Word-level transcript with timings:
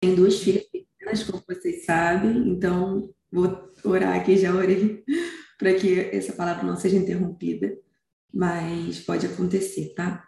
tenho 0.00 0.16
duas 0.16 0.38
filhas 0.38 0.64
pequenas, 0.64 1.22
como 1.24 1.42
vocês 1.48 1.84
sabem, 1.84 2.48
então 2.48 3.10
vou 3.30 3.72
orar 3.84 4.16
aqui, 4.16 4.36
já 4.36 4.54
orei, 4.54 5.02
para 5.58 5.74
que 5.74 5.98
essa 6.12 6.32
palavra 6.32 6.64
não 6.64 6.76
seja 6.76 6.96
interrompida, 6.96 7.76
mas 8.32 9.00
pode 9.00 9.26
acontecer, 9.26 9.94
tá? 9.94 10.24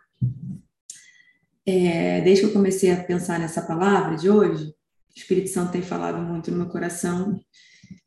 É, 1.66 2.22
desde 2.22 2.44
que 2.44 2.50
eu 2.50 2.52
comecei 2.52 2.90
a 2.90 3.02
pensar 3.02 3.38
nessa 3.38 3.60
palavra 3.60 4.16
de 4.16 4.30
hoje, 4.30 4.64
o 4.64 4.74
Espírito 5.18 5.50
Santo 5.50 5.72
tem 5.72 5.82
falado 5.82 6.18
muito 6.18 6.50
no 6.50 6.56
meu 6.56 6.68
coração 6.68 7.38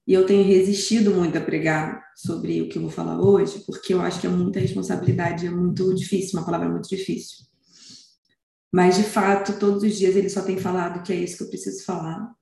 e 0.08 0.14
eu 0.14 0.26
tenho 0.26 0.44
resistido 0.44 1.12
muito 1.12 1.38
a 1.38 1.42
pregar 1.42 2.04
sobre 2.16 2.62
o 2.62 2.70
que 2.70 2.78
eu 2.78 2.82
vou 2.82 2.92
falar 2.92 3.20
hoje, 3.22 3.64
porque 3.66 3.94
eu 3.94 4.02
acho 4.02 4.20
que 4.20 4.26
é 4.26 4.30
muita 4.30 4.60
responsabilidade, 4.60 5.46
é 5.46 5.52
muito 5.52 5.94
difícil, 5.94 6.40
uma 6.40 6.46
palavra 6.46 6.70
muito 6.70 6.90
difícil. 6.90 7.51
Mas, 8.72 8.96
de 8.96 9.04
fato, 9.04 9.60
todos 9.60 9.84
os 9.84 9.98
dias 9.98 10.16
ele 10.16 10.30
só 10.30 10.44
tem 10.44 10.58
falado 10.58 11.04
que 11.04 11.12
é 11.12 11.16
isso 11.18 11.38
que 11.38 11.44
eu 11.44 11.50
preciso 11.50 11.84
falar. 11.84 12.34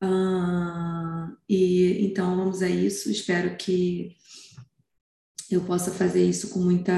Ah, 0.00 1.36
e 1.48 2.06
então 2.06 2.36
vamos 2.36 2.62
a 2.62 2.68
isso. 2.68 3.10
Espero 3.10 3.56
que 3.56 4.16
eu 5.50 5.64
possa 5.64 5.92
fazer 5.92 6.24
isso 6.28 6.50
com 6.50 6.60
muita 6.60 6.92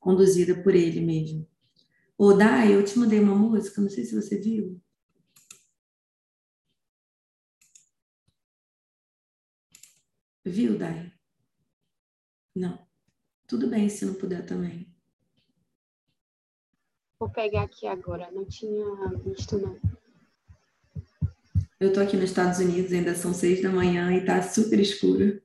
conduzida 0.00 0.60
por 0.62 0.74
ele 0.74 1.00
mesmo. 1.00 1.46
Ô, 2.16 2.32
Dai, 2.34 2.74
eu 2.74 2.84
te 2.84 2.98
mandei 2.98 3.20
uma 3.20 3.34
música, 3.34 3.80
não 3.80 3.90
sei 3.90 4.04
se 4.04 4.14
você 4.14 4.38
viu. 4.38 4.80
Viu, 10.44 10.78
Dai? 10.78 11.12
Não. 12.54 12.86
Tudo 13.46 13.68
bem 13.68 13.88
se 13.88 14.04
não 14.04 14.14
puder 14.14 14.44
também. 14.46 14.97
Vou 17.20 17.28
pegar 17.28 17.62
aqui 17.62 17.86
agora, 17.86 18.30
não 18.30 18.44
tinha 18.44 18.86
visto 19.24 19.58
não. 19.58 19.76
Eu 21.80 21.92
tô 21.92 22.00
aqui 22.00 22.16
nos 22.16 22.30
Estados 22.30 22.58
Unidos, 22.58 22.92
ainda 22.92 23.14
são 23.14 23.34
seis 23.34 23.60
da 23.60 23.70
manhã 23.70 24.12
e 24.12 24.24
tá 24.24 24.40
super 24.42 24.78
escuro. 24.78 25.40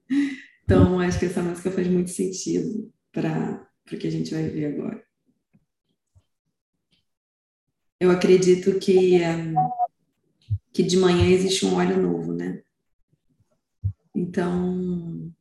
Então, 0.63 0.99
acho 0.99 1.19
que 1.19 1.25
essa 1.25 1.41
música 1.41 1.71
faz 1.71 1.87
muito 1.87 2.11
sentido 2.11 2.91
para 3.11 3.67
o 3.91 3.97
que 3.97 4.07
a 4.07 4.11
gente 4.11 4.33
vai 4.33 4.47
ver 4.49 4.73
agora. 4.73 5.03
Eu 7.99 8.11
acredito 8.11 8.79
que, 8.79 9.19
um, 9.23 9.55
que 10.71 10.83
de 10.83 10.97
manhã 10.97 11.27
existe 11.29 11.65
um 11.65 11.75
óleo 11.75 12.01
novo, 12.01 12.33
né? 12.33 12.61
Então, 14.15 15.31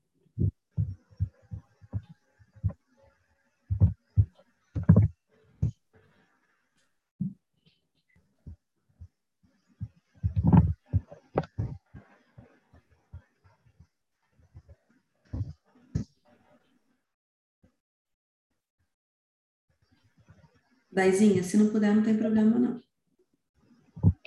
Daizinha, 20.93 21.43
se 21.43 21.57
não 21.57 21.71
puder, 21.71 21.95
não 21.95 22.03
tem 22.03 22.17
problema, 22.17 22.59
não. 22.59 22.81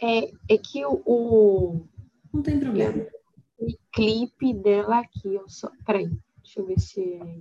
É, 0.01 0.31
é 0.49 0.57
que 0.57 0.83
o, 0.85 1.01
o. 1.05 1.87
Não 2.33 2.41
tem 2.41 2.59
problema. 2.59 3.05
O 3.57 3.67
clipe 3.93 4.53
dela 4.53 4.99
aqui, 4.99 5.35
eu 5.35 5.47
só. 5.47 5.69
Peraí, 5.85 6.09
deixa 6.41 6.59
eu 6.59 6.65
ver 6.65 6.79
se 6.79 7.01
é 7.01 7.39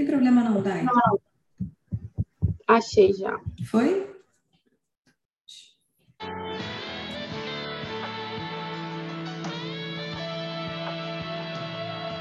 tem 0.00 0.06
problema 0.06 0.42
não, 0.42 0.62
Dai. 0.62 0.82
Não. 0.82 1.20
Achei 2.66 3.12
já. 3.12 3.38
Foi? 3.70 4.08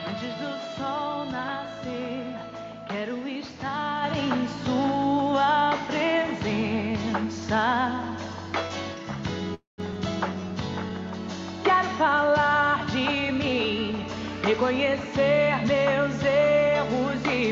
Antes 0.07 0.33
do 0.41 0.51
sol 0.75 1.25
nascer, 1.31 2.35
quero 2.89 3.27
estar 3.29 4.11
em 4.17 4.47
sua 4.65 5.77
presença. 5.87 7.63
Quero 11.63 11.87
falar 11.97 12.85
de 12.87 13.31
mim, 13.31 14.05
reconhecer 14.43 15.38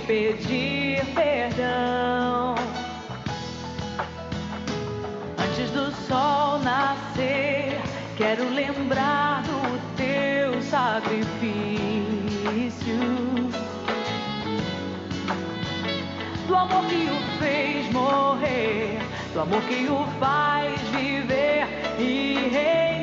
pedir 0.07 1.05
perdão. 1.13 2.55
Antes 5.37 5.69
do 5.71 5.91
sol 6.07 6.59
nascer, 6.59 7.77
quero 8.15 8.49
lembrar 8.49 9.43
do 9.43 9.77
teu 9.97 10.61
sacrifício. 10.61 11.27
Do 16.47 16.55
amor 16.55 16.85
que 16.85 17.09
o 17.09 17.39
fez 17.39 17.91
morrer, 17.91 18.99
do 19.33 19.41
amor 19.41 19.61
que 19.63 19.89
o 19.89 20.07
faz 20.21 20.79
viver 20.91 21.67
e 21.99 22.49
reinar. 22.49 22.96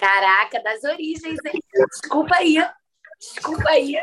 Caraca, 0.00 0.62
das 0.62 0.82
origens, 0.82 1.38
hein? 1.44 1.60
Desculpa 1.90 2.36
aí. 2.36 2.56
Desculpa 3.20 3.68
aí. 3.68 3.96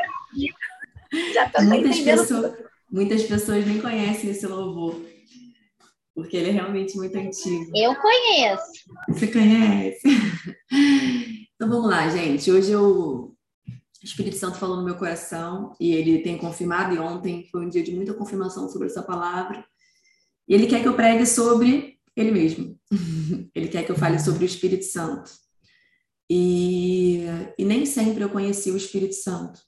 Já 1.34 1.50
tô 1.50 1.60
Muitas 1.62 1.98
pessoas, 1.98 2.58
muitas 2.88 3.22
pessoas 3.24 3.66
nem 3.66 3.80
conhecem 3.80 4.30
esse 4.30 4.46
louvor, 4.46 5.02
porque 6.14 6.36
ele 6.36 6.50
é 6.50 6.52
realmente 6.52 6.96
muito 6.96 7.18
antigo. 7.18 7.72
Eu 7.74 7.96
conheço. 7.96 8.84
Você 9.08 9.26
conhece? 9.26 10.02
Então 11.56 11.68
vamos 11.68 11.90
lá, 11.90 12.08
gente. 12.08 12.48
Hoje 12.52 12.70
eu... 12.70 12.84
o 12.84 13.36
Espírito 14.00 14.36
Santo 14.36 14.56
falou 14.56 14.76
no 14.76 14.84
meu 14.84 14.94
coração 14.94 15.74
e 15.80 15.92
ele 15.92 16.20
tem 16.22 16.38
confirmado, 16.38 16.94
e 16.94 16.98
ontem 17.00 17.48
foi 17.50 17.66
um 17.66 17.68
dia 17.68 17.82
de 17.82 17.90
muita 17.90 18.14
confirmação 18.14 18.68
sobre 18.68 18.86
essa 18.86 19.02
palavra. 19.02 19.64
E 20.46 20.54
ele 20.54 20.68
quer 20.68 20.80
que 20.80 20.86
eu 20.86 20.94
pregue 20.94 21.26
sobre 21.26 21.98
ele 22.14 22.30
mesmo. 22.30 22.78
Ele 23.54 23.68
quer 23.68 23.84
que 23.84 23.92
eu 23.92 23.96
fale 23.96 24.18
sobre 24.18 24.44
o 24.44 24.46
Espírito 24.46 24.84
Santo. 24.84 25.30
E, 26.30 27.24
e 27.56 27.64
nem 27.64 27.86
sempre 27.86 28.22
eu 28.22 28.28
conheci 28.28 28.70
o 28.70 28.76
Espírito 28.76 29.14
Santo. 29.14 29.60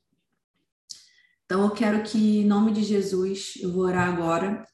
Então 1.45 1.65
eu 1.65 1.71
quero 1.71 2.03
que, 2.03 2.41
em 2.41 2.45
nome 2.45 2.73
de 2.73 2.83
Jesus, 2.83 3.55
eu 3.61 3.73
vou 3.73 3.85
orar 3.85 4.09
agora 4.09 4.65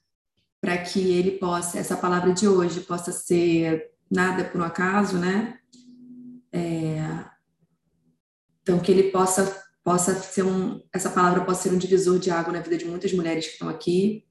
para 0.61 0.77
que 0.79 1.01
ele 1.13 1.33
possa, 1.33 1.79
essa 1.79 1.97
palavra 1.97 2.33
de 2.33 2.49
hoje 2.49 2.81
possa 2.81 3.13
ser 3.13 3.91
nada 4.11 4.45
por 4.45 4.61
um 4.61 4.65
acaso, 4.65 5.17
né? 5.17 5.59
É, 6.53 7.25
então 8.63 8.79
que 8.79 8.91
ele 8.91 9.11
possa 9.11 9.65
possa 9.87 10.21
ser 10.21 10.43
um, 10.43 10.83
essa 10.93 11.09
palavra 11.09 11.45
possa 11.45 11.63
ser 11.63 11.73
um 11.73 11.79
divisor 11.79 12.19
de 12.19 12.29
água 12.29 12.53
na 12.53 12.61
vida 12.61 12.77
de 12.77 12.85
muitas 12.85 13.13
mulheres 13.13 13.47
que 13.47 13.53
estão 13.53 13.69
aqui, 13.69 14.25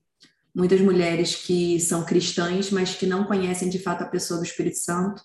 muitas 0.54 0.82
mulheres 0.82 1.34
que 1.34 1.80
são 1.80 2.06
cristãs, 2.06 2.70
mas 2.72 2.94
que 2.94 3.06
não 3.06 3.24
conhecem 3.24 3.70
de 3.70 3.80
fato 3.80 4.04
a 4.04 4.08
pessoa 4.08 4.38
do 4.38 4.46
Espírito 4.46 4.80
Santo, 4.80 5.24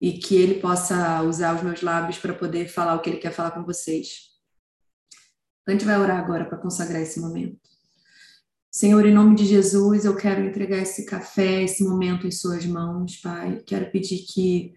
e 0.00 0.14
que 0.14 0.36
ele 0.36 0.60
possa 0.60 1.22
usar 1.22 1.54
os 1.54 1.62
meus 1.62 1.82
lábios 1.82 2.18
para 2.18 2.34
poder 2.34 2.68
falar 2.68 2.94
o 2.94 3.00
que 3.00 3.10
ele 3.10 3.18
quer 3.18 3.32
falar 3.32 3.52
com 3.52 3.64
vocês. 3.64 4.34
A 5.66 5.70
gente 5.70 5.84
vai 5.84 5.98
orar 5.98 6.18
agora 6.18 6.44
para 6.44 6.58
consagrar 6.58 7.00
esse 7.00 7.20
momento. 7.20 7.58
Senhor, 8.70 9.06
em 9.06 9.14
nome 9.14 9.36
de 9.36 9.46
Jesus, 9.46 10.04
eu 10.04 10.16
quero 10.16 10.44
entregar 10.44 10.78
esse 10.78 11.06
café, 11.06 11.62
esse 11.62 11.84
momento 11.84 12.26
em 12.26 12.30
Suas 12.32 12.66
mãos, 12.66 13.16
Pai. 13.16 13.62
Quero 13.64 13.90
pedir 13.90 14.18
que 14.26 14.74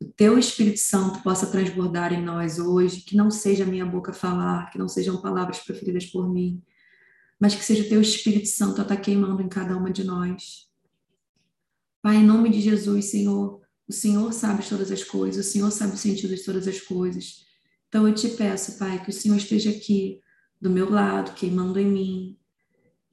o 0.00 0.06
Teu 0.06 0.38
Espírito 0.38 0.80
Santo 0.80 1.22
possa 1.22 1.46
transbordar 1.46 2.12
em 2.12 2.24
nós 2.24 2.58
hoje, 2.58 3.02
que 3.02 3.14
não 3.14 3.30
seja 3.30 3.64
a 3.64 3.66
minha 3.66 3.84
boca 3.84 4.12
falar, 4.12 4.70
que 4.70 4.78
não 4.78 4.88
sejam 4.88 5.20
palavras 5.20 5.58
preferidas 5.58 6.06
por 6.06 6.28
mim, 6.32 6.62
mas 7.38 7.54
que 7.54 7.62
seja 7.62 7.82
o 7.84 7.88
Teu 7.88 8.00
Espírito 8.00 8.48
Santo 8.48 8.80
a 8.80 8.82
estar 8.82 8.96
queimando 8.96 9.42
em 9.42 9.48
cada 9.48 9.76
uma 9.76 9.90
de 9.90 10.02
nós. 10.02 10.70
Pai, 12.02 12.16
em 12.16 12.24
nome 12.24 12.48
de 12.48 12.60
Jesus, 12.60 13.10
Senhor, 13.10 13.60
o 13.88 13.92
Senhor 13.92 14.32
sabe 14.32 14.68
todas 14.68 14.90
as 14.90 15.04
coisas, 15.04 15.46
o 15.46 15.50
Senhor 15.50 15.70
sabe 15.70 15.94
o 15.94 15.98
sentido 15.98 16.34
de 16.34 16.44
todas 16.44 16.66
as 16.66 16.80
coisas. 16.80 17.46
Então 17.88 18.06
eu 18.06 18.14
te 18.14 18.28
peço, 18.28 18.78
Pai, 18.78 19.02
que 19.02 19.10
o 19.10 19.12
Senhor 19.12 19.36
esteja 19.36 19.70
aqui 19.70 20.20
do 20.60 20.68
meu 20.70 20.90
lado, 20.90 21.34
queimando 21.34 21.78
em 21.78 21.86
mim, 21.86 22.38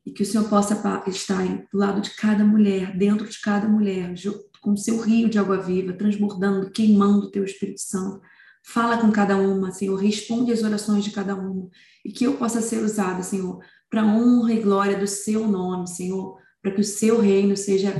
e 0.05 0.11
que 0.11 0.23
o 0.23 0.25
Senhor 0.25 0.49
possa 0.49 0.73
estar 1.07 1.45
do 1.71 1.77
lado 1.77 2.01
de 2.01 2.11
cada 2.11 2.43
mulher, 2.43 2.97
dentro 2.97 3.27
de 3.27 3.39
cada 3.39 3.67
mulher, 3.67 4.13
com 4.61 4.71
o 4.71 4.77
seu 4.77 4.99
rio 4.99 5.29
de 5.29 5.37
água 5.37 5.57
viva, 5.57 5.93
transbordando, 5.93 6.71
queimando 6.71 7.27
o 7.27 7.31
teu 7.31 7.43
Espírito 7.43 7.81
Santo. 7.81 8.21
Fala 8.65 8.97
com 8.97 9.11
cada 9.11 9.37
uma, 9.37 9.71
Senhor, 9.71 9.95
responde 9.95 10.51
as 10.51 10.63
orações 10.63 11.03
de 11.03 11.11
cada 11.11 11.35
uma, 11.35 11.69
e 12.03 12.11
que 12.11 12.25
eu 12.25 12.35
possa 12.35 12.61
ser 12.61 12.83
usada, 12.83 13.21
Senhor, 13.21 13.63
para 13.89 14.05
honra 14.05 14.53
e 14.53 14.61
glória 14.61 14.97
do 14.97 15.07
seu 15.07 15.47
nome, 15.47 15.87
Senhor, 15.87 16.37
para 16.61 16.71
que 16.71 16.81
o 16.81 16.83
seu 16.83 17.19
reino 17.19 17.55
seja 17.55 17.93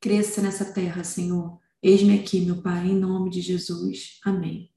cresça 0.00 0.40
nessa 0.40 0.64
terra, 0.64 1.04
Senhor. 1.04 1.59
Eis-me 1.82 2.18
aqui, 2.18 2.40
meu 2.42 2.60
Pai, 2.60 2.88
em 2.88 2.94
nome 2.94 3.30
de 3.30 3.40
Jesus. 3.40 4.20
Amém. 4.24 4.70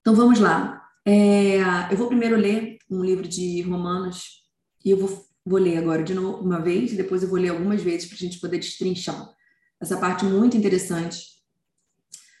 Então 0.00 0.14
vamos 0.14 0.38
lá. 0.38 0.86
É, 1.04 1.58
eu 1.90 1.96
vou 1.96 2.08
primeiro 2.08 2.36
ler 2.36 2.78
um 2.90 3.02
livro 3.02 3.26
de 3.26 3.62
Romanos 3.62 4.44
e 4.84 4.90
eu 4.90 4.98
vou, 4.98 5.26
vou 5.44 5.58
ler 5.58 5.78
agora 5.78 6.02
de 6.02 6.12
novo 6.12 6.42
uma 6.42 6.60
vez, 6.60 6.92
e 6.92 6.96
depois 6.96 7.22
eu 7.22 7.28
vou 7.28 7.38
ler 7.38 7.48
algumas 7.48 7.82
vezes 7.82 8.06
para 8.06 8.16
a 8.16 8.18
gente 8.18 8.38
poder 8.38 8.58
destrinchar 8.58 9.34
essa 9.80 9.96
parte 9.96 10.24
muito 10.24 10.56
interessante 10.56 11.40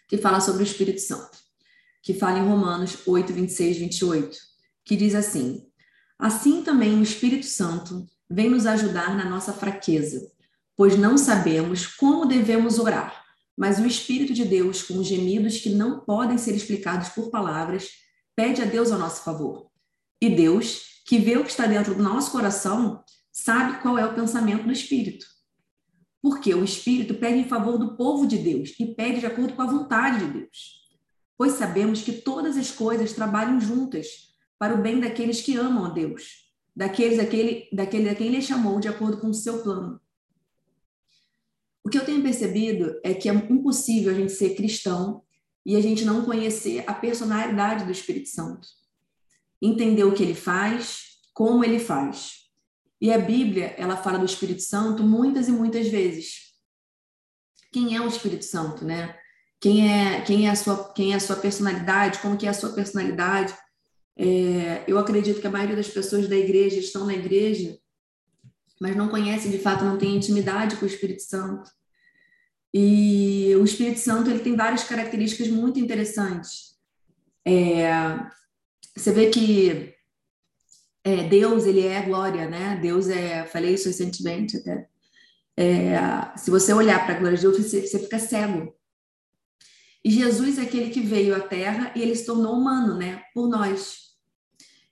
que 0.06 0.18
fala 0.18 0.40
sobre 0.40 0.62
o 0.62 0.64
Espírito 0.64 1.00
Santo, 1.00 1.38
que 2.02 2.12
fala 2.12 2.38
em 2.38 2.46
Romanos 2.46 2.98
8, 3.06 3.32
26, 3.32 3.78
28, 3.78 4.38
que 4.84 4.96
diz 4.96 5.14
assim: 5.14 5.66
Assim 6.18 6.62
também 6.62 6.98
o 6.98 7.02
Espírito 7.02 7.46
Santo 7.46 8.06
vem 8.28 8.50
nos 8.50 8.66
ajudar 8.66 9.16
na 9.16 9.24
nossa 9.24 9.52
fraqueza, 9.52 10.30
pois 10.80 10.96
não 10.96 11.18
sabemos 11.18 11.86
como 11.86 12.24
devemos 12.24 12.78
orar, 12.78 13.22
mas 13.54 13.78
o 13.78 13.86
Espírito 13.86 14.32
de 14.32 14.46
Deus, 14.46 14.82
com 14.82 15.04
gemidos 15.04 15.58
que 15.58 15.68
não 15.68 16.00
podem 16.00 16.38
ser 16.38 16.56
explicados 16.56 17.10
por 17.10 17.30
palavras, 17.30 17.90
pede 18.34 18.62
a 18.62 18.64
Deus 18.64 18.90
ao 18.90 18.98
nosso 18.98 19.22
favor. 19.22 19.68
E 20.22 20.30
Deus, 20.30 21.02
que 21.06 21.18
vê 21.18 21.36
o 21.36 21.44
que 21.44 21.50
está 21.50 21.66
dentro 21.66 21.94
do 21.94 22.02
nosso 22.02 22.32
coração, 22.32 23.04
sabe 23.30 23.82
qual 23.82 23.98
é 23.98 24.06
o 24.06 24.14
pensamento 24.14 24.64
do 24.64 24.72
Espírito. 24.72 25.26
Porque 26.22 26.54
o 26.54 26.64
Espírito 26.64 27.12
pede 27.12 27.40
em 27.40 27.46
favor 27.46 27.76
do 27.76 27.94
povo 27.94 28.26
de 28.26 28.38
Deus 28.38 28.72
e 28.80 28.86
pede 28.94 29.20
de 29.20 29.26
acordo 29.26 29.52
com 29.52 29.60
a 29.60 29.70
vontade 29.70 30.24
de 30.24 30.32
Deus. 30.32 30.80
Pois 31.36 31.52
sabemos 31.52 32.00
que 32.00 32.12
todas 32.12 32.56
as 32.56 32.70
coisas 32.70 33.12
trabalham 33.12 33.60
juntas 33.60 34.06
para 34.58 34.74
o 34.74 34.80
bem 34.80 34.98
daqueles 34.98 35.42
que 35.42 35.58
amam 35.58 35.84
a 35.84 35.90
Deus, 35.90 36.50
daqueles 36.74 37.18
daquele, 37.18 37.68
daquele 37.70 38.08
a 38.08 38.14
quem 38.14 38.28
ele 38.28 38.40
chamou 38.40 38.80
de 38.80 38.88
acordo 38.88 39.18
com 39.18 39.28
o 39.28 39.34
seu 39.34 39.62
plano. 39.62 40.00
O 41.84 41.88
que 41.88 41.98
eu 41.98 42.04
tenho 42.04 42.22
percebido 42.22 43.00
é 43.02 43.14
que 43.14 43.28
é 43.28 43.32
impossível 43.32 44.12
a 44.12 44.14
gente 44.14 44.32
ser 44.32 44.54
cristão 44.54 45.22
e 45.64 45.76
a 45.76 45.80
gente 45.80 46.04
não 46.04 46.24
conhecer 46.24 46.84
a 46.86 46.94
personalidade 46.94 47.84
do 47.84 47.92
Espírito 47.92 48.28
Santo 48.28 48.66
entender 49.60 50.04
o 50.04 50.14
que 50.14 50.22
ele 50.22 50.34
faz, 50.34 51.18
como 51.34 51.64
ele 51.64 51.78
faz. 51.78 52.48
E 53.00 53.12
a 53.12 53.18
Bíblia, 53.18 53.74
ela 53.76 53.96
fala 53.96 54.18
do 54.18 54.24
Espírito 54.24 54.62
Santo 54.62 55.02
muitas 55.02 55.48
e 55.48 55.52
muitas 55.52 55.88
vezes. 55.88 56.50
Quem 57.72 57.96
é 57.96 58.00
o 58.00 58.08
Espírito 58.08 58.44
Santo, 58.44 58.84
né? 58.84 59.16
Quem 59.60 59.90
é, 59.90 60.22
quem 60.22 60.46
é 60.46 60.50
a 60.50 60.56
sua, 60.56 60.92
quem 60.92 61.12
é 61.12 61.16
a 61.16 61.20
sua 61.20 61.36
personalidade? 61.36 62.18
Como 62.20 62.36
que 62.36 62.46
é 62.46 62.50
a 62.50 62.54
sua 62.54 62.70
personalidade? 62.70 63.54
É, 64.16 64.84
eu 64.88 64.98
acredito 64.98 65.40
que 65.40 65.46
a 65.46 65.50
maioria 65.50 65.76
das 65.76 65.88
pessoas 65.88 66.28
da 66.28 66.36
igreja 66.36 66.78
estão 66.78 67.06
na 67.06 67.14
igreja, 67.14 67.78
mas 68.80 68.96
não 68.96 69.08
conhecem 69.08 69.50
de 69.50 69.58
fato, 69.58 69.84
não 69.84 69.98
tem 69.98 70.16
intimidade 70.16 70.76
com 70.76 70.86
o 70.86 70.88
Espírito 70.88 71.22
Santo. 71.22 71.70
E 72.72 73.54
o 73.56 73.64
Espírito 73.64 74.00
Santo 74.00 74.30
ele 74.30 74.38
tem 74.40 74.56
várias 74.56 74.84
características 74.84 75.48
muito 75.48 75.78
interessantes. 75.78 76.76
É, 77.44 77.90
você 78.96 79.12
vê 79.12 79.28
que 79.28 79.94
é, 81.04 81.28
Deus, 81.28 81.66
ele 81.66 81.86
é 81.86 82.00
glória, 82.02 82.48
né? 82.48 82.78
Deus 82.80 83.08
é, 83.08 83.44
falei 83.46 83.74
isso 83.74 83.88
recentemente 83.88 84.56
até. 84.56 84.88
É, 85.56 85.98
se 86.36 86.50
você 86.50 86.72
olhar 86.72 87.04
para 87.04 87.16
a 87.16 87.18
glória 87.18 87.36
de 87.36 87.42
Deus, 87.42 87.58
você, 87.58 87.86
você 87.86 87.98
fica 87.98 88.18
cego. 88.18 88.74
E 90.02 90.10
Jesus 90.10 90.58
é 90.58 90.62
aquele 90.62 90.90
que 90.90 91.00
veio 91.00 91.36
à 91.36 91.40
Terra 91.40 91.92
e 91.94 92.00
ele 92.00 92.14
se 92.14 92.24
tornou 92.24 92.54
humano, 92.54 92.96
né? 92.96 93.22
Por 93.34 93.48
nós. 93.48 94.10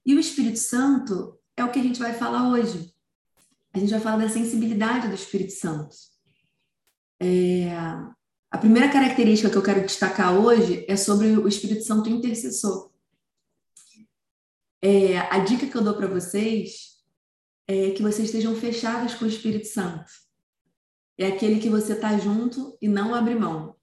E 0.04 0.14
o 0.14 0.21
Espírito 0.21 0.59
Santo 0.59 1.38
é 1.57 1.64
o 1.64 1.71
que 1.71 1.78
a 1.78 1.83
gente 1.83 1.99
vai 1.99 2.12
falar 2.12 2.50
hoje. 2.50 2.92
A 3.73 3.79
gente 3.79 3.91
vai 3.91 4.01
falar 4.01 4.25
da 4.25 4.29
sensibilidade 4.29 5.09
do 5.09 5.15
Espírito 5.15 5.53
Santo. 5.53 5.95
É, 7.21 7.71
a 8.51 8.59
primeira 8.59 8.91
característica 8.91 9.51
que 9.51 9.57
eu 9.57 9.63
quero 9.63 9.83
destacar 9.83 10.39
hoje 10.39 10.85
é 10.89 10.97
sobre 10.97 11.29
o 11.37 11.47
Espírito 11.47 11.85
Santo 11.85 12.09
intercessor. 12.09 12.91
É, 14.81 15.19
a 15.19 15.39
dica 15.41 15.67
que 15.67 15.77
eu 15.77 15.83
dou 15.83 15.95
para 15.95 16.07
vocês 16.07 16.99
é 17.67 17.91
que 17.91 18.03
vocês 18.03 18.29
estejam 18.29 18.55
fechados 18.55 19.15
com 19.15 19.25
o 19.25 19.29
Espírito 19.29 19.67
Santo. 19.67 20.11
É 21.19 21.27
aquele 21.27 21.61
que 21.61 21.69
você 21.69 21.93
está 21.93 22.17
junto 22.17 22.79
e 22.81 22.89
não 22.89 23.15
abre 23.15 23.35
mão. 23.35 23.77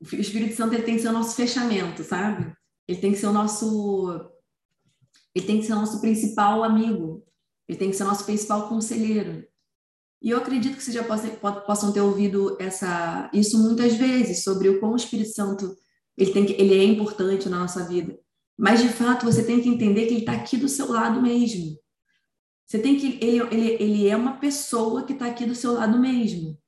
O 0.00 0.14
Espírito 0.14 0.54
Santo 0.54 0.74
ele 0.74 0.84
tem 0.84 0.94
que 0.94 1.02
ser 1.02 1.08
o 1.08 1.12
nosso 1.12 1.34
fechamento, 1.34 2.04
sabe? 2.04 2.54
Ele 2.86 3.00
tem 3.00 3.12
que 3.12 3.18
ser 3.18 3.26
o 3.26 3.32
nosso 3.32 4.30
ele 5.34 5.46
tem 5.46 5.60
que 5.60 5.66
ser 5.66 5.72
o 5.72 5.76
nosso 5.76 6.00
principal 6.00 6.62
amigo. 6.62 7.26
Ele 7.68 7.78
tem 7.78 7.90
que 7.90 7.96
ser 7.96 8.04
nosso 8.04 8.24
principal 8.24 8.68
conselheiro. 8.68 9.46
E 10.20 10.30
eu 10.30 10.38
acredito 10.38 10.76
que 10.76 10.82
vocês 10.82 10.96
já 10.96 11.04
possam 11.04 11.92
ter 11.92 12.00
ouvido 12.00 12.56
essa, 12.58 13.30
isso 13.32 13.58
muitas 13.58 13.94
vezes, 13.94 14.42
sobre 14.42 14.68
o 14.68 14.80
quão 14.80 14.92
o 14.92 14.96
Espírito 14.96 15.30
Santo 15.30 15.76
ele, 16.16 16.32
tem 16.32 16.44
que, 16.44 16.54
ele 16.54 16.74
é 16.74 16.84
importante 16.84 17.48
na 17.48 17.60
nossa 17.60 17.84
vida. 17.86 18.18
Mas, 18.58 18.80
de 18.82 18.88
fato, 18.88 19.24
você 19.24 19.44
tem 19.44 19.60
que 19.60 19.68
entender 19.68 20.06
que 20.06 20.14
ele 20.14 20.20
está 20.20 20.32
aqui 20.32 20.56
do 20.56 20.68
seu 20.68 20.90
lado 20.90 21.22
mesmo. 21.22 21.78
Você 22.66 22.80
tem 22.80 22.98
que. 22.98 23.18
Ele, 23.24 23.40
ele, 23.52 23.70
ele 23.80 24.08
é 24.08 24.16
uma 24.16 24.36
pessoa 24.38 25.04
que 25.04 25.12
está 25.12 25.26
aqui 25.26 25.46
do 25.46 25.54
seu 25.54 25.74
lado 25.74 25.98
mesmo. 26.00 26.58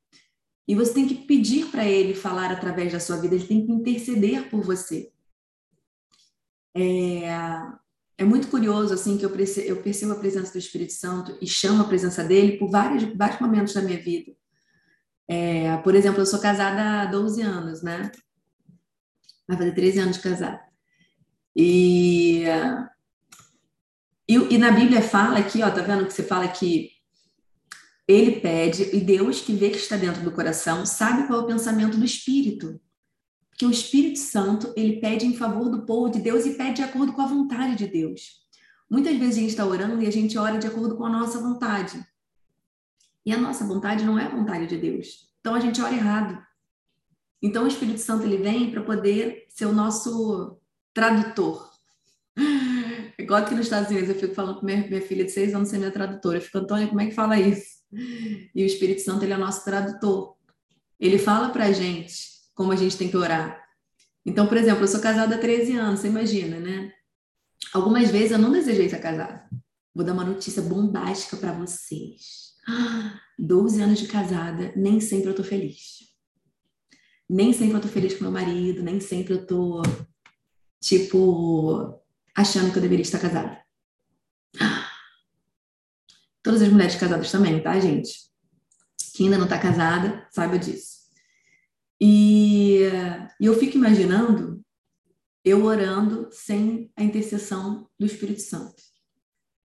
E 0.69 0.75
você 0.75 0.95
tem 0.95 1.09
que 1.09 1.17
pedir 1.17 1.67
para 1.67 1.85
ele 1.85 2.15
falar 2.15 2.53
através 2.53 2.93
da 2.93 3.01
sua 3.01 3.17
vida, 3.17 3.35
ele 3.35 3.47
tem 3.47 3.67
que 3.67 3.73
interceder 3.73 4.49
por 4.49 4.63
você. 4.63 5.13
É, 6.77 7.29
é 8.21 8.25
muito 8.25 8.49
curioso 8.49 8.93
assim 8.93 9.17
que 9.17 9.25
eu 9.25 9.31
percebo, 9.31 9.67
eu 9.67 9.83
percebo 9.83 10.13
a 10.13 10.17
presença 10.17 10.53
do 10.53 10.59
Espírito 10.59 10.93
Santo 10.93 11.39
e 11.41 11.47
chamo 11.47 11.83
a 11.83 11.87
presença 11.87 12.23
dele 12.23 12.59
por 12.59 12.71
vários, 12.71 13.03
vários 13.17 13.41
momentos 13.41 13.73
da 13.73 13.81
minha 13.81 13.99
vida. 13.99 14.33
É, 15.27 15.75
por 15.79 15.95
exemplo, 15.95 16.21
eu 16.21 16.27
sou 16.27 16.39
casada 16.39 17.01
há 17.01 17.07
12 17.07 17.41
anos, 17.41 17.83
né? 17.83 18.13
Vai 19.49 19.57
fazer 19.57 19.73
13 19.73 20.01
anos 20.01 20.17
de 20.17 20.23
casada. 20.23 20.61
E, 21.57 22.45
e, 24.29 24.35
e, 24.35 24.59
na 24.59 24.71
Bíblia 24.71 25.01
fala 25.01 25.39
aqui, 25.39 25.63
ó, 25.63 25.71
tá 25.71 25.81
vendo 25.81 26.05
que 26.05 26.13
você 26.13 26.23
fala 26.23 26.47
que 26.47 26.91
ele 28.07 28.39
pede, 28.39 28.95
e 28.95 29.01
Deus 29.01 29.41
que 29.41 29.55
vê 29.55 29.71
que 29.71 29.79
está 29.79 29.97
dentro 29.97 30.23
do 30.23 30.31
coração, 30.31 30.85
sabe 30.85 31.27
qual 31.27 31.41
é 31.41 31.43
o 31.45 31.47
pensamento 31.47 31.97
do 31.97 32.05
Espírito. 32.05 32.79
Porque 33.61 33.67
o 33.67 33.79
Espírito 33.79 34.19
Santo, 34.19 34.73
ele 34.75 35.03
pede 35.03 35.27
em 35.27 35.37
favor 35.37 35.69
do 35.69 35.83
povo 35.83 36.09
de 36.09 36.19
Deus 36.19 36.47
e 36.47 36.55
pede 36.55 36.77
de 36.77 36.83
acordo 36.83 37.13
com 37.13 37.21
a 37.21 37.27
vontade 37.27 37.77
de 37.77 37.87
Deus. 37.87 38.41
Muitas 38.89 39.15
vezes 39.19 39.37
a 39.37 39.41
gente 39.41 39.51
está 39.51 39.67
orando 39.67 40.03
e 40.03 40.07
a 40.07 40.11
gente 40.11 40.39
ora 40.39 40.59
de 40.59 40.67
acordo 40.67 40.97
com 40.97 41.05
a 41.05 41.11
nossa 41.11 41.39
vontade. 41.39 42.03
E 43.27 43.31
a 43.35 43.37
nossa 43.37 43.63
vontade 43.67 44.03
não 44.03 44.19
é 44.19 44.25
a 44.25 44.31
vontade 44.31 44.67
de 44.67 44.79
Deus. 44.79 45.29
Então 45.41 45.55
a 45.55 45.61
gente 45.61 45.79
ora 45.79 45.95
errado. 45.95 46.43
Então 47.43 47.65
o 47.65 47.67
Espírito 47.67 48.01
Santo 48.01 48.25
ele 48.25 48.39
vem 48.39 48.71
para 48.71 48.81
poder 48.81 49.45
ser 49.51 49.67
o 49.67 49.75
nosso 49.75 50.59
tradutor. 50.95 51.71
Igual 53.21 53.43
aqui 53.43 53.55
nos 53.55 53.67
Estados 53.67 53.91
Unidos, 53.91 54.09
eu 54.09 54.15
fico 54.15 54.35
falando 54.35 54.59
com 54.59 54.65
minha, 54.65 54.89
minha 54.89 55.03
filha 55.03 55.27
de 55.27 55.33
seis 55.33 55.55
anos 55.55 55.69
ser 55.69 55.77
minha 55.77 55.91
tradutora. 55.91 56.39
Eu 56.39 56.43
fico, 56.43 56.57
Antônia, 56.57 56.89
como 56.89 57.03
é 57.03 57.09
que 57.09 57.15
fala 57.15 57.39
isso? 57.39 57.83
E 57.93 58.63
o 58.63 58.67
Espírito 58.67 59.03
Santo 59.03 59.23
ele 59.23 59.35
é 59.35 59.37
nosso 59.37 59.63
tradutor. 59.67 60.35
Ele 60.99 61.19
fala 61.19 61.51
para 61.51 61.67
a 61.67 61.73
gente 61.73 62.40
como 62.61 62.73
a 62.73 62.77
gente 62.77 62.99
tem 62.99 63.09
que 63.09 63.17
orar. 63.17 63.59
Então, 64.23 64.47
por 64.47 64.59
exemplo, 64.59 64.85
eu 64.85 64.89
sou 64.89 65.01
casada 65.01 65.35
há 65.35 65.39
13 65.39 65.79
anos, 65.79 66.01
você 66.01 66.09
imagina, 66.09 66.61
né? 66.61 66.93
Algumas 67.73 68.11
vezes 68.11 68.33
eu 68.33 68.39
não 68.39 68.53
desejei 68.53 68.87
ser 68.87 69.01
casada. 69.01 69.49
Vou 69.95 70.05
dar 70.05 70.13
uma 70.13 70.25
notícia 70.27 70.61
bombástica 70.61 71.39
para 71.39 71.53
vocês. 71.53 72.53
12 73.39 73.81
anos 73.81 73.99
de 73.99 74.09
casada, 74.09 74.75
nem 74.77 75.01
sempre 75.01 75.31
eu 75.31 75.35
tô 75.35 75.43
feliz. 75.43 76.01
Nem 77.27 77.51
sempre 77.55 77.79
eu 77.79 77.81
tô 77.81 77.89
feliz 77.89 78.13
com 78.13 78.25
meu 78.25 78.31
marido, 78.31 78.83
nem 78.83 79.01
sempre 79.01 79.33
eu 79.33 79.47
tô, 79.47 79.81
tipo, 80.83 81.99
achando 82.37 82.71
que 82.73 82.77
eu 82.77 82.83
deveria 82.83 83.05
estar 83.05 83.21
casada. 83.21 83.59
Todas 86.43 86.61
as 86.61 86.69
mulheres 86.69 86.97
casadas 86.97 87.33
também, 87.33 87.63
tá, 87.63 87.81
gente? 87.81 88.13
Quem 89.15 89.29
ainda 89.29 89.39
não 89.39 89.49
tá 89.49 89.59
casada, 89.59 90.29
saiba 90.31 90.59
disso. 90.59 91.00
E, 92.01 92.81
e 93.39 93.47
eu 93.47 93.59
fico 93.59 93.77
imaginando 93.77 94.61
eu 95.45 95.65
orando 95.65 96.29
sem 96.31 96.91
a 96.97 97.03
intercessão 97.03 97.89
do 97.99 98.07
Espírito 98.07 98.43
Santo. 98.43 98.75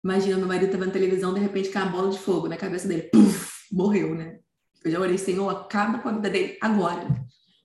Imagina, 0.03 0.37
meu 0.37 0.47
marido 0.47 0.71
tá 0.71 0.77
vendo 0.77 0.91
televisão, 0.91 1.33
de 1.33 1.39
repente 1.39 1.69
cai 1.69 1.83
uma 1.83 1.91
bola 1.91 2.09
de 2.09 2.17
fogo 2.17 2.47
na 2.47 2.57
cabeça 2.57 2.87
dele. 2.87 3.03
Puf, 3.03 3.67
morreu, 3.71 4.15
né? 4.15 4.39
Eu 4.83 4.91
já 4.91 4.99
orei, 4.99 5.17
Senhor, 5.17 5.47
acaba 5.49 5.99
com 5.99 6.09
a 6.09 6.13
vida 6.13 6.29
dele 6.29 6.57
agora. 6.59 7.07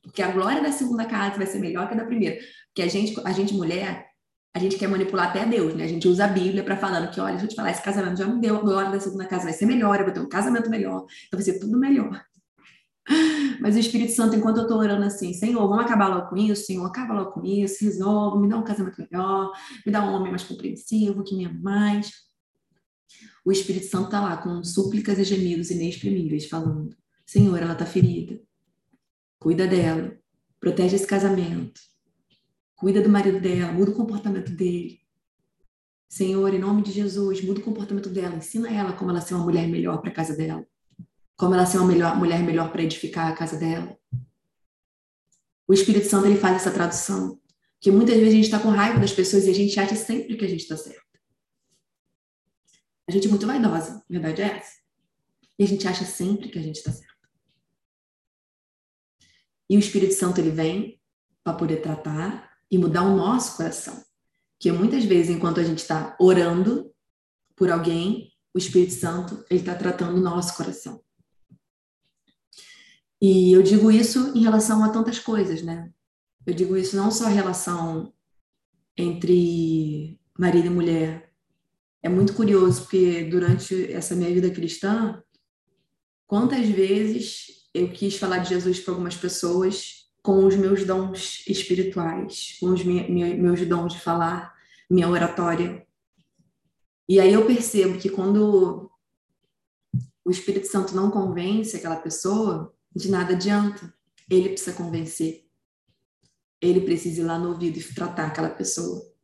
Porque 0.02 0.22
a 0.22 0.30
glória 0.30 0.62
da 0.62 0.70
segunda 0.70 1.06
casa 1.06 1.36
vai 1.36 1.46
ser 1.46 1.58
melhor 1.58 1.88
que 1.88 1.94
a 1.94 1.96
da 1.96 2.04
primeira. 2.04 2.38
Porque 2.66 2.82
a 2.82 2.88
gente, 2.88 3.18
a 3.24 3.32
gente 3.32 3.54
mulher, 3.54 4.06
a 4.54 4.58
gente 4.58 4.76
quer 4.76 4.88
manipular 4.88 5.28
até 5.28 5.46
Deus, 5.46 5.74
né? 5.74 5.84
A 5.84 5.88
gente 5.88 6.06
usa 6.06 6.26
a 6.26 6.28
Bíblia 6.28 6.62
para 6.62 6.76
falando 6.76 7.10
que, 7.10 7.18
olha, 7.18 7.32
deixa 7.32 7.46
eu 7.46 7.48
te 7.48 7.56
falar, 7.56 7.70
esse 7.70 7.82
casamento 7.82 8.18
já 8.18 8.26
não 8.26 8.38
deu, 8.38 8.56
a 8.56 8.60
glória 8.60 8.90
da 8.90 9.00
segunda 9.00 9.26
casa 9.26 9.44
vai 9.44 9.54
ser 9.54 9.64
melhor, 9.64 9.98
eu 9.98 10.04
vou 10.04 10.12
ter 10.12 10.20
um 10.20 10.28
casamento 10.28 10.68
melhor, 10.68 11.06
então 11.26 11.38
vai 11.38 11.42
ser 11.42 11.58
tudo 11.58 11.78
melhor. 11.78 12.22
Mas 13.60 13.74
o 13.74 13.78
Espírito 13.78 14.12
Santo, 14.12 14.36
enquanto 14.36 14.58
eu 14.58 14.62
estou 14.64 14.78
orando 14.78 15.04
assim, 15.04 15.32
Senhor, 15.32 15.66
vamos 15.66 15.84
acabar 15.84 16.08
logo 16.08 16.28
com 16.28 16.36
isso, 16.36 16.66
Senhor, 16.66 16.84
acaba 16.84 17.14
logo 17.14 17.32
com 17.32 17.44
isso, 17.44 17.84
resolve, 17.84 18.40
me 18.40 18.48
dá 18.48 18.58
um 18.58 18.64
casamento 18.64 19.00
melhor, 19.00 19.52
me 19.84 19.90
dá 19.90 20.04
um 20.04 20.14
homem 20.14 20.30
mais 20.30 20.44
compreensivo, 20.44 21.24
que 21.24 21.34
me 21.34 21.46
ama 21.46 21.58
mais 21.60 22.26
o 23.46 23.52
Espírito 23.52 23.86
Santo 23.86 24.06
está 24.06 24.20
lá 24.20 24.36
com 24.36 24.64
súplicas 24.64 25.20
e 25.20 25.24
gemidos 25.24 25.70
inexprimíveis, 25.70 26.48
falando: 26.48 26.96
Senhor, 27.24 27.56
ela 27.62 27.74
está 27.74 27.86
ferida. 27.86 28.40
Cuida 29.38 29.68
dela. 29.68 30.18
Protege 30.58 30.96
esse 30.96 31.06
casamento. 31.06 31.80
Cuida 32.74 33.00
do 33.00 33.08
marido 33.08 33.40
dela. 33.40 33.72
Muda 33.72 33.92
o 33.92 33.94
comportamento 33.94 34.50
dele. 34.50 34.98
Senhor, 36.08 36.52
em 36.52 36.58
nome 36.58 36.82
de 36.82 36.90
Jesus, 36.90 37.40
muda 37.40 37.60
o 37.60 37.62
comportamento 37.62 38.10
dela. 38.10 38.34
Ensina 38.34 38.68
ela 38.68 38.92
como 38.92 39.12
ela 39.12 39.20
ser 39.20 39.34
uma 39.34 39.44
mulher 39.44 39.68
melhor 39.68 39.98
para 39.98 40.10
a 40.10 40.14
casa 40.14 40.36
dela. 40.36 40.66
Como 41.36 41.54
ela 41.54 41.66
ser 41.66 41.78
uma 41.78 41.86
melhor, 41.86 42.16
mulher 42.16 42.42
melhor 42.42 42.72
para 42.72 42.82
edificar 42.82 43.30
a 43.30 43.34
casa 43.34 43.56
dela. 43.56 43.96
O 45.68 45.74
Espírito 45.74 46.08
Santo 46.08 46.26
ele 46.26 46.38
faz 46.38 46.56
essa 46.56 46.70
tradução. 46.70 47.40
Que 47.80 47.90
muitas 47.90 48.16
vezes 48.16 48.32
a 48.32 48.36
gente 48.36 48.44
está 48.44 48.58
com 48.58 48.70
raiva 48.70 48.98
das 48.98 49.12
pessoas 49.12 49.44
e 49.46 49.50
a 49.50 49.54
gente 49.54 49.78
acha 49.78 49.94
sempre 49.94 50.36
que 50.36 50.44
a 50.44 50.48
gente 50.48 50.62
está 50.62 50.76
certo. 50.76 51.04
A 53.08 53.12
gente 53.12 53.26
é 53.26 53.30
muito 53.30 53.46
vaidosa, 53.46 53.98
a 53.98 54.12
verdade 54.12 54.42
é 54.42 54.58
essa. 54.58 54.78
E 55.58 55.64
a 55.64 55.66
gente 55.66 55.86
acha 55.86 56.04
sempre 56.04 56.48
que 56.48 56.58
a 56.58 56.62
gente 56.62 56.76
está 56.76 56.90
certo. 56.90 57.14
E 59.68 59.76
o 59.76 59.80
Espírito 59.80 60.14
Santo 60.14 60.40
ele 60.40 60.50
vem 60.50 61.00
para 61.44 61.54
poder 61.56 61.82
tratar 61.82 62.50
e 62.70 62.78
mudar 62.78 63.02
o 63.02 63.16
nosso 63.16 63.56
coração. 63.56 64.04
Que 64.58 64.72
muitas 64.72 65.04
vezes, 65.04 65.36
enquanto 65.36 65.60
a 65.60 65.64
gente 65.64 65.78
está 65.78 66.16
orando 66.18 66.92
por 67.54 67.70
alguém, 67.70 68.32
o 68.54 68.58
Espírito 68.58 68.94
Santo 68.94 69.44
ele 69.50 69.60
está 69.60 69.74
tratando 69.74 70.16
o 70.16 70.20
nosso 70.20 70.56
coração. 70.56 71.02
E 73.20 73.52
eu 73.52 73.62
digo 73.62 73.90
isso 73.90 74.36
em 74.36 74.42
relação 74.42 74.84
a 74.84 74.90
tantas 74.90 75.18
coisas, 75.18 75.62
né? 75.62 75.90
Eu 76.46 76.54
digo 76.54 76.76
isso 76.76 76.96
não 76.96 77.10
só 77.10 77.30
em 77.30 77.34
relação 77.34 78.12
entre 78.96 80.18
marido 80.38 80.66
e 80.66 80.70
mulher, 80.70 81.32
é 82.02 82.08
muito 82.08 82.34
curioso, 82.34 82.82
porque 82.82 83.24
durante 83.24 83.92
essa 83.92 84.14
minha 84.14 84.32
vida 84.32 84.50
cristã, 84.50 85.22
quantas 86.26 86.68
vezes 86.68 87.68
eu 87.74 87.90
quis 87.90 88.16
falar 88.16 88.38
de 88.38 88.50
Jesus 88.50 88.78
para 88.80 88.92
algumas 88.92 89.16
pessoas 89.16 90.08
com 90.22 90.44
os 90.44 90.54
meus 90.56 90.84
dons 90.84 91.44
espirituais, 91.46 92.56
com 92.60 92.70
os 92.70 92.84
meus 92.84 93.66
dons 93.66 93.94
de 93.94 94.00
falar, 94.00 94.54
minha 94.88 95.08
oratória. 95.08 95.86
E 97.08 97.20
aí 97.20 97.32
eu 97.32 97.46
percebo 97.46 97.98
que 97.98 98.08
quando 98.08 98.90
o 100.24 100.30
Espírito 100.30 100.66
Santo 100.66 100.94
não 100.94 101.10
convence 101.10 101.76
aquela 101.76 101.96
pessoa, 101.96 102.72
de 102.96 103.10
nada 103.10 103.34
adianta. 103.34 103.92
Ele 104.28 104.48
precisa 104.48 104.72
convencer. 104.74 105.44
Ele 106.60 106.80
precisa 106.80 107.20
ir 107.20 107.24
lá 107.24 107.38
no 107.38 107.50
ouvido 107.50 107.78
e 107.78 107.94
tratar 107.94 108.26
aquela 108.26 108.50
pessoa 108.50 109.16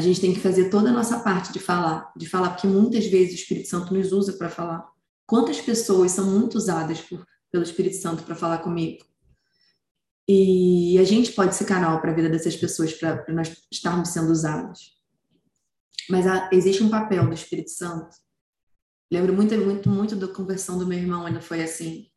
a 0.00 0.02
gente 0.02 0.20
tem 0.20 0.32
que 0.32 0.40
fazer 0.40 0.70
toda 0.70 0.88
a 0.88 0.92
nossa 0.92 1.20
parte 1.20 1.52
de 1.52 1.58
falar, 1.58 2.12
de 2.16 2.26
falar, 2.26 2.50
porque 2.50 2.66
muitas 2.66 3.06
vezes 3.06 3.32
o 3.32 3.42
Espírito 3.42 3.68
Santo 3.68 3.92
nos 3.92 4.12
usa 4.12 4.32
para 4.32 4.48
falar. 4.48 4.88
Quantas 5.26 5.60
pessoas 5.60 6.12
são 6.12 6.26
muito 6.26 6.56
usadas 6.56 7.00
por, 7.02 7.24
pelo 7.52 7.62
Espírito 7.62 7.96
Santo 7.96 8.22
para 8.22 8.34
falar 8.34 8.58
comigo? 8.58 9.04
E 10.26 10.98
a 10.98 11.04
gente 11.04 11.32
pode 11.32 11.54
ser 11.54 11.64
canal 11.64 12.00
para 12.00 12.12
a 12.12 12.14
vida 12.14 12.28
dessas 12.28 12.56
pessoas, 12.56 12.94
para 12.94 13.24
nós 13.28 13.54
estarmos 13.70 14.08
sendo 14.08 14.30
usados. 14.30 14.98
Mas 16.08 16.26
há, 16.26 16.48
existe 16.52 16.82
um 16.82 16.88
papel 16.88 17.26
do 17.26 17.34
Espírito 17.34 17.70
Santo. 17.70 18.16
Lembro 19.12 19.34
muito, 19.34 19.54
muito, 19.58 19.90
muito 19.90 20.16
da 20.16 20.28
conversão 20.28 20.78
do 20.78 20.86
meu 20.86 20.98
irmão, 20.98 21.26
ainda 21.26 21.40
foi 21.40 21.62
assim. 21.62 22.09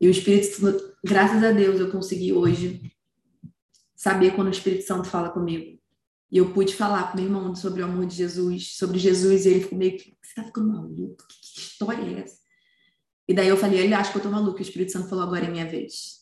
E 0.00 0.06
o 0.06 0.10
Espírito 0.10 0.96
graças 1.04 1.42
a 1.42 1.50
Deus, 1.50 1.80
eu 1.80 1.90
consegui 1.90 2.32
hoje 2.32 2.92
saber 3.96 4.34
quando 4.34 4.48
o 4.48 4.52
Espírito 4.52 4.84
Santo 4.84 5.08
fala 5.08 5.30
comigo. 5.30 5.78
E 6.30 6.36
eu 6.36 6.52
pude 6.52 6.74
falar 6.74 7.10
com 7.10 7.16
meu 7.16 7.26
irmão 7.26 7.54
sobre 7.54 7.82
o 7.82 7.84
amor 7.84 8.06
de 8.06 8.14
Jesus, 8.14 8.76
sobre 8.76 8.98
Jesus, 8.98 9.46
e 9.46 9.48
ele 9.48 9.60
ficou 9.62 9.78
meio 9.78 9.96
que, 9.96 10.16
você 10.22 10.34
tá 10.34 10.44
ficando 10.44 10.68
maluco? 10.68 11.26
Que, 11.26 11.54
que 11.54 11.60
história 11.60 12.02
é 12.02 12.20
essa? 12.20 12.38
E 13.26 13.34
daí 13.34 13.48
eu 13.48 13.56
falei, 13.56 13.80
ele 13.80 13.94
acha 13.94 14.12
que 14.12 14.18
eu 14.18 14.22
tô 14.22 14.30
maluco, 14.30 14.58
o 14.58 14.62
Espírito 14.62 14.92
Santo 14.92 15.08
falou, 15.08 15.24
agora 15.24 15.46
é 15.46 15.50
minha 15.50 15.66
vez. 15.66 16.18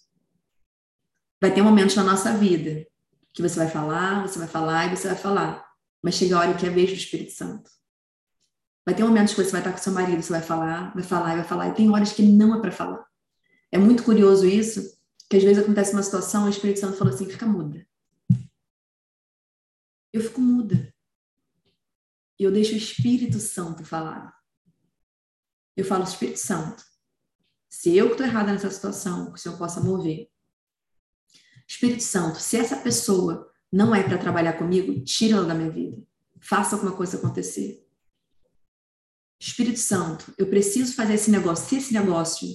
Vai 1.41 1.53
ter 1.53 1.63
momentos 1.63 1.95
na 1.97 2.05
nossa 2.05 2.33
vida 2.35 2.87
que 3.33 3.43
você 3.43 3.57
vai 3.57 3.69
falar, 3.69 4.27
você 4.27 4.39
vai 4.39 4.49
falar 4.49 4.87
e 4.87 4.97
você 4.97 5.09
vai 5.09 5.17
falar. 5.17 5.67
Mas 6.03 6.15
chega 6.15 6.37
a 6.37 6.41
hora 6.41 6.55
que 6.55 6.65
é 6.65 6.69
a 6.69 6.73
vez 6.73 6.91
do 6.91 6.97
Espírito 6.97 7.33
Santo. 7.33 7.71
Vai 8.85 8.95
ter 8.95 9.05
momentos 9.05 9.35
que 9.35 9.43
você 9.43 9.51
vai 9.51 9.61
estar 9.61 9.73
com 9.73 9.79
seu 9.79 9.93
marido, 9.93 10.23
você 10.23 10.33
vai 10.33 10.43
falar, 10.43 10.95
vai 10.95 11.03
falar 11.03 11.33
e 11.33 11.37
vai 11.37 11.45
falar. 11.45 11.69
E 11.69 11.75
tem 11.75 11.91
horas 11.91 12.13
que 12.13 12.23
não 12.23 12.55
é 12.55 12.61
para 12.61 12.71
falar. 12.71 13.05
É 13.73 13.79
muito 13.79 14.03
curioso 14.03 14.47
isso, 14.47 14.97
que 15.29 15.37
às 15.37 15.43
vezes 15.43 15.63
acontece 15.63 15.93
uma 15.93 16.03
situação, 16.03 16.47
o 16.47 16.49
Espírito 16.49 16.81
Santo 16.81 16.97
falou 16.97 17.13
assim, 17.13 17.29
fica 17.29 17.47
muda 17.47 17.87
eu 20.17 20.23
fico 20.23 20.41
muda. 20.41 20.95
E 22.39 22.45
eu 22.45 22.53
deixo 22.53 22.75
o 22.75 22.79
Espírito 22.79 23.39
Santo 23.39 23.85
falar. 23.85 24.35
Eu 25.77 25.85
falo, 25.85 26.05
Espírito 26.05 26.39
Santo, 26.39 26.83
se 27.69 27.95
eu 27.97 28.07
que 28.07 28.13
estou 28.13 28.27
errada 28.27 28.53
nessa 28.53 28.71
situação, 28.71 29.33
que 29.33 29.39
o 29.39 29.43
Senhor 29.43 29.59
possa 29.59 29.81
mover. 29.81 30.31
Espírito 31.69 32.03
Santo, 32.03 32.39
se 32.41 32.57
essa 32.57 32.77
pessoa 32.77 33.53
não 33.73 33.95
é 33.95 34.03
para 34.03 34.19
trabalhar 34.19 34.55
comigo, 34.55 35.03
tira 35.05 35.37
ela 35.37 35.47
da 35.47 35.55
minha 35.55 35.71
vida. 35.71 36.03
Faça 36.41 36.77
alguma 36.77 36.97
coisa 36.97 37.19
acontecer. 37.19 37.87
Espírito 39.39 39.79
Santo, 39.79 40.33
eu 40.39 40.49
preciso 40.49 40.95
fazer 40.95 41.15
esse 41.15 41.31
negócio. 41.31 41.69
Se 41.69 41.77
esse 41.77 41.93
negócio 41.93 42.49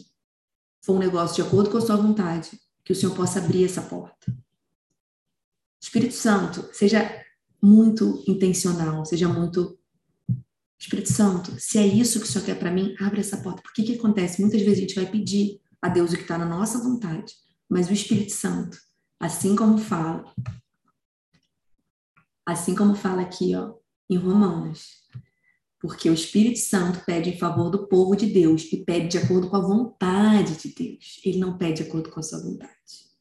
for 0.81 0.95
um 0.95 0.99
negócio 0.99 1.35
de 1.35 1.41
acordo 1.47 1.69
com 1.69 1.77
a 1.77 1.81
sua 1.81 1.95
vontade, 1.95 2.59
que 2.83 2.91
o 2.91 2.95
Senhor 2.95 3.15
possa 3.15 3.39
abrir 3.39 3.63
essa 3.63 3.81
porta. 3.81 4.35
Espírito 5.79 6.13
Santo, 6.13 6.69
seja 6.73 7.23
muito 7.61 8.23
intencional, 8.27 9.05
seja 9.05 9.27
muito 9.27 9.77
Espírito 10.79 11.13
Santo, 11.13 11.59
se 11.59 11.77
é 11.77 11.85
isso 11.85 12.19
que 12.19 12.25
o 12.25 12.27
Senhor 12.27 12.43
quer 12.43 12.57
para 12.57 12.71
mim, 12.71 12.95
abre 12.99 13.19
essa 13.19 13.37
porta. 13.37 13.61
Porque 13.61 13.83
que 13.83 13.93
acontece? 13.93 14.41
Muitas 14.41 14.61
vezes 14.61 14.79
a 14.79 14.81
gente 14.81 14.95
vai 14.95 15.05
pedir 15.05 15.61
a 15.79 15.87
Deus 15.87 16.11
o 16.11 16.15
que 16.15 16.23
está 16.23 16.37
na 16.37 16.45
nossa 16.45 16.79
vontade, 16.79 17.35
mas 17.69 17.87
o 17.87 17.93
Espírito 17.93 18.33
Santo, 18.33 18.79
assim 19.19 19.55
como 19.55 19.77
fala, 19.77 20.23
assim 22.45 22.75
como 22.75 22.95
fala 22.95 23.21
aqui, 23.21 23.55
ó, 23.55 23.75
em 24.09 24.17
Romanos, 24.17 25.00
porque 25.81 26.09
o 26.09 26.13
Espírito 26.13 26.59
Santo 26.59 27.03
pede 27.05 27.31
em 27.31 27.37
favor 27.37 27.69
do 27.69 27.87
povo 27.87 28.15
de 28.15 28.27
Deus 28.27 28.71
e 28.71 28.85
pede 28.85 29.07
de 29.07 29.17
acordo 29.17 29.49
com 29.49 29.55
a 29.55 29.61
vontade 29.61 30.55
de 30.55 30.75
Deus. 30.75 31.19
Ele 31.25 31.39
não 31.39 31.57
pede 31.57 31.81
de 31.81 31.89
acordo 31.89 32.09
com 32.11 32.19
a 32.19 32.23
sua 32.23 32.39
vontade. 32.39 33.11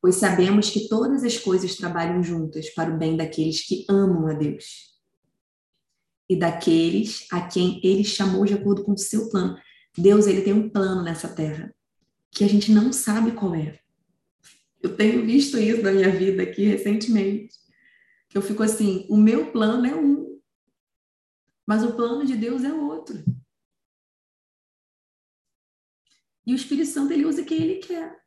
pois 0.00 0.16
sabemos 0.16 0.70
que 0.70 0.88
todas 0.88 1.22
as 1.22 1.36
coisas 1.36 1.76
trabalham 1.76 2.22
juntas 2.22 2.70
para 2.70 2.92
o 2.94 2.98
bem 2.98 3.16
daqueles 3.16 3.66
que 3.66 3.84
amam 3.88 4.26
a 4.28 4.32
Deus 4.32 4.90
e 6.28 6.36
daqueles 6.36 7.26
a 7.30 7.40
quem 7.46 7.80
ele 7.84 8.04
chamou 8.04 8.44
de 8.46 8.54
acordo 8.54 8.82
com 8.82 8.92
o 8.92 8.98
seu 8.98 9.28
plano. 9.28 9.58
Deus, 9.96 10.26
ele 10.26 10.42
tem 10.42 10.52
um 10.52 10.70
plano 10.70 11.02
nessa 11.02 11.28
terra 11.28 11.74
que 12.30 12.44
a 12.44 12.48
gente 12.48 12.70
não 12.70 12.92
sabe 12.92 13.32
qual 13.32 13.54
é. 13.54 13.78
Eu 14.80 14.96
tenho 14.96 15.26
visto 15.26 15.58
isso 15.58 15.82
na 15.82 15.92
minha 15.92 16.10
vida 16.10 16.42
aqui 16.42 16.64
recentemente. 16.64 17.59
Eu 18.32 18.42
fico 18.42 18.62
assim, 18.62 19.06
o 19.08 19.16
meu 19.16 19.50
plano 19.50 19.86
é 19.86 19.94
um, 19.94 20.40
mas 21.66 21.82
o 21.84 21.94
plano 21.94 22.24
de 22.24 22.36
Deus 22.36 22.64
é 22.64 22.72
outro. 22.72 23.22
E 26.46 26.52
o 26.52 26.56
Espírito 26.56 26.90
Santo 26.90 27.12
ele 27.12 27.24
usa 27.24 27.44
quem 27.44 27.62
ele 27.62 27.76
quer 27.76 28.18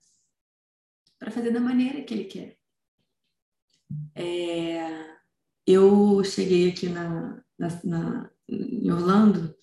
para 1.19 1.31
fazer 1.31 1.51
da 1.51 1.59
maneira 1.59 2.01
que 2.03 2.13
ele 2.13 2.25
quer. 2.25 2.57
É, 4.15 5.17
eu 5.65 6.23
cheguei 6.23 6.69
aqui 6.69 6.89
na, 6.89 7.43
na, 7.57 7.81
na, 7.83 8.31
em 8.47 8.91
Orlando 8.91 9.55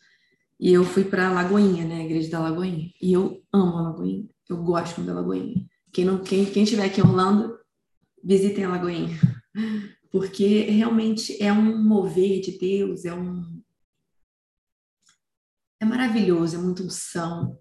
e 0.59 0.73
eu 0.73 0.85
fui 0.85 1.05
para 1.05 1.33
Lagoinha, 1.33 1.85
né, 1.85 1.97
a 1.97 2.05
igreja 2.05 2.31
da 2.31 2.41
Lagoinha. 2.41 2.91
E 3.01 3.13
eu 3.13 3.43
amo 3.53 3.79
a 3.79 3.83
Lagoinha, 3.83 4.29
eu 4.49 4.63
gosto 4.63 5.03
da 5.03 5.15
Lagoinha. 5.15 5.67
Quem 5.93 6.05
não, 6.05 6.23
quem, 6.23 6.45
quem 6.45 6.65
estiver 6.65 6.85
aqui 6.85 7.01
em 7.01 7.05
Orlando, 7.05 7.59
visitem 8.23 8.65
a 8.65 8.71
Lagoinha, 8.71 9.19
porque 10.11 10.63
realmente 10.63 11.41
é 11.43 11.53
um 11.53 11.83
mover 11.83 12.41
de 12.41 12.59
Deus, 12.59 13.05
é 13.05 13.15
um 13.15 13.61
é 15.81 15.85
maravilhoso, 15.85 16.57
é 16.57 16.59
muita 16.59 16.83
unção, 16.83 17.59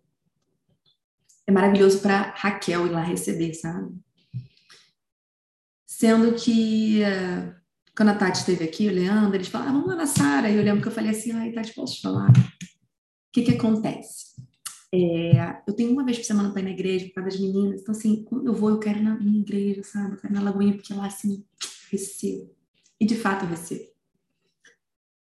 é 1.47 1.51
maravilhoso 1.51 2.01
para 2.01 2.33
Raquel 2.35 2.85
ir 2.85 2.91
lá 2.91 3.01
receber, 3.01 3.53
sabe? 3.53 3.95
Sendo 5.87 6.35
que 6.35 7.01
uh, 7.01 7.55
quando 7.95 8.09
a 8.09 8.15
Tati 8.15 8.39
esteve 8.39 8.63
aqui, 8.63 8.87
o 8.87 8.93
Leandro, 8.93 9.35
eles 9.35 9.47
falaram, 9.47 9.71
ah, 9.71 9.73
vamos 9.73 9.89
lá 9.89 9.95
na 9.95 10.05
Sara. 10.05 10.49
E 10.49 10.55
eu 10.55 10.63
lembro 10.63 10.81
que 10.81 10.87
eu 10.87 10.91
falei 10.91 11.11
assim, 11.11 11.31
ai, 11.31 11.51
Tati, 11.51 11.73
posso 11.73 11.95
te 11.95 12.01
falar? 12.01 12.29
O 12.29 13.31
que 13.33 13.43
que 13.43 13.51
acontece? 13.51 14.35
É, 14.93 15.61
eu 15.67 15.73
tenho 15.73 15.91
uma 15.91 16.05
vez 16.05 16.17
por 16.17 16.25
semana 16.25 16.51
para 16.51 16.61
ir 16.61 16.65
na 16.65 16.71
igreja 16.71 17.05
por 17.07 17.15
causa 17.15 17.29
das 17.29 17.39
meninas. 17.39 17.81
Então, 17.81 17.93
assim, 17.93 18.23
quando 18.23 18.47
eu 18.47 18.53
vou, 18.53 18.69
eu 18.69 18.79
quero 18.79 18.99
ir 18.99 19.03
na 19.03 19.19
minha 19.19 19.39
igreja, 19.39 19.83
sabe? 19.83 20.13
Eu 20.13 20.17
quero 20.17 20.33
ir 20.33 20.35
na 20.35 20.41
Lagoinha, 20.41 20.73
porque 20.73 20.93
lá, 20.93 21.07
assim, 21.07 21.43
recebo. 21.91 22.53
E, 22.99 23.05
de 23.05 23.15
fato, 23.15 23.45
eu 23.45 23.49
recebo. 23.49 23.89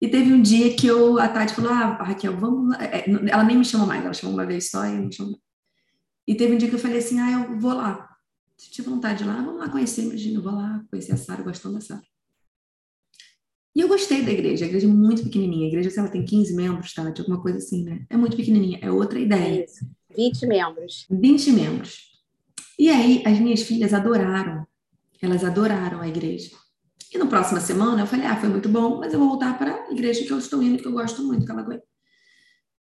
E 0.00 0.08
teve 0.08 0.32
um 0.32 0.40
dia 0.40 0.74
que 0.74 0.86
eu, 0.86 1.18
a 1.18 1.28
Tati 1.28 1.54
falou, 1.54 1.72
ah, 1.72 2.02
Raquel, 2.02 2.36
vamos 2.36 2.70
lá. 2.70 2.84
É, 2.84 3.04
ela 3.08 3.42
nem 3.44 3.58
me 3.58 3.64
chama 3.64 3.86
mais, 3.86 4.04
ela 4.04 4.14
chamou 4.14 4.34
uma 4.34 4.46
vez 4.46 4.70
só 4.70 4.84
e 4.86 4.94
eu 4.94 5.02
não 5.02 5.10
chamo. 5.10 5.40
E 6.26 6.34
teve 6.34 6.54
um 6.54 6.58
dia 6.58 6.68
que 6.68 6.74
eu 6.74 6.78
falei 6.78 6.98
assim, 6.98 7.18
ah, 7.18 7.32
eu 7.32 7.58
vou 7.58 7.74
lá. 7.74 8.08
Se 8.56 8.70
tiver 8.70 8.90
vontade 8.90 9.18
de 9.18 9.24
ir 9.24 9.26
lá, 9.26 9.40
vamos 9.40 9.60
lá 9.60 9.68
conhecer, 9.68 10.02
imagina, 10.02 10.38
eu 10.38 10.42
vou 10.42 10.52
lá 10.52 10.84
conhecer 10.90 11.12
a 11.12 11.16
Sara, 11.16 11.42
gostando 11.42 11.76
da 11.76 11.80
Sara. 11.80 12.02
E 13.74 13.80
eu 13.80 13.88
gostei 13.88 14.22
da 14.22 14.30
igreja, 14.30 14.64
a 14.64 14.68
igreja 14.68 14.86
é 14.86 14.90
muito 14.90 15.22
pequenininha, 15.22 15.66
a 15.66 15.68
igreja, 15.68 15.90
sei 15.90 16.02
lá, 16.02 16.08
tem 16.08 16.24
15 16.24 16.54
membros, 16.54 16.92
tá? 16.92 17.08
De 17.10 17.20
alguma 17.20 17.40
coisa 17.40 17.58
assim, 17.58 17.84
né? 17.84 18.04
É 18.10 18.16
muito 18.16 18.36
pequenininha, 18.36 18.78
é 18.82 18.90
outra 18.90 19.18
ideia. 19.18 19.64
Isso, 19.64 19.88
20 20.16 20.46
membros. 20.46 21.06
20 21.10 21.52
membros. 21.52 22.08
E 22.78 22.88
aí, 22.88 23.22
as 23.24 23.38
minhas 23.38 23.62
filhas 23.62 23.94
adoraram, 23.94 24.66
elas 25.22 25.44
adoraram 25.44 26.00
a 26.00 26.08
igreja. 26.08 26.50
E 27.12 27.18
na 27.18 27.26
próxima 27.26 27.60
semana 27.60 28.02
eu 28.02 28.06
falei, 28.06 28.26
ah, 28.26 28.36
foi 28.36 28.48
muito 28.48 28.68
bom, 28.68 28.98
mas 28.98 29.12
eu 29.12 29.18
vou 29.18 29.30
voltar 29.30 29.56
para 29.58 29.74
a 29.74 29.90
igreja 29.90 30.24
que 30.24 30.32
eu 30.32 30.38
estou 30.38 30.62
indo, 30.62 30.82
que 30.82 30.86
eu 30.86 30.92
gosto 30.92 31.22
muito, 31.22 31.46
que 31.46 31.50
ela 31.50 31.62
aguenta. 31.62 31.84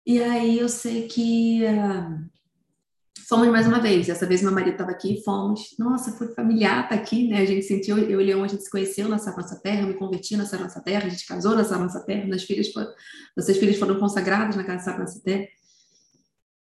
E 0.06 0.22
aí 0.22 0.58
eu 0.58 0.68
sei 0.68 1.06
que... 1.06 1.62
Uh, 1.64 2.30
Fomos 3.30 3.46
mais 3.46 3.64
uma 3.64 3.78
vez. 3.78 4.08
Dessa 4.08 4.26
vez 4.26 4.42
meu 4.42 4.50
marido 4.50 4.72
estava 4.72 4.90
aqui 4.90 5.22
fomos. 5.24 5.76
Nossa, 5.78 6.10
foi 6.10 6.34
familiar 6.34 6.88
tá 6.88 6.96
aqui, 6.96 7.28
né? 7.28 7.42
A 7.42 7.44
gente 7.44 7.64
sentiu, 7.64 7.96
eu 7.96 8.20
e 8.20 8.24
Leão, 8.24 8.42
a 8.42 8.48
gente 8.48 8.64
se 8.64 8.68
conheceu 8.68 9.08
nessa 9.08 9.30
nossa 9.30 9.54
terra, 9.54 9.86
me 9.86 9.94
converti 9.94 10.36
nessa 10.36 10.58
nossa 10.58 10.80
terra, 10.80 11.06
a 11.06 11.08
gente 11.08 11.24
casou 11.24 11.54
nessa 11.54 11.78
nossa 11.78 12.04
terra, 12.04 12.26
nas 12.26 12.42
filhas 12.42 12.72
foram, 12.72 12.92
nossas 13.36 13.56
filhas 13.56 13.78
foram 13.78 14.00
consagradas 14.00 14.56
na 14.56 14.64
casa 14.64 14.98
nossa 14.98 15.22
terra. 15.22 15.46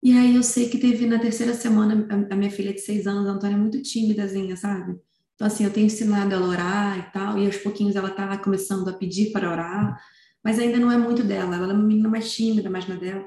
E 0.03 0.11
aí 0.17 0.35
eu 0.35 0.43
sei 0.43 0.67
que 0.67 0.77
teve 0.77 1.05
na 1.05 1.19
terceira 1.19 1.53
semana, 1.53 2.05
a, 2.09 2.33
a 2.33 2.35
minha 2.35 2.51
filha 2.51 2.73
de 2.73 2.81
seis 2.81 3.07
anos, 3.07 3.27
a 3.27 3.31
Antônia, 3.31 3.55
é 3.55 3.57
muito 3.57 3.81
tímidazinha, 3.81 4.57
sabe? 4.57 4.99
Então, 5.37 5.45
assim, 5.45 5.63
eu 5.63 5.71
tenho 5.71 5.85
ensinado 5.85 6.33
ela 6.33 6.45
a 6.45 6.49
orar 6.49 6.97
e 6.97 7.11
tal, 7.11 7.37
e 7.37 7.45
aos 7.45 7.57
pouquinhos 7.57 7.95
ela 7.95 8.09
estava 8.09 8.35
começando 8.39 8.89
a 8.89 8.93
pedir 8.93 9.31
para 9.31 9.51
orar, 9.51 9.95
mas 10.43 10.57
ainda 10.57 10.79
não 10.79 10.91
é 10.91 10.97
muito 10.97 11.23
dela, 11.23 11.55
ela 11.55 11.67
é 11.67 11.73
uma 11.73 11.83
menina 11.83 12.09
mais 12.09 12.33
tímida, 12.33 12.71
mais 12.71 12.87
na 12.87 12.95
dela. 12.95 13.23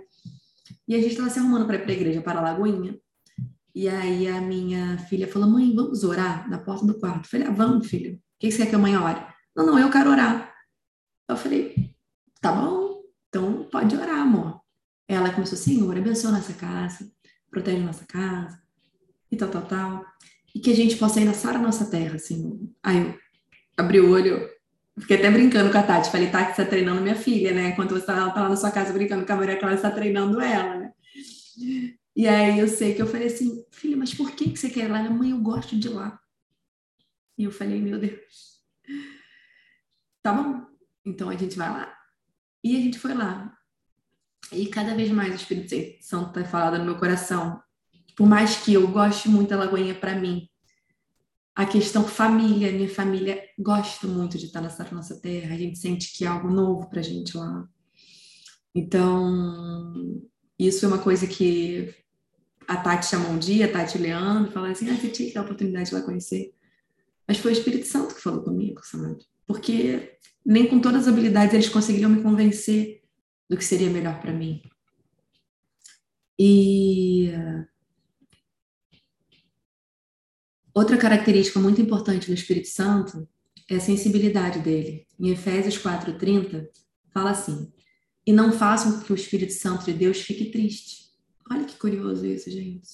E 0.88 0.94
a 0.96 0.98
gente 0.98 1.12
estava 1.12 1.30
se 1.30 1.38
arrumando 1.38 1.66
para 1.66 1.76
ir 1.76 1.82
para 1.82 1.92
a 1.92 1.94
igreja, 1.94 2.20
para 2.20 2.40
a 2.40 2.42
Lagoinha. 2.42 2.98
E 3.72 3.88
aí 3.88 4.26
a 4.26 4.40
minha 4.40 4.98
filha 4.98 5.28
falou: 5.28 5.48
mãe, 5.48 5.72
vamos 5.72 6.02
orar 6.02 6.50
na 6.50 6.58
porta 6.58 6.84
do 6.84 6.98
quarto. 6.98 7.26
Eu 7.26 7.30
falei: 7.30 7.46
ah, 7.46 7.52
vamos, 7.52 7.86
filho. 7.86 8.14
O 8.16 8.20
que 8.40 8.50
você 8.50 8.58
quer 8.58 8.70
que 8.70 8.74
a 8.74 8.78
mãe 8.78 8.96
ore? 8.96 9.24
Não, 9.54 9.66
não, 9.66 9.78
eu 9.78 9.88
quero 9.88 10.10
orar. 10.10 10.52
Eu 11.28 11.36
falei: 11.36 11.94
tá 12.40 12.50
bom, 12.50 13.02
então 13.28 13.68
pode 13.70 13.94
orar, 13.94 14.18
amor. 14.18 14.60
Ela 15.06 15.32
começou: 15.32 15.56
Senhor, 15.56 15.96
abençoa 15.96 16.32
nossa 16.32 16.54
casa, 16.54 17.08
protege 17.48 17.84
nossa 17.84 18.04
casa, 18.04 18.60
e 19.30 19.36
tal, 19.36 19.48
tal, 19.48 19.62
tal. 19.62 20.04
E 20.54 20.60
que 20.60 20.70
a 20.70 20.76
gente 20.76 20.96
possa 20.96 21.20
ir 21.20 21.24
na 21.24 21.34
Sara 21.34 21.58
nossa 21.58 21.90
terra, 21.90 22.18
Senhor. 22.18 22.58
Aí 22.82 22.98
eu 22.98 23.18
abri 23.76 24.00
o 24.00 24.10
olho, 24.10 24.48
fiquei 24.98 25.16
até 25.16 25.30
brincando 25.30 25.70
com 25.70 25.78
a 25.78 25.82
Tati. 25.82 26.10
Falei: 26.10 26.30
Tati, 26.30 26.54
você 26.54 26.62
está 26.62 26.64
treinando 26.64 27.00
minha 27.00 27.14
filha, 27.14 27.52
né? 27.52 27.68
Enquanto 27.68 27.90
você 27.90 28.00
está 28.00 28.30
tá 28.30 28.42
lá 28.42 28.48
na 28.48 28.56
sua 28.56 28.70
casa 28.70 28.92
brincando 28.92 29.24
com 29.24 29.32
a 29.32 29.36
Maria 29.36 29.58
Clara, 29.58 29.76
você 29.76 29.86
está 29.86 29.90
treinando 29.90 30.40
ela, 30.40 30.76
né? 30.76 30.92
E 32.16 32.26
aí 32.26 32.58
eu 32.58 32.68
sei 32.68 32.94
que 32.94 33.00
eu 33.00 33.06
falei 33.06 33.28
assim, 33.28 33.64
filha, 33.70 33.96
mas 33.96 34.12
por 34.12 34.32
que, 34.32 34.50
que 34.50 34.58
você 34.58 34.68
quer 34.68 34.84
ir 34.86 34.88
lá? 34.88 35.02
Mãe, 35.08 35.30
eu 35.30 35.38
gosto 35.38 35.78
de 35.78 35.88
lá. 35.88 36.20
E 37.38 37.44
eu 37.44 37.50
falei, 37.50 37.80
meu 37.80 37.98
Deus. 37.98 38.60
Tá 40.22 40.32
bom, 40.32 40.66
então 41.04 41.30
a 41.30 41.36
gente 41.36 41.56
vai 41.56 41.70
lá. 41.70 41.96
E 42.62 42.76
a 42.76 42.80
gente 42.80 42.98
foi 42.98 43.14
lá. 43.14 43.56
E 44.52 44.66
cada 44.66 44.94
vez 44.94 45.10
mais 45.10 45.32
o 45.32 45.36
Espírito 45.36 46.04
Santo 46.04 46.38
está 46.38 46.50
falando 46.50 46.80
no 46.80 46.84
meu 46.84 46.98
coração. 46.98 47.62
Por 48.20 48.28
mais 48.28 48.54
que 48.54 48.74
eu 48.74 48.86
goste 48.86 49.30
muito 49.30 49.48
da 49.48 49.56
Lagoinha 49.56 49.94
para 49.94 50.14
mim, 50.14 50.46
a 51.54 51.64
questão 51.64 52.04
família, 52.06 52.70
minha 52.70 52.86
família 52.86 53.42
gosta 53.58 54.06
muito 54.06 54.36
de 54.36 54.44
estar 54.44 54.60
nessa 54.60 54.86
nossa 54.92 55.18
terra. 55.18 55.54
A 55.54 55.56
gente 55.56 55.78
sente 55.78 56.12
que 56.12 56.26
é 56.26 56.28
algo 56.28 56.50
novo 56.50 56.90
para 56.90 57.00
gente 57.00 57.34
lá. 57.34 57.66
Então, 58.74 60.20
isso 60.58 60.84
é 60.84 60.88
uma 60.88 60.98
coisa 60.98 61.26
que 61.26 61.94
a 62.68 62.76
Tati 62.76 63.06
chamou 63.06 63.30
um 63.30 63.38
dia, 63.38 63.64
a 63.64 63.72
Tati 63.72 63.96
e 63.96 64.00
o 64.00 64.02
Leandro, 64.02 64.52
falaram 64.52 64.72
assim, 64.72 64.90
ah, 64.90 64.96
você 64.96 65.08
tinha 65.08 65.28
que 65.28 65.34
dar 65.34 65.40
a 65.40 65.44
oportunidade 65.44 65.88
de 65.88 65.94
lá 65.94 66.02
conhecer. 66.02 66.52
Mas 67.26 67.38
foi 67.38 67.52
o 67.52 67.54
Espírito 67.54 67.86
Santo 67.86 68.14
que 68.14 68.20
falou 68.20 68.42
comigo, 68.42 68.82
sabe? 68.84 69.16
Porque 69.46 70.18
nem 70.44 70.68
com 70.68 70.78
todas 70.78 71.08
as 71.08 71.08
habilidades 71.08 71.54
eles 71.54 71.70
conseguiriam 71.70 72.10
me 72.10 72.22
convencer 72.22 73.00
do 73.48 73.56
que 73.56 73.64
seria 73.64 73.88
melhor 73.88 74.20
para 74.20 74.34
mim. 74.34 74.60
E 76.38 77.32
outra 80.74 80.96
característica 80.96 81.58
muito 81.58 81.80
importante 81.80 82.26
do 82.26 82.34
Espírito 82.34 82.68
Santo 82.68 83.28
é 83.68 83.76
a 83.76 83.80
sensibilidade 83.80 84.60
dele. 84.60 85.06
Em 85.18 85.30
Efésios 85.30 85.78
4:30 85.78 86.68
fala 87.12 87.30
assim: 87.30 87.72
"E 88.26 88.32
não 88.32 88.52
façam 88.52 88.92
com 88.92 89.04
que 89.04 89.12
o 89.12 89.16
Espírito 89.16 89.52
Santo 89.52 89.84
de 89.84 89.92
Deus 89.92 90.20
fique 90.20 90.50
triste, 90.50 91.00
Olha 91.50 91.64
que 91.64 91.76
curioso 91.76 92.24
isso, 92.24 92.48
gente. 92.48 92.88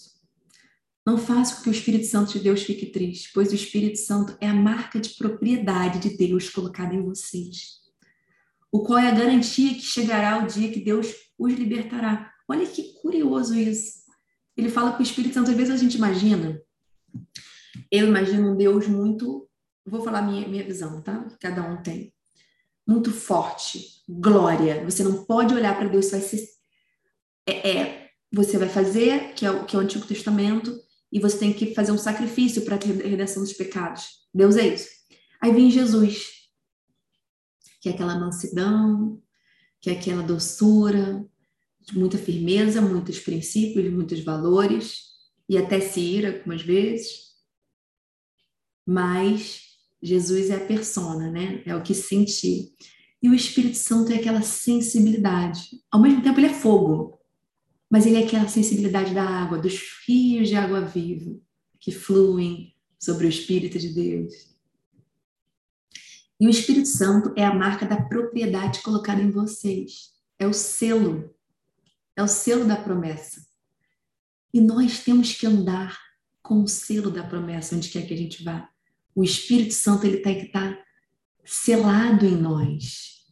Não 1.05 1.19
faça 1.19 1.57
com 1.57 1.63
que 1.65 1.69
o 1.69 1.73
Espírito 1.73 2.07
Santo 2.07 2.33
de 2.33 2.41
Deus 2.41 2.63
fique 2.63 2.87
triste, 2.87 3.31
pois 3.35 3.53
o 3.53 3.55
Espírito 3.55 3.99
Santo 3.99 4.37
é 4.41 4.49
a 4.49 4.55
marca 4.55 4.99
de 4.99 5.11
propriedade 5.11 5.99
de 5.99 6.17
Deus 6.17 6.49
colocada 6.49 6.95
em 6.95 7.03
vocês, 7.03 7.83
o 8.73 8.83
qual 8.83 8.99
é 8.99 9.09
a 9.09 9.15
garantia 9.15 9.75
que 9.75 9.83
chegará 9.83 10.43
o 10.43 10.47
dia 10.47 10.73
que 10.73 10.81
Deus 10.81 11.15
os 11.39 11.53
libertará. 11.53 12.33
Olha 12.49 12.67
que 12.67 12.95
curioso 12.95 13.55
isso. 13.55 14.07
Ele 14.57 14.71
fala 14.71 14.95
que 14.95 15.01
o 15.01 15.03
Espírito 15.03 15.35
Santo, 15.35 15.51
às 15.51 15.57
vezes 15.57 15.75
a 15.75 15.77
gente 15.77 15.97
imagina, 15.97 16.61
eu 17.91 18.07
imagino 18.07 18.53
um 18.53 18.57
Deus 18.57 18.87
muito, 18.87 19.49
vou 19.85 20.03
falar 20.03 20.23
minha, 20.23 20.47
minha 20.49 20.65
visão, 20.65 21.01
tá? 21.03 21.27
Cada 21.41 21.63
um 21.63 21.83
tem. 21.83 22.13
Muito 22.87 23.11
forte, 23.13 24.03
glória. 24.09 24.85
Você 24.85 25.03
não 25.03 25.25
pode 25.25 25.55
olhar 25.55 25.77
para 25.77 25.89
Deus, 25.89 26.07
você 26.07 26.19
vai 26.19 26.29
ser 26.29 26.49
é, 27.47 27.71
é 27.71 28.11
você 28.33 28.59
vai 28.59 28.69
fazer, 28.69 29.35
que 29.35 29.47
é, 29.47 29.51
o, 29.51 29.65
que 29.65 29.77
é 29.77 29.79
o 29.79 29.83
Antigo 29.83 30.07
Testamento, 30.07 30.79
e 31.13 31.21
você 31.21 31.39
tem 31.39 31.53
que 31.53 31.75
fazer 31.75 31.93
um 31.93 31.99
sacrifício 31.99 32.63
para 32.63 32.77
ter 32.77 32.89
redenção 32.89 33.43
dos 33.43 33.53
pecados. 33.53 34.27
Deus 34.35 34.57
é 34.57 34.67
isso. 34.67 34.89
Aí 35.41 35.53
vem 35.53 35.71
Jesus, 35.71 36.49
que 37.81 37.89
é 37.89 37.93
aquela 37.93 38.19
mansidão, 38.19 39.23
que 39.81 39.91
é 39.91 39.93
aquela 39.93 40.23
doçura, 40.23 41.25
muita 41.93 42.19
firmeza, 42.19 42.83
muitos 42.83 43.21
princípios, 43.21 43.93
muitos 43.93 44.21
valores, 44.21 45.05
e 45.49 45.57
até 45.57 45.81
se 45.81 46.01
ira 46.01 46.33
algumas 46.33 46.63
vezes. 46.63 47.26
Mas 48.87 49.63
Jesus 50.03 50.51
é 50.51 50.57
a 50.57 50.67
persona, 50.67 51.31
né? 51.31 51.63
É 51.67 51.75
o 51.75 51.83
que 51.83 51.95
sentir. 51.95 52.73
E 53.23 53.29
o 53.29 53.35
Espírito 53.35 53.77
Santo 53.77 54.13
é 54.13 54.17
aquela 54.17 54.43
sensibilidade. 54.43 55.83
Ao 55.91 56.01
mesmo 56.01 56.23
tempo, 56.23 56.39
ele 56.39 56.47
é 56.47 56.55
fogo, 56.55 57.19
mas 57.91 58.07
ele 58.07 58.17
é 58.17 58.25
aquela 58.25 58.47
sensibilidade 58.47 59.13
da 59.13 59.25
água, 59.25 59.59
dos 59.59 59.81
rios 60.07 60.49
de 60.49 60.55
água 60.55 60.81
viva 60.81 61.37
que 61.81 61.91
fluem 61.91 62.75
sobre 62.99 63.27
o 63.27 63.29
Espírito 63.29 63.79
de 63.79 63.95
Deus. 63.95 64.57
E 66.39 66.47
o 66.47 66.51
Espírito 66.51 66.89
Santo 66.89 67.33
é 67.37 67.45
a 67.45 67.55
marca 67.55 67.87
da 67.87 68.01
propriedade 68.01 68.83
colocada 68.83 69.23
em 69.23 69.31
vocês. 69.31 70.13
É 70.39 70.47
o 70.47 70.53
selo. 70.53 71.35
É 72.15 72.23
o 72.23 72.29
selo 72.29 72.65
da 72.65 72.77
promessa. 72.77 73.47
E 74.53 74.61
nós 74.61 75.01
temos 75.01 75.33
que 75.33 75.47
andar 75.47 75.99
com 76.43 76.63
o 76.63 76.69
selo 76.69 77.11
da 77.11 77.23
promessa 77.23 77.75
onde 77.75 77.89
quer 77.89 78.07
que 78.07 78.15
a 78.15 78.17
gente 78.17 78.45
vá. 78.45 78.69
O 79.17 79.25
Espírito 79.25 79.73
Santo 79.73 80.07
ele 80.07 80.19
tem 80.19 80.39
que 80.39 80.47
estar 80.47 80.79
selado 81.43 82.27
em 82.27 82.37
nós. 82.37 83.25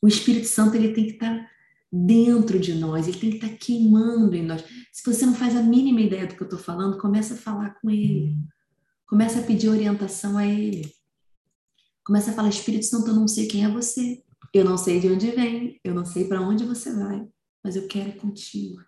O 0.00 0.08
Espírito 0.08 0.46
Santo 0.46 0.76
ele 0.76 0.94
tem 0.94 1.04
que 1.04 1.12
estar 1.12 1.46
dentro 1.92 2.58
de 2.58 2.74
nós, 2.74 3.06
ele 3.06 3.18
tem 3.18 3.30
que 3.30 3.36
estar 3.36 3.54
queimando 3.58 4.34
em 4.34 4.46
nós. 4.46 4.64
Se 4.90 5.04
você 5.04 5.26
não 5.26 5.34
faz 5.34 5.54
a 5.54 5.62
mínima 5.62 6.00
ideia 6.00 6.26
do 6.26 6.34
que 6.34 6.42
eu 6.42 6.46
estou 6.46 6.58
falando, 6.58 6.96
começa 6.96 7.34
a 7.34 7.36
falar 7.36 7.78
com 7.80 7.90
ele. 7.90 8.34
Começa 9.06 9.40
a 9.40 9.42
pedir 9.42 9.68
orientação 9.68 10.38
a 10.38 10.46
ele. 10.46 10.90
Começa 12.02 12.30
a 12.30 12.34
falar, 12.34 12.48
Espírito 12.48 12.86
Santo, 12.86 13.08
eu 13.08 13.14
não 13.14 13.28
sei 13.28 13.46
quem 13.46 13.66
é 13.66 13.68
você. 13.68 14.24
Eu 14.54 14.64
não 14.64 14.78
sei 14.78 15.00
de 15.00 15.08
onde 15.08 15.30
vem, 15.30 15.78
eu 15.84 15.94
não 15.94 16.06
sei 16.06 16.26
para 16.26 16.40
onde 16.40 16.64
você 16.64 16.94
vai, 16.94 17.28
mas 17.62 17.76
eu 17.76 17.86
quero 17.86 18.14
contigo. 18.14 18.82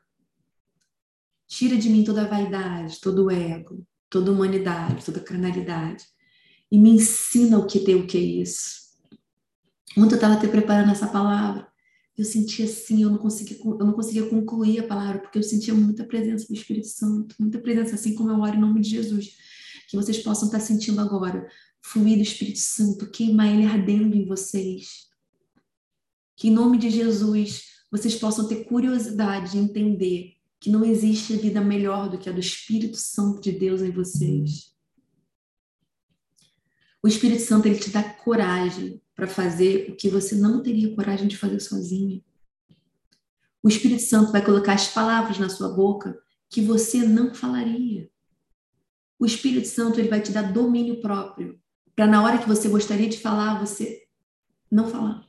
Tira 1.47 1.77
de 1.77 1.91
mim 1.91 2.05
toda 2.05 2.23
a 2.23 2.29
vaidade, 2.29 2.99
todo 3.01 3.27
o 3.27 3.31
ego, 3.31 3.87
toda 4.11 4.33
humanidade, 4.33 5.05
toda 5.05 5.21
carnalidade. 5.21 6.05
E 6.71 6.79
me 6.79 6.91
ensina 6.91 7.59
o 7.59 7.67
que 7.67 7.81
tem 7.81 7.95
o 7.95 8.07
que 8.07 8.19
é 8.19 8.21
isso. 8.21 8.91
Ontem 9.97 10.15
eu 10.15 10.17
estava 10.17 10.39
te 10.39 10.49
preparando 10.49 10.91
essa 10.91 11.07
palavra. 11.07 11.69
Eu 12.19 12.25
sentia 12.25 12.67
assim, 12.67 13.03
eu 13.03 13.11
não 13.11 13.19
conseguia, 13.19 13.57
eu 13.65 13.87
não 13.87 13.93
conseguia 13.93 14.29
concluir 14.29 14.81
a 14.81 14.87
palavra, 14.87 15.21
porque 15.21 15.39
eu 15.39 15.43
sentia 15.43 15.73
muita 15.73 16.05
presença 16.05 16.47
do 16.47 16.55
Espírito 16.55 16.89
Santo, 16.89 17.35
muita 17.39 17.59
presença, 17.59 17.95
assim 17.95 18.15
como 18.15 18.31
eu 18.31 18.41
oro 18.41 18.57
em 18.57 18.61
nome 18.61 18.81
de 18.81 18.91
Jesus. 18.91 19.37
Que 19.89 19.97
vocês 19.97 20.19
possam 20.19 20.47
estar 20.47 20.61
sentindo 20.61 21.01
agora 21.01 21.49
fluir 21.83 22.17
do 22.17 22.23
Espírito 22.23 22.59
Santo, 22.59 23.11
queimar 23.11 23.49
ele 23.49 23.65
ardendo 23.65 24.15
em 24.15 24.27
vocês. 24.27 25.09
Que 26.37 26.49
em 26.49 26.53
nome 26.53 26.79
de 26.79 26.91
Jesus 26.91 27.65
vocês 27.91 28.15
possam 28.15 28.47
ter 28.47 28.65
curiosidade 28.65 29.53
de 29.53 29.59
entender 29.59 30.40
que 30.61 30.69
não 30.69 30.85
existe 30.85 31.37
vida 31.37 31.61
melhor 31.61 32.11
do 32.11 32.19
que 32.19 32.29
a 32.29 32.33
do 32.33 32.39
Espírito 32.39 32.99
Santo 32.99 33.41
de 33.41 33.51
Deus 33.51 33.81
em 33.81 33.91
vocês. 33.91 34.75
O 37.03 37.09
Espírito 37.09 37.43
Santo 37.43 37.67
ele 37.67 37.79
te 37.79 37.89
dá 37.89 38.03
coragem 38.03 39.03
para 39.15 39.27
fazer 39.27 39.91
o 39.91 39.97
que 39.97 40.11
você 40.11 40.35
não 40.35 40.63
teria 40.63 40.95
coragem 40.95 41.27
de 41.27 41.37
fazer 41.37 41.61
sozinho. 41.61 42.23
O 43.63 43.69
Espírito 43.69 44.03
Santo 44.03 44.33
vai 44.33 44.45
colocar 44.45 44.75
as 44.75 44.89
palavras 44.89 45.39
na 45.39 45.49
sua 45.49 45.71
boca 45.71 46.21
que 46.51 46.61
você 46.61 46.99
não 46.99 47.35
falaria. 47.35 48.11
O 49.19 49.25
Espírito 49.25 49.69
Santo 49.69 49.99
ele 49.99 50.09
vai 50.09 50.21
te 50.21 50.31
dar 50.31 50.53
domínio 50.53 51.01
próprio 51.01 51.59
para 51.95 52.07
na 52.07 52.23
hora 52.23 52.39
que 52.39 52.49
você 52.49 52.69
gostaria 52.69 53.09
de 53.09 53.19
falar, 53.19 53.61
você 53.61 54.07
não 54.71 54.89
falar. 54.89 55.27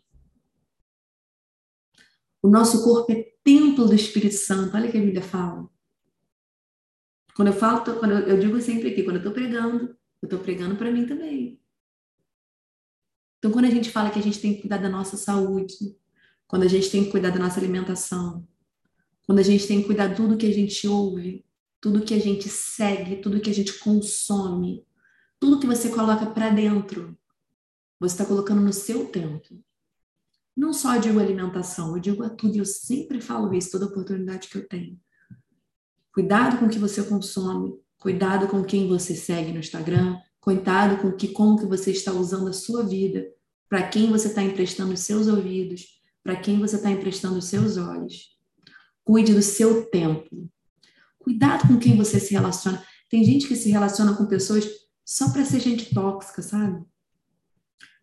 O 2.41 2.49
nosso 2.49 2.83
corpo 2.83 3.11
é 3.11 3.30
templo 3.43 3.87
do 3.87 3.95
Espírito 3.95 4.35
Santo. 4.35 4.75
Olha 4.75 4.87
o 4.87 4.91
que 4.91 4.97
a 4.97 5.01
Bíblia 5.01 5.21
fala. 5.21 5.69
Quando 7.35 7.49
eu 7.49 7.53
falo, 7.53 7.81
quando 7.99 8.11
eu, 8.11 8.39
digo 8.39 8.59
sempre 8.61 8.89
aqui, 8.89 9.03
quando 9.03 9.15
eu 9.17 9.21
estou 9.21 9.33
pregando, 9.33 9.95
eu 10.21 10.25
estou 10.25 10.39
pregando 10.39 10.75
para 10.75 10.91
mim 10.91 11.05
também. 11.05 11.59
Então, 13.39 13.51
quando 13.51 13.65
a 13.65 13.69
gente 13.71 13.89
fala 13.89 14.11
que 14.11 14.19
a 14.19 14.21
gente 14.21 14.39
tem 14.39 14.53
que 14.53 14.61
cuidar 14.61 14.77
da 14.77 14.89
nossa 14.89 15.17
saúde, 15.17 15.97
quando 16.47 16.63
a 16.63 16.67
gente 16.67 16.91
tem 16.91 17.05
que 17.05 17.11
cuidar 17.11 17.31
da 17.31 17.39
nossa 17.39 17.59
alimentação, 17.59 18.47
quando 19.25 19.39
a 19.39 19.43
gente 19.43 19.65
tem 19.67 19.81
que 19.81 19.87
cuidar 19.87 20.07
de 20.07 20.15
tudo 20.15 20.37
que 20.37 20.45
a 20.45 20.53
gente 20.53 20.87
ouve, 20.87 21.45
tudo 21.79 22.03
que 22.03 22.13
a 22.13 22.19
gente 22.19 22.47
segue, 22.49 23.15
tudo 23.21 23.39
que 23.39 23.49
a 23.49 23.53
gente 23.53 23.79
consome, 23.79 24.85
tudo 25.39 25.59
que 25.59 25.65
você 25.65 25.89
coloca 25.89 26.27
para 26.27 26.49
dentro, 26.49 27.17
você 27.99 28.13
está 28.13 28.25
colocando 28.25 28.61
no 28.61 28.73
seu 28.73 29.07
templo. 29.07 29.63
Não 30.55 30.73
só 30.73 30.97
digo 30.97 31.19
alimentação, 31.19 31.95
eu 31.95 32.01
digo 32.01 32.23
a 32.23 32.29
tudo, 32.29 32.55
e 32.55 32.59
eu 32.59 32.65
sempre 32.65 33.21
falo 33.21 33.53
isso, 33.53 33.71
toda 33.71 33.85
oportunidade 33.85 34.47
que 34.49 34.57
eu 34.57 34.67
tenho. 34.67 34.99
Cuidado 36.13 36.57
com 36.59 36.65
o 36.65 36.69
que 36.69 36.77
você 36.77 37.01
consome, 37.03 37.73
cuidado 37.97 38.47
com 38.47 38.63
quem 38.63 38.87
você 38.87 39.15
segue 39.15 39.53
no 39.53 39.59
Instagram, 39.59 40.19
cuidado 40.41 41.01
com 41.01 41.11
que, 41.13 41.29
como 41.29 41.57
que 41.57 41.65
você 41.65 41.91
está 41.91 42.11
usando 42.11 42.49
a 42.49 42.53
sua 42.53 42.83
vida, 42.83 43.25
para 43.69 43.87
quem 43.87 44.09
você 44.09 44.27
está 44.27 44.43
emprestando 44.43 44.93
os 44.93 44.99
seus 44.99 45.27
ouvidos, 45.27 46.01
para 46.21 46.35
quem 46.35 46.59
você 46.59 46.75
está 46.75 46.91
emprestando 46.91 47.37
os 47.37 47.45
seus 47.45 47.77
olhos. 47.77 48.37
Cuide 49.03 49.33
do 49.33 49.41
seu 49.41 49.85
tempo. 49.89 50.49
Cuidado 51.17 51.67
com 51.67 51.79
quem 51.79 51.95
você 51.95 52.19
se 52.19 52.33
relaciona. 52.33 52.83
Tem 53.09 53.23
gente 53.23 53.47
que 53.47 53.55
se 53.55 53.69
relaciona 53.69 54.13
com 54.15 54.25
pessoas 54.25 54.67
só 55.05 55.31
para 55.31 55.45
ser 55.45 55.59
gente 55.59 55.93
tóxica, 55.93 56.41
sabe? 56.41 56.83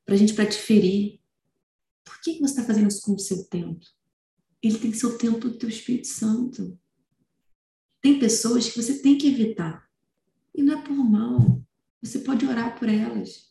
Para 0.07 0.17
gente 0.17 0.35
para 0.35 0.47
te 0.47 0.57
ferir, 0.57 1.18
por 2.09 2.21
que, 2.23 2.39
você 2.41 2.55
está 2.55 2.65
fazendo 2.65 2.89
isso 2.89 3.03
com 3.03 3.15
o 3.15 3.19
seu 3.19 3.45
tempo? 3.45 3.85
Ele 4.63 4.79
tem 4.79 4.91
que 4.91 4.97
ser 4.97 5.07
o 5.07 5.19
tempo 5.19 5.49
do 5.49 5.59
teu 5.59 5.69
Espírito 5.69 6.09
Santo. 6.09 6.79
Tem 8.01 8.19
pessoas 8.19 8.69
que 8.69 8.83
você 8.83 9.01
tem 9.01 9.19
que 9.19 9.29
evitar. 9.29 9.87
E 10.55 10.63
não 10.63 10.79
é 10.79 10.83
por 10.83 10.97
mal. 10.97 11.63
Você 12.03 12.21
pode 12.21 12.47
orar 12.47 12.79
por 12.79 12.89
elas. 12.89 13.49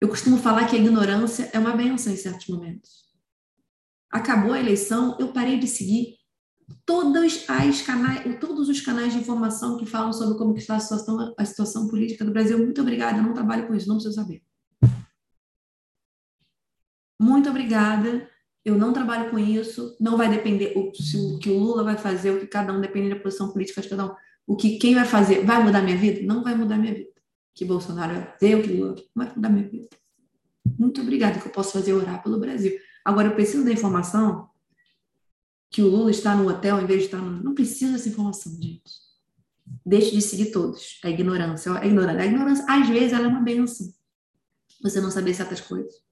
Eu 0.00 0.08
costumo 0.08 0.38
falar 0.38 0.66
que 0.66 0.76
a 0.76 0.78
ignorância 0.78 1.50
é 1.52 1.58
uma 1.58 1.76
benção 1.76 2.12
em 2.12 2.16
certos 2.16 2.46
momentos. 2.48 3.04
Acabou 4.10 4.52
a 4.52 4.60
eleição, 4.60 5.16
eu 5.20 5.32
parei 5.32 5.58
de 5.58 5.66
seguir 5.66 6.16
todos, 6.84 7.44
as 7.48 7.82
canais, 7.82 8.40
todos 8.40 8.68
os 8.68 8.80
canais 8.80 9.12
de 9.12 9.18
informação 9.18 9.76
que 9.76 9.86
falam 9.86 10.12
sobre 10.12 10.38
como 10.38 10.56
está 10.56 10.76
a 10.76 10.80
situação, 10.80 11.34
a 11.36 11.44
situação 11.44 11.88
política 11.88 12.24
do 12.24 12.32
Brasil. 12.32 12.58
Muito 12.58 12.80
obrigada, 12.80 13.18
eu 13.18 13.22
não 13.22 13.34
trabalho 13.34 13.66
com 13.66 13.74
isso, 13.74 13.88
não 13.88 13.96
preciso 13.96 14.14
saber 14.14 14.45
muito 17.18 17.48
obrigada, 17.48 18.28
eu 18.64 18.76
não 18.76 18.92
trabalho 18.92 19.30
com 19.30 19.38
isso, 19.38 19.96
não 20.00 20.16
vai 20.16 20.28
depender 20.28 20.72
o, 20.76 20.92
se 20.94 21.16
o 21.16 21.38
que 21.38 21.48
o 21.48 21.58
Lula 21.58 21.84
vai 21.84 21.96
fazer, 21.96 22.32
o 22.32 22.40
que 22.40 22.46
cada 22.46 22.72
um 22.72 22.80
depende 22.80 23.10
da 23.10 23.20
posição 23.20 23.52
política 23.52 23.80
de 23.80 23.88
cada 23.88 24.06
um. 24.06 24.14
O 24.46 24.56
que 24.56 24.78
quem 24.78 24.94
vai 24.94 25.04
fazer 25.04 25.44
vai 25.44 25.62
mudar 25.62 25.82
minha 25.82 25.96
vida? 25.96 26.20
Não 26.22 26.42
vai 26.42 26.54
mudar 26.54 26.76
minha 26.76 26.94
vida. 26.94 27.10
Que 27.54 27.64
Bolsonaro 27.64 28.14
vai 28.14 28.24
fazer, 28.32 28.54
o 28.56 28.62
que 28.62 28.72
Lula 28.72 28.96
vai 29.14 29.32
mudar 29.34 29.48
minha 29.50 29.68
vida. 29.68 29.88
Muito 30.78 31.00
obrigada 31.00 31.38
que 31.38 31.46
eu 31.46 31.52
posso 31.52 31.72
fazer 31.72 31.92
orar 31.92 32.22
pelo 32.22 32.38
Brasil. 32.38 32.76
Agora, 33.04 33.28
eu 33.28 33.34
preciso 33.34 33.64
da 33.64 33.72
informação 33.72 34.48
que 35.70 35.80
o 35.80 35.88
Lula 35.88 36.10
está 36.10 36.34
no 36.34 36.48
hotel 36.48 36.80
em 36.80 36.86
vez 36.86 37.00
de 37.00 37.04
estar 37.06 37.18
no... 37.18 37.42
Não 37.42 37.54
preciso 37.54 37.92
dessa 37.92 38.08
informação, 38.08 38.52
gente. 38.60 39.06
Deixe 39.84 40.10
de 40.10 40.20
seguir 40.20 40.50
todos. 40.50 40.98
A 41.04 41.10
ignorância. 41.10 41.72
A 41.72 41.86
ignorância, 41.86 42.20
a 42.20 42.26
ignorância 42.26 42.64
às 42.68 42.88
vezes, 42.88 43.12
ela 43.12 43.26
é 43.26 43.28
uma 43.28 43.40
benção. 43.40 43.86
Você 44.82 45.00
não 45.00 45.10
saber 45.10 45.34
certas 45.34 45.60
coisas. 45.60 46.05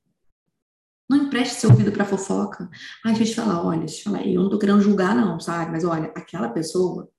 Não 1.09 1.19
empreste 1.19 1.57
seu 1.57 1.71
ouvido 1.71 1.93
para 1.93 2.05
fofoca. 2.05 2.69
Ai, 3.05 3.15
deixa 3.15 3.41
eu 3.41 3.45
falar, 3.45 3.63
olha, 3.65 3.81
deixa 3.81 4.01
eu 4.01 4.05
falar, 4.05 4.27
eu 4.27 4.43
não 4.43 4.51
tô 4.51 4.59
querendo 4.59 4.81
julgar, 4.81 5.15
não, 5.15 5.39
sabe? 5.39 5.71
Mas 5.71 5.85
olha, 5.85 6.07
aquela 6.17 6.49
pessoa. 6.49 7.11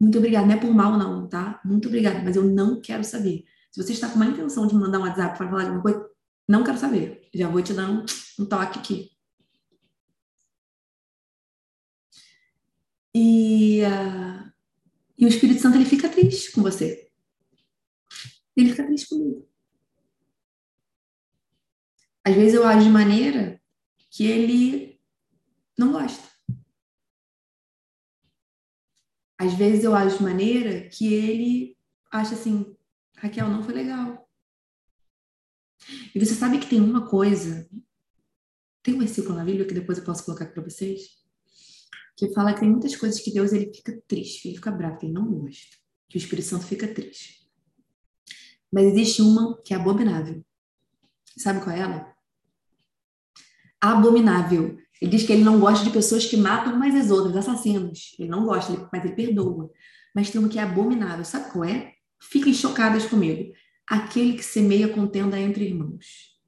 Muito 0.00 0.18
obrigada. 0.18 0.46
Não 0.46 0.54
é 0.54 0.58
por 0.58 0.72
mal, 0.72 0.96
não, 0.96 1.28
tá? 1.28 1.60
Muito 1.64 1.88
obrigada, 1.88 2.22
mas 2.22 2.36
eu 2.36 2.44
não 2.44 2.80
quero 2.80 3.04
saber. 3.04 3.44
Se 3.70 3.82
você 3.82 3.92
está 3.92 4.08
com 4.08 4.16
uma 4.16 4.26
intenção 4.26 4.66
de 4.66 4.74
mandar 4.74 4.98
um 4.98 5.02
WhatsApp 5.02 5.36
para 5.36 5.48
falar 5.48 5.62
alguma 5.62 5.82
coisa, 5.82 6.08
não 6.48 6.64
quero 6.64 6.78
saber. 6.78 7.28
Já 7.34 7.48
vou 7.48 7.62
te 7.62 7.72
dar 7.74 7.90
um, 7.90 8.04
um 8.38 8.46
toque 8.46 8.78
aqui. 8.78 9.10
E, 13.14 13.82
uh, 13.82 14.50
e 15.18 15.24
o 15.26 15.28
Espírito 15.28 15.60
Santo 15.60 15.76
ele 15.76 15.84
fica 15.84 16.08
triste 16.08 16.52
com 16.52 16.62
você 16.62 17.11
ele 18.60 18.70
fica 18.70 18.86
triste 18.86 19.08
comigo. 19.08 19.48
Às 22.24 22.34
vezes 22.34 22.54
eu 22.54 22.64
ajo 22.66 22.84
de 22.84 22.90
maneira 22.90 23.60
que 24.10 24.26
ele 24.26 25.00
não 25.76 25.92
gosta. 25.92 26.30
Às 29.38 29.54
vezes 29.54 29.82
eu 29.82 29.94
ajo 29.94 30.18
de 30.18 30.22
maneira 30.22 30.88
que 30.88 31.12
ele 31.12 31.76
acha 32.10 32.34
assim, 32.34 32.76
Raquel, 33.16 33.48
não 33.48 33.62
foi 33.62 33.74
legal. 33.74 34.30
E 36.14 36.18
você 36.20 36.34
sabe 36.34 36.60
que 36.60 36.68
tem 36.68 36.80
uma 36.80 37.08
coisa, 37.08 37.68
tem 38.82 38.94
um 38.94 38.98
versículo 38.98 39.34
na 39.34 39.44
Bíblia 39.44 39.66
que 39.66 39.74
depois 39.74 39.98
eu 39.98 40.04
posso 40.04 40.24
colocar 40.24 40.46
para 40.46 40.62
vocês, 40.62 41.22
que 42.16 42.32
fala 42.32 42.54
que 42.54 42.60
tem 42.60 42.70
muitas 42.70 42.94
coisas 42.94 43.20
que 43.20 43.32
Deus 43.32 43.52
ele 43.52 43.72
fica 43.74 44.00
triste, 44.06 44.46
ele 44.46 44.56
fica 44.56 44.70
bravo, 44.70 44.98
ele 45.02 45.12
não 45.12 45.26
gosta, 45.26 45.76
que 46.08 46.16
o 46.16 46.18
Espírito 46.18 46.46
Santo 46.46 46.66
fica 46.66 46.86
triste. 46.86 47.41
Mas 48.72 48.86
existe 48.86 49.20
uma 49.20 49.60
que 49.62 49.74
é 49.74 49.76
abominável. 49.76 50.44
Sabe 51.36 51.62
qual 51.62 51.76
é 51.76 51.80
ela? 51.80 52.16
Abominável. 53.80 54.78
Ele 55.00 55.10
diz 55.10 55.24
que 55.24 55.32
ele 55.32 55.44
não 55.44 55.60
gosta 55.60 55.84
de 55.84 55.90
pessoas 55.90 56.24
que 56.24 56.36
matam 56.36 56.78
mais 56.78 56.94
as 56.94 57.10
outras, 57.10 57.36
assassinos. 57.36 58.14
Ele 58.18 58.28
não 58.28 58.44
gosta, 58.44 58.88
mas 58.92 59.04
ele 59.04 59.14
perdoa. 59.14 59.70
Mas 60.14 60.30
tem 60.30 60.40
uma 60.40 60.48
que 60.48 60.58
é 60.58 60.62
abominável. 60.62 61.24
Sabe 61.24 61.50
qual 61.50 61.64
é? 61.64 61.94
Fiquem 62.20 62.54
chocadas 62.54 63.04
comigo. 63.04 63.52
Aquele 63.86 64.34
que 64.34 64.44
semeia 64.44 64.88
contenda 64.88 65.38
entre 65.38 65.64
irmãos. 65.64 66.38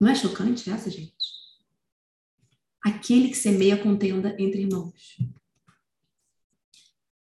Não 0.00 0.08
é 0.08 0.14
chocante 0.14 0.70
essa, 0.70 0.90
gente? 0.90 1.14
Aquele 2.84 3.28
que 3.28 3.36
semeia 3.36 3.76
contenda 3.82 4.34
entre 4.38 4.62
irmãos. 4.62 5.18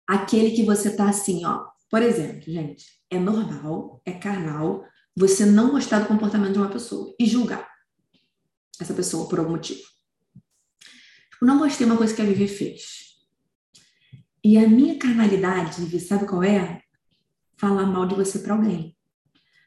Aquele 0.07 0.51
que 0.51 0.63
você 0.63 0.95
tá 0.95 1.09
assim, 1.09 1.45
ó. 1.45 1.74
Por 1.89 2.01
exemplo, 2.01 2.41
gente, 2.51 2.85
é 3.09 3.19
normal, 3.19 4.01
é 4.05 4.11
carnal 4.11 4.85
você 5.15 5.45
não 5.45 5.71
gostar 5.71 5.99
do 5.99 6.07
comportamento 6.07 6.53
de 6.53 6.59
uma 6.59 6.69
pessoa 6.69 7.15
e 7.17 7.25
julgar 7.25 7.67
essa 8.79 8.93
pessoa 8.93 9.29
por 9.29 9.39
algum 9.39 9.51
motivo. 9.51 9.83
Tipo, 11.31 11.45
não 11.45 11.57
gostei 11.59 11.85
de 11.85 11.91
uma 11.91 11.97
coisa 11.97 12.13
que 12.13 12.21
a 12.21 12.25
Vivi 12.25 12.47
fez. 12.47 13.05
E 14.43 14.57
a 14.57 14.67
minha 14.67 14.97
carnalidade, 14.99 15.81
Vivi, 15.81 15.99
sabe 15.99 16.27
qual 16.27 16.43
é? 16.43 16.81
Falar 17.57 17.85
mal 17.85 18.05
de 18.05 18.15
você 18.15 18.39
para 18.39 18.53
alguém. 18.53 18.95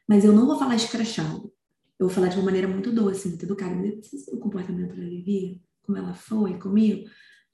Mas 0.07 0.23
eu 0.23 0.31
não 0.31 0.45
vou 0.45 0.57
falar 0.57 0.75
escrachado. 0.75 1.51
Eu 1.99 2.07
vou 2.07 2.09
falar 2.09 2.27
de 2.27 2.37
uma 2.37 2.45
maneira 2.45 2.67
muito 2.67 2.91
doce, 2.91 3.27
muito 3.27 3.43
educada. 3.43 3.75
O 4.31 4.37
comportamento 4.37 4.95
da 4.95 5.03
Vivi, 5.03 5.61
como 5.81 5.97
ela 5.97 6.13
foi 6.13 6.57
comigo, 6.59 7.09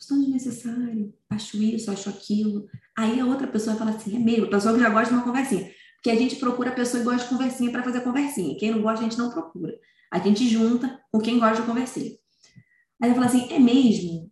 tão 0.07 0.19
desnecessário. 0.19 1.13
Acho 1.29 1.61
isso, 1.61 1.91
acho 1.91 2.09
aquilo. 2.09 2.67
Aí 2.97 3.19
a 3.19 3.25
outra 3.25 3.47
pessoa 3.47 3.75
fala 3.75 3.91
assim, 3.91 4.15
é 4.15 4.19
meio, 4.19 4.45
a 4.45 4.49
pessoa 4.49 4.73
que 4.73 4.79
já 4.79 4.89
gosta 4.89 5.09
de 5.09 5.13
uma 5.13 5.23
conversinha. 5.23 5.71
Porque 5.95 6.09
a 6.09 6.15
gente 6.15 6.35
procura 6.35 6.69
a 6.69 6.75
pessoa 6.75 7.01
que 7.01 7.09
gosta 7.09 7.23
de 7.23 7.29
conversinha 7.29 7.71
para 7.71 7.83
fazer 7.83 8.01
conversinha. 8.01 8.57
Quem 8.59 8.71
não 8.71 8.81
gosta, 8.81 9.05
a 9.05 9.09
gente 9.09 9.17
não 9.17 9.31
procura. 9.31 9.73
A 10.11 10.19
gente 10.19 10.47
junta 10.47 10.99
com 11.11 11.19
quem 11.19 11.39
gosta 11.39 11.61
de 11.61 11.67
conversar. 11.67 12.01
Aí 12.01 13.09
ela 13.09 13.13
fala 13.15 13.25
assim, 13.25 13.51
é 13.51 13.59
mesmo? 13.59 14.31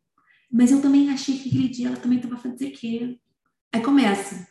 Mas 0.52 0.72
eu 0.72 0.82
também 0.82 1.10
achei 1.10 1.38
que 1.38 1.50
aquele 1.50 1.68
dia 1.68 1.88
ela 1.88 1.98
também 1.98 2.20
estava 2.20 2.38
fazendo 2.38 2.72
que. 2.72 3.20
Aí 3.74 3.82
começa. 3.82 4.48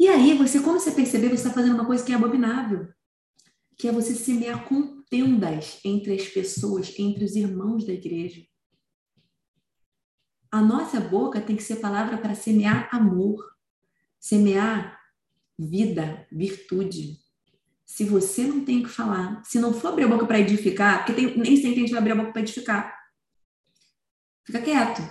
E 0.00 0.08
aí, 0.08 0.32
você, 0.32 0.60
quando 0.60 0.80
você 0.80 0.92
perceber, 0.92 1.28
você 1.28 1.34
está 1.34 1.50
fazendo 1.50 1.74
uma 1.74 1.84
coisa 1.84 2.02
que 2.02 2.10
é 2.10 2.14
abominável, 2.14 2.88
que 3.76 3.86
é 3.86 3.92
você 3.92 4.14
semear 4.14 4.66
contendas 4.66 5.78
entre 5.84 6.14
as 6.14 6.26
pessoas, 6.26 6.98
entre 6.98 7.22
os 7.22 7.36
irmãos 7.36 7.84
da 7.84 7.92
igreja. 7.92 8.40
A 10.50 10.60
nossa 10.60 11.00
boca 11.00 11.40
tem 11.40 11.56
que 11.56 11.62
ser 11.62 11.76
palavra 11.76 12.18
para 12.18 12.34
semear 12.34 12.88
amor, 12.92 13.56
semear 14.18 14.98
vida, 15.58 16.26
virtude. 16.30 17.18
Se 17.86 18.04
você 18.04 18.44
não 18.44 18.64
tem 18.64 18.80
o 18.80 18.84
que 18.84 18.88
falar, 18.88 19.44
se 19.44 19.58
não 19.58 19.72
for 19.72 19.88
abrir 19.88 20.04
a 20.04 20.08
boca 20.08 20.26
para 20.26 20.40
edificar, 20.40 21.04
porque 21.04 21.12
tem, 21.12 21.38
nem 21.38 21.56
sempre 21.56 21.78
a 21.78 21.80
gente 21.80 21.90
vai 21.90 21.98
abrir 21.98 22.12
a 22.12 22.16
boca 22.16 22.32
para 22.32 22.42
edificar. 22.42 22.98
Fica 24.44 24.60
quieto. 24.60 25.02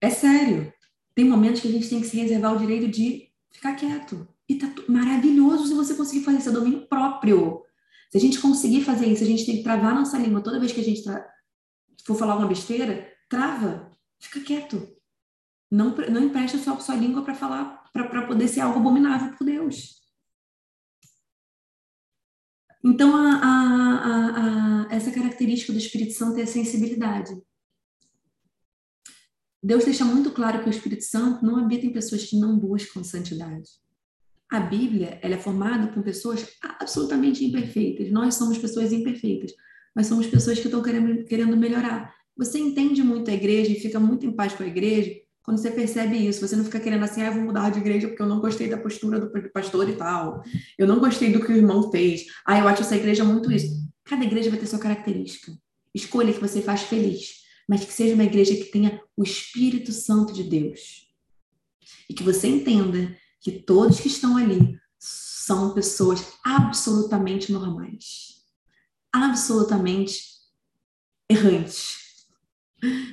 É 0.00 0.10
sério. 0.10 0.72
Tem 1.14 1.24
momentos 1.24 1.60
que 1.60 1.68
a 1.68 1.70
gente 1.70 1.88
tem 1.88 2.00
que 2.00 2.06
se 2.06 2.16
reservar 2.16 2.54
o 2.54 2.58
direito 2.58 2.88
de 2.88 3.28
ficar 3.50 3.74
quieto. 3.74 4.26
E 4.48 4.54
tá 4.54 4.72
maravilhoso 4.88 5.66
se 5.66 5.74
você 5.74 5.94
conseguir 5.94 6.24
fazer 6.24 6.38
esse 6.38 6.50
domínio 6.50 6.86
próprio. 6.86 7.62
Se 8.10 8.16
a 8.16 8.20
gente 8.20 8.40
conseguir 8.40 8.82
fazer 8.82 9.06
isso, 9.06 9.22
a 9.22 9.26
gente 9.26 9.44
tem 9.44 9.58
que 9.58 9.62
travar 9.62 9.94
nossa 9.94 10.16
língua 10.16 10.40
toda 10.40 10.58
vez 10.58 10.72
que 10.72 10.80
a 10.80 10.84
gente 10.84 11.02
tra... 11.02 11.28
for 12.08 12.18
falar 12.18 12.36
uma 12.36 12.48
besteira, 12.48 13.06
trava, 13.28 13.92
fica 14.18 14.40
quieto. 14.40 14.96
Não, 15.70 15.94
não 15.94 16.24
empresta 16.24 16.56
sua, 16.58 16.80
sua 16.80 16.96
língua 16.96 17.22
para 17.22 17.34
falar, 17.34 17.84
para 17.92 18.26
poder 18.26 18.48
ser 18.48 18.60
algo 18.60 18.80
abominável 18.80 19.36
por 19.36 19.44
Deus. 19.44 19.98
Então, 22.82 23.14
a, 23.14 23.34
a, 23.34 24.86
a, 24.86 24.94
essa 24.94 25.10
característica 25.10 25.72
do 25.72 25.78
Espírito 25.78 26.14
Santo 26.14 26.38
é 26.38 26.44
a 26.44 26.46
sensibilidade. 26.46 27.36
Deus 29.62 29.84
deixa 29.84 30.04
muito 30.04 30.30
claro 30.30 30.62
que 30.62 30.68
o 30.68 30.70
Espírito 30.70 31.04
Santo 31.04 31.44
não 31.44 31.56
habita 31.56 31.84
em 31.84 31.92
pessoas 31.92 32.24
que 32.24 32.38
não 32.38 32.58
buscam 32.58 33.04
santidade. 33.04 33.68
A 34.50 34.60
Bíblia 34.60 35.18
ela 35.20 35.34
é 35.34 35.38
formada 35.38 35.88
por 35.88 36.02
pessoas 36.02 36.46
absolutamente 36.62 37.44
imperfeitas. 37.44 38.10
Nós 38.10 38.36
somos 38.36 38.56
pessoas 38.56 38.92
imperfeitas, 38.92 39.52
mas 39.98 40.06
somos 40.06 40.28
pessoas 40.28 40.60
que 40.60 40.68
estão 40.68 40.80
querendo, 40.80 41.24
querendo 41.24 41.56
melhorar. 41.56 42.14
Você 42.36 42.56
entende 42.56 43.02
muito 43.02 43.32
a 43.32 43.34
igreja 43.34 43.72
e 43.72 43.80
fica 43.80 43.98
muito 43.98 44.24
em 44.24 44.30
paz 44.30 44.52
com 44.52 44.62
a 44.62 44.66
igreja 44.66 45.10
quando 45.48 45.56
você 45.56 45.70
percebe 45.70 46.14
isso, 46.14 46.46
você 46.46 46.54
não 46.54 46.62
fica 46.62 46.78
querendo 46.78 47.04
assim, 47.04 47.22
ah, 47.22 47.30
vou 47.30 47.40
mudar 47.40 47.70
de 47.70 47.78
igreja 47.78 48.06
porque 48.06 48.20
eu 48.20 48.26
não 48.26 48.38
gostei 48.38 48.68
da 48.68 48.76
postura 48.76 49.18
do 49.18 49.50
pastor 49.50 49.88
e 49.88 49.96
tal. 49.96 50.42
Eu 50.76 50.86
não 50.86 51.00
gostei 51.00 51.32
do 51.32 51.42
que 51.42 51.50
o 51.50 51.56
irmão 51.56 51.90
fez. 51.90 52.26
Ah, 52.44 52.58
eu 52.58 52.68
acho 52.68 52.82
essa 52.82 52.94
igreja 52.94 53.24
muito 53.24 53.50
isso. 53.50 53.74
Cada 54.04 54.22
igreja 54.22 54.50
vai 54.50 54.58
ter 54.58 54.66
sua 54.66 54.78
característica. 54.78 55.50
Escolha 55.94 56.34
que 56.34 56.40
você 56.40 56.60
faz 56.60 56.82
feliz, 56.82 57.44
mas 57.66 57.82
que 57.82 57.90
seja 57.90 58.14
uma 58.14 58.24
igreja 58.24 58.54
que 58.54 58.66
tenha 58.66 59.00
o 59.16 59.22
Espírito 59.22 59.90
Santo 59.90 60.34
de 60.34 60.42
Deus. 60.42 61.08
E 62.10 62.12
que 62.12 62.22
você 62.22 62.46
entenda 62.46 63.16
que 63.40 63.50
todos 63.50 64.00
que 64.00 64.08
estão 64.08 64.36
ali 64.36 64.78
são 64.98 65.72
pessoas 65.72 66.26
absolutamente 66.44 67.50
normais. 67.50 68.37
Absolutamente 69.12 70.22
errantes. 71.28 72.26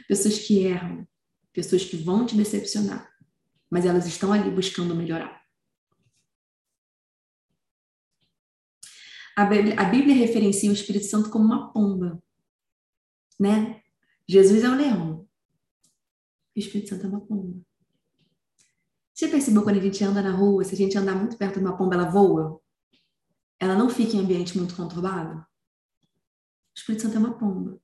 Pessoas 0.08 0.40
que 0.40 0.60
erram, 0.60 1.08
pessoas 1.52 1.84
que 1.84 1.98
vão 1.98 2.26
te 2.26 2.36
decepcionar, 2.36 3.12
mas 3.70 3.86
elas 3.86 4.06
estão 4.06 4.32
ali 4.32 4.50
buscando 4.52 4.96
melhorar. 4.96 5.44
A 9.36 9.46
Bíblia, 9.46 9.76
a 9.80 9.84
Bíblia 9.86 10.16
referencia 10.16 10.70
o 10.70 10.74
Espírito 10.74 11.06
Santo 11.06 11.30
como 11.30 11.46
uma 11.46 11.74
pomba, 11.74 12.24
né? 13.40 13.82
Jesus 14.28 14.64
é 14.64 14.70
o 14.70 14.76
leão. 14.76 15.28
O 16.56 16.60
Espírito 16.60 16.90
Santo 16.90 17.06
é 17.06 17.10
uma 17.10 17.20
pomba. 17.20 17.62
Você 19.14 19.28
percebeu 19.28 19.64
quando 19.64 19.78
a 19.78 19.82
gente 19.82 20.04
anda 20.04 20.22
na 20.22 20.32
rua, 20.32 20.64
se 20.64 20.74
a 20.74 20.78
gente 20.78 20.98
andar 20.98 21.16
muito 21.16 21.38
perto 21.38 21.60
de 21.60 21.66
uma 21.66 21.78
pomba, 21.78 21.96
ela 21.96 22.10
voa? 22.10 22.62
Ela 23.60 23.76
não 23.76 23.90
fica 23.90 24.16
em 24.16 24.20
ambiente 24.20 24.58
muito 24.58 24.76
conturbado? 24.76 25.46
O 26.76 26.78
Espírito 26.78 27.04
Santo 27.04 27.16
é 27.16 27.20
uma 27.20 27.38
pomba. 27.38 27.80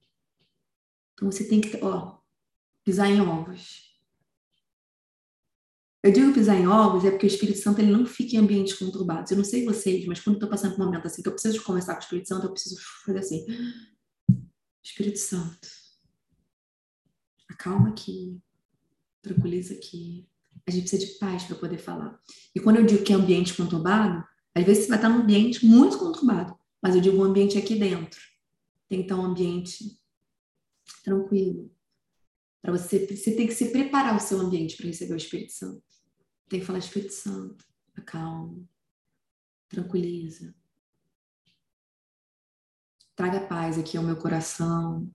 Então 1.13 1.31
você 1.31 1.47
tem 1.47 1.61
que, 1.61 1.77
ó, 1.83 2.17
pisar 2.83 3.07
em 3.07 3.21
ovos. 3.21 3.89
Eu 6.03 6.11
digo 6.11 6.33
pisar 6.33 6.59
em 6.59 6.67
ovos 6.67 7.05
é 7.05 7.11
porque 7.11 7.27
o 7.27 7.27
Espírito 7.27 7.59
Santo 7.59 7.79
ele 7.79 7.91
não 7.91 8.05
fica 8.07 8.35
em 8.35 8.39
ambientes 8.39 8.73
conturbados. 8.73 9.31
Eu 9.31 9.37
não 9.37 9.43
sei 9.43 9.63
vocês, 9.63 10.05
mas 10.07 10.19
quando 10.19 10.35
eu 10.35 10.37
estou 10.39 10.49
passando 10.49 10.75
por 10.75 10.81
um 10.81 10.85
momento 10.85 11.05
assim 11.05 11.21
que 11.21 11.29
eu 11.29 11.33
preciso 11.33 11.63
conversar 11.63 11.93
com 11.93 11.99
o 11.99 12.03
Espírito 12.03 12.27
Santo, 12.27 12.47
eu 12.47 12.51
preciso 12.51 12.81
fazer 13.05 13.19
assim: 13.19 13.45
Espírito 14.83 15.19
Santo, 15.19 15.67
acalma 17.47 17.89
aqui, 17.89 18.41
tranquiliza 19.21 19.75
aqui. 19.75 20.27
A 20.67 20.71
gente 20.71 20.89
precisa 20.89 21.05
de 21.05 21.19
paz 21.19 21.43
para 21.43 21.55
poder 21.55 21.77
falar. 21.77 22.19
E 22.55 22.59
quando 22.59 22.77
eu 22.77 22.85
digo 22.85 23.03
que 23.03 23.13
é 23.13 23.15
ambiente 23.15 23.53
conturbado, 23.53 24.25
às 24.55 24.65
vezes 24.65 24.83
você 24.83 24.89
vai 24.89 24.97
estar 24.97 25.09
num 25.09 25.21
ambiente 25.21 25.65
muito 25.65 25.99
conturbado, 25.99 26.57
mas 26.81 26.95
eu 26.95 27.01
digo 27.01 27.17
um 27.17 27.23
ambiente 27.23 27.57
aqui 27.57 27.75
dentro. 27.75 28.30
Tem 28.91 28.99
que 28.99 29.05
estar 29.05 29.15
um 29.15 29.23
ambiente 29.23 29.97
tranquilo, 31.01 31.73
para 32.61 32.73
você, 32.73 33.07
você 33.07 33.33
tem 33.33 33.47
que 33.47 33.53
se 33.53 33.71
preparar 33.71 34.17
o 34.17 34.19
seu 34.19 34.37
ambiente 34.37 34.75
para 34.75 34.87
receber 34.87 35.13
o 35.13 35.17
Espírito 35.17 35.53
Santo. 35.53 35.81
Tem 36.49 36.59
que 36.59 36.65
falar 36.65 36.79
Espírito 36.79 37.13
Santo, 37.13 37.63
acalma, 37.95 38.61
tranquiliza. 39.69 40.53
Traga 43.15 43.47
paz 43.47 43.79
aqui 43.79 43.95
ao 43.95 44.03
meu 44.03 44.17
coração, 44.17 45.09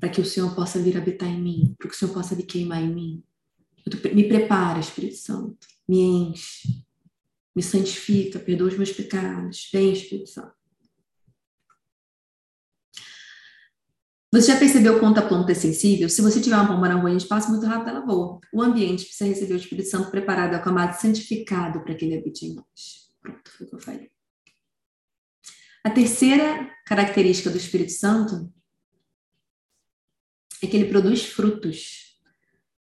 para 0.00 0.08
que 0.08 0.22
o 0.22 0.24
Senhor 0.24 0.54
possa 0.54 0.80
vir 0.82 0.96
habitar 0.96 1.28
em 1.28 1.42
mim, 1.42 1.74
para 1.76 1.90
que 1.90 1.94
o 1.94 1.98
Senhor 1.98 2.14
possa 2.14 2.34
vir 2.34 2.46
queimar 2.46 2.82
em 2.82 2.94
mim. 2.94 3.24
Me 4.14 4.26
prepara, 4.26 4.80
Espírito 4.80 5.16
Santo, 5.16 5.66
me 5.86 6.00
enche, 6.00 6.82
me 7.54 7.62
santifica, 7.62 8.38
perdoa 8.38 8.68
os 8.68 8.76
meus 8.78 8.90
pecados. 8.90 9.68
Vem, 9.70 9.92
Espírito 9.92 10.30
Santo. 10.30 10.57
Você 14.30 14.52
já 14.52 14.58
percebeu 14.58 15.00
quanto 15.00 15.18
a 15.18 15.26
planta 15.26 15.52
é 15.52 15.54
sensível? 15.54 16.08
Se 16.08 16.20
você 16.20 16.38
tiver 16.38 16.56
uma 16.56 16.68
pomba 16.68 16.88
na 16.88 16.96
rua 16.96 17.14
espaço 17.14 17.50
muito 17.50 17.64
rápido, 17.64 17.88
ela 17.88 18.04
voa. 18.04 18.38
O 18.52 18.60
ambiente 18.60 19.04
precisa 19.04 19.28
receber 19.28 19.54
o 19.54 19.56
Espírito 19.56 19.88
Santo 19.88 20.10
preparado, 20.10 20.54
acamado, 20.54 21.00
santificado 21.00 21.82
para 21.82 21.94
que 21.94 22.04
ele 22.04 22.18
habite 22.18 22.44
em 22.44 22.54
nós. 22.54 23.08
Pronto, 23.22 23.50
foi 23.50 23.66
o 23.66 23.70
que 23.70 23.74
eu 23.76 23.80
falei. 23.80 24.10
A 25.82 25.90
terceira 25.90 26.70
característica 26.84 27.48
do 27.48 27.56
Espírito 27.56 27.92
Santo 27.92 28.52
é 30.62 30.66
que 30.66 30.76
ele 30.76 30.90
produz 30.90 31.24
frutos. 31.24 32.08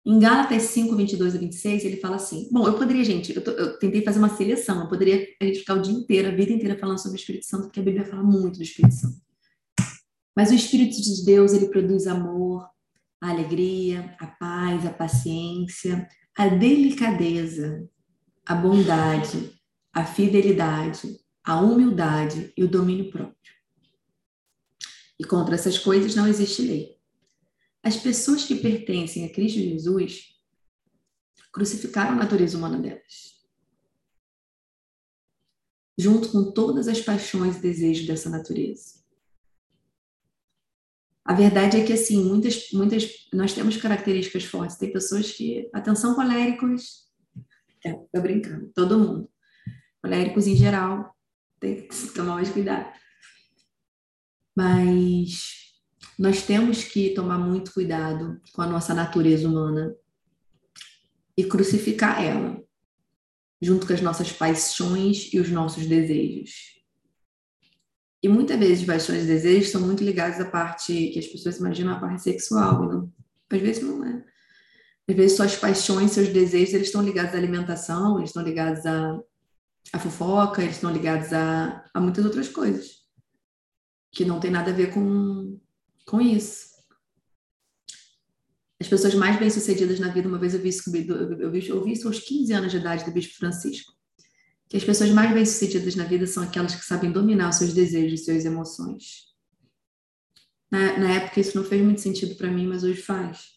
Em 0.06 0.20
Gálatas 0.20 0.62
5, 0.64 0.94
22 0.94 1.34
a 1.34 1.38
26, 1.38 1.84
ele 1.84 1.96
fala 1.96 2.16
assim: 2.16 2.48
Bom, 2.52 2.66
eu 2.68 2.74
poderia, 2.74 3.02
gente, 3.02 3.34
eu, 3.34 3.42
tô, 3.42 3.50
eu, 3.52 3.78
tentei 3.78 4.02
fazer 4.02 4.18
uma 4.18 4.36
seleção, 4.36 4.82
eu 4.82 4.88
poderia 4.88 5.26
a 5.40 5.44
gente 5.44 5.60
ficar 5.60 5.74
o 5.74 5.82
dia 5.82 5.94
inteiro, 5.94 6.28
a 6.28 6.30
vida 6.30 6.52
inteira 6.52 6.78
falando 6.78 6.98
sobre 6.98 7.16
o 7.16 7.20
Espírito 7.20 7.46
Santo, 7.46 7.64
porque 7.64 7.80
a 7.80 7.82
Bíblia 7.82 8.04
fala 8.04 8.22
muito 8.22 8.58
do 8.58 8.62
Espírito 8.62 8.94
Santo. 8.94 9.23
Mas 10.36 10.50
o 10.50 10.54
Espírito 10.54 11.00
de 11.00 11.24
Deus, 11.24 11.52
ele 11.52 11.68
produz 11.68 12.06
amor, 12.06 12.68
a 13.20 13.30
alegria, 13.30 14.16
a 14.18 14.26
paz, 14.26 14.84
a 14.84 14.92
paciência, 14.92 16.08
a 16.36 16.48
delicadeza, 16.48 17.88
a 18.44 18.54
bondade, 18.54 19.52
a 19.92 20.04
fidelidade, 20.04 21.20
a 21.44 21.60
humildade 21.60 22.52
e 22.56 22.64
o 22.64 22.68
domínio 22.68 23.10
próprio. 23.10 23.54
E 25.18 25.24
contra 25.24 25.54
essas 25.54 25.78
coisas 25.78 26.14
não 26.14 26.26
existe 26.26 26.62
lei. 26.62 26.98
As 27.82 27.96
pessoas 27.96 28.44
que 28.44 28.56
pertencem 28.56 29.24
a 29.24 29.32
Cristo 29.32 29.60
Jesus 29.60 30.34
crucificaram 31.52 32.12
a 32.12 32.16
natureza 32.16 32.58
humana 32.58 32.78
delas, 32.78 33.34
junto 35.96 36.30
com 36.30 36.50
todas 36.50 36.88
as 36.88 37.00
paixões 37.00 37.56
e 37.56 37.60
desejos 37.60 38.06
dessa 38.06 38.28
natureza. 38.28 39.03
A 41.24 41.32
verdade 41.32 41.78
é 41.78 41.84
que, 41.84 41.92
assim, 41.92 42.22
muitas, 42.22 42.68
muitas, 42.72 43.10
nós 43.32 43.54
temos 43.54 43.76
características 43.76 44.44
fortes. 44.44 44.76
Tem 44.76 44.92
pessoas 44.92 45.30
que, 45.32 45.70
atenção, 45.72 46.14
coléricos, 46.14 47.04
é, 47.84 47.92
tô 47.92 48.20
brincando, 48.20 48.70
todo 48.74 48.98
mundo. 48.98 49.30
Coléricos 50.02 50.46
em 50.46 50.54
geral, 50.54 51.16
tem 51.58 51.88
que 51.88 51.94
tomar 52.14 52.34
mais 52.34 52.50
cuidado. 52.50 52.92
Mas 54.54 55.72
nós 56.18 56.42
temos 56.42 56.84
que 56.84 57.14
tomar 57.14 57.38
muito 57.38 57.72
cuidado 57.72 58.40
com 58.52 58.60
a 58.60 58.66
nossa 58.66 58.94
natureza 58.94 59.48
humana 59.48 59.94
e 61.36 61.44
crucificar 61.44 62.22
ela, 62.22 62.62
junto 63.60 63.86
com 63.86 63.92
as 63.92 64.00
nossas 64.00 64.30
paixões 64.30 65.32
e 65.32 65.40
os 65.40 65.50
nossos 65.50 65.86
desejos. 65.86 66.83
E 68.24 68.28
muitas 68.28 68.58
vezes 68.58 68.86
paixões 68.86 69.24
e 69.24 69.26
desejos 69.26 69.70
são 69.70 69.82
muito 69.82 70.02
ligados 70.02 70.40
à 70.40 70.46
parte 70.46 71.10
que 71.10 71.18
as 71.18 71.26
pessoas 71.26 71.58
imaginam 71.58 71.92
a 71.92 72.00
parte 72.00 72.22
sexual, 72.22 72.82
não? 72.88 73.12
Às 73.50 73.60
vezes 73.60 73.82
não 73.82 74.02
é. 74.02 74.24
Às 75.06 75.14
vezes 75.14 75.36
suas 75.36 75.56
paixões, 75.56 76.12
seus 76.12 76.30
desejos, 76.30 76.72
eles 76.72 76.86
estão 76.86 77.02
ligados 77.02 77.34
à 77.34 77.36
alimentação, 77.36 78.16
eles 78.16 78.30
estão 78.30 78.42
ligados 78.42 78.86
à, 78.86 79.20
à 79.92 79.98
fofoca, 79.98 80.62
eles 80.62 80.76
estão 80.76 80.90
ligados 80.90 81.34
a, 81.34 81.84
a 81.92 82.00
muitas 82.00 82.24
outras 82.24 82.48
coisas 82.48 83.02
que 84.10 84.24
não 84.24 84.40
tem 84.40 84.50
nada 84.50 84.70
a 84.70 84.74
ver 84.74 84.94
com, 84.94 85.60
com 86.06 86.18
isso. 86.18 86.68
As 88.80 88.88
pessoas 88.88 89.14
mais 89.14 89.38
bem-sucedidas 89.38 90.00
na 90.00 90.08
vida, 90.08 90.26
uma 90.26 90.38
vez 90.38 90.54
eu 90.54 90.60
vi 90.60 90.70
eu 90.70 91.50
vi, 91.50 91.68
eu 91.68 91.84
vi 91.84 91.92
isso 91.92 92.08
aos 92.08 92.20
15 92.20 92.52
anos 92.54 92.72
de 92.72 92.78
idade 92.78 93.04
do 93.04 93.12
Bispo 93.12 93.36
Francisco 93.36 93.92
que 94.74 94.78
as 94.78 94.82
pessoas 94.84 95.10
mais 95.10 95.32
bem-sucedidas 95.32 95.94
na 95.94 96.02
vida 96.02 96.26
são 96.26 96.42
aquelas 96.42 96.74
que 96.74 96.84
sabem 96.84 97.12
dominar 97.12 97.48
os 97.48 97.54
seus 97.58 97.72
desejos, 97.72 98.22
e 98.22 98.24
suas 98.24 98.44
emoções. 98.44 99.32
Na, 100.68 100.98
na 100.98 101.12
época 101.12 101.38
isso 101.38 101.56
não 101.56 101.64
fez 101.64 101.80
muito 101.80 102.00
sentido 102.00 102.34
para 102.34 102.50
mim, 102.50 102.66
mas 102.66 102.82
hoje 102.82 103.00
faz. 103.00 103.50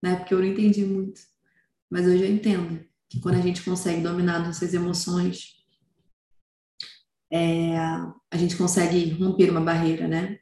Na 0.00 0.10
época 0.10 0.32
eu 0.32 0.38
não 0.38 0.46
entendi 0.46 0.84
muito, 0.84 1.20
mas 1.90 2.06
hoje 2.06 2.22
eu 2.22 2.30
entendo 2.30 2.80
que 3.10 3.18
quando 3.18 3.38
a 3.38 3.40
gente 3.40 3.60
consegue 3.64 4.02
dominar 4.02 4.38
nossas 4.38 4.72
emoções, 4.72 5.64
é, 7.32 7.76
a 7.76 8.36
gente 8.36 8.56
consegue 8.56 9.10
romper 9.14 9.50
uma 9.50 9.60
barreira, 9.60 10.06
né? 10.06 10.38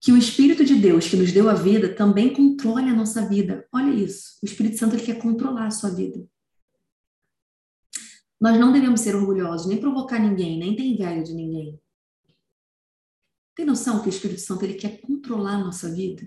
Que 0.00 0.12
o 0.12 0.16
Espírito 0.16 0.64
de 0.64 0.76
Deus 0.76 1.08
que 1.08 1.16
nos 1.16 1.32
deu 1.32 1.50
a 1.50 1.54
vida 1.54 1.92
também 1.92 2.32
controle 2.32 2.88
a 2.88 2.94
nossa 2.94 3.28
vida. 3.28 3.66
Olha 3.72 3.92
isso. 3.92 4.38
O 4.40 4.46
Espírito 4.46 4.78
Santo 4.78 4.94
ele 4.94 5.04
quer 5.04 5.18
controlar 5.18 5.66
a 5.66 5.72
sua 5.72 5.90
vida. 5.90 6.24
Nós 8.40 8.58
não 8.58 8.72
devemos 8.72 9.00
ser 9.00 9.14
orgulhosos, 9.14 9.66
nem 9.66 9.78
provocar 9.78 10.18
ninguém, 10.18 10.58
nem 10.58 10.74
ter 10.74 10.84
inveja 10.84 11.22
de 11.22 11.34
ninguém. 11.34 11.78
Tem 13.54 13.66
noção 13.66 14.00
que 14.00 14.08
o 14.08 14.10
Espírito 14.10 14.40
Santo 14.40 14.64
ele 14.64 14.74
quer 14.74 15.00
controlar 15.02 15.56
a 15.56 15.64
nossa 15.64 15.92
vida? 15.92 16.22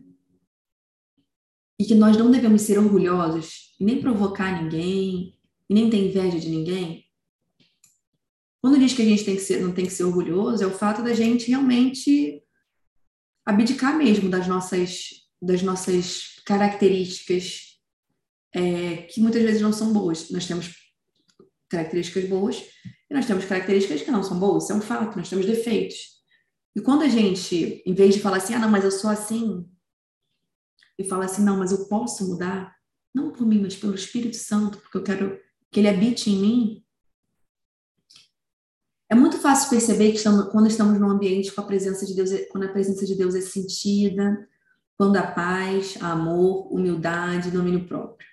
E 1.80 1.86
que 1.86 1.96
nós 1.96 2.16
não 2.16 2.30
devemos 2.30 2.62
ser 2.62 2.78
orgulhosos, 2.78 3.76
nem 3.80 4.00
provocar 4.00 4.62
ninguém, 4.62 5.40
nem 5.68 5.90
ter 5.90 5.98
inveja 5.98 6.40
de 6.40 6.50
ninguém? 6.50 7.04
Quando 8.62 8.80
diz 8.80 8.94
que 8.94 9.02
a 9.02 9.06
gente 9.06 9.26
tem 9.26 9.36
que 9.36 9.42
ser, 9.42 9.62
não 9.62 9.74
tem 9.74 9.86
que 9.86 9.92
ser 9.92 10.04
orgulhoso, 10.04 10.64
é 10.64 10.68
o 10.68 10.78
fato 10.78 11.02
da 11.02 11.14
gente 11.14 11.50
realmente 11.50 12.44
abdicar 13.44 13.98
mesmo 13.98 14.30
das 14.30 14.48
nossas, 14.48 15.10
das 15.42 15.64
nossas 15.64 16.40
características 16.46 17.80
é, 18.54 18.98
que 18.98 19.20
muitas 19.20 19.42
vezes 19.42 19.62
não 19.62 19.74
são 19.74 19.92
boas. 19.92 20.30
Nós 20.30 20.46
temos 20.46 20.83
características 21.74 22.30
boas 22.30 22.64
e 23.10 23.14
nós 23.14 23.26
temos 23.26 23.46
características 23.46 24.04
que 24.04 24.12
não 24.12 24.24
são 24.24 24.40
boas, 24.40 24.64
isso 24.64 24.74
é 24.74 24.76
um 24.76 24.82
fato, 24.82 25.18
nós 25.18 25.30
temos 25.30 25.46
defeitos. 25.46 26.14
E 26.76 26.82
quando 26.82 27.02
a 27.02 27.10
gente, 27.10 27.84
em 27.86 27.94
vez 27.94 28.14
de 28.14 28.22
falar 28.22 28.38
assim, 28.38 28.54
ah, 28.54 28.60
não, 28.60 28.70
mas 28.70 28.84
eu 28.84 28.92
sou 28.92 29.10
assim, 29.10 29.68
e 30.98 31.04
falar 31.04 31.26
assim, 31.26 31.44
não, 31.44 31.58
mas 31.58 31.72
eu 31.72 31.88
posso 31.88 32.28
mudar, 32.28 32.76
não 33.14 33.32
por 33.32 33.46
mim, 33.46 33.62
mas 33.62 33.76
pelo 33.76 33.96
Espírito 33.96 34.38
Santo, 34.38 34.78
porque 34.78 34.98
eu 34.98 35.04
quero 35.04 35.40
que 35.72 35.80
ele 35.80 35.90
habite 35.90 36.30
em 36.30 36.40
mim. 36.40 36.86
É 39.10 39.16
muito 39.16 39.38
fácil 39.38 39.70
perceber 39.70 40.12
que 40.12 40.18
estamos, 40.18 40.52
quando 40.52 40.68
estamos 40.68 41.00
num 41.00 41.10
ambiente 41.10 41.52
com 41.52 41.62
a 41.62 41.66
presença 41.66 42.06
de 42.06 42.16
Deus, 42.16 42.30
quando 42.52 42.66
a 42.66 42.72
presença 42.72 43.06
de 43.06 43.16
Deus 43.16 43.36
é 43.36 43.42
sentida, 43.42 44.48
quando 44.98 45.18
há 45.18 45.24
paz, 45.24 45.98
amor, 46.02 46.72
humildade, 46.74 47.52
domínio 47.52 47.88
próprio. 47.88 48.33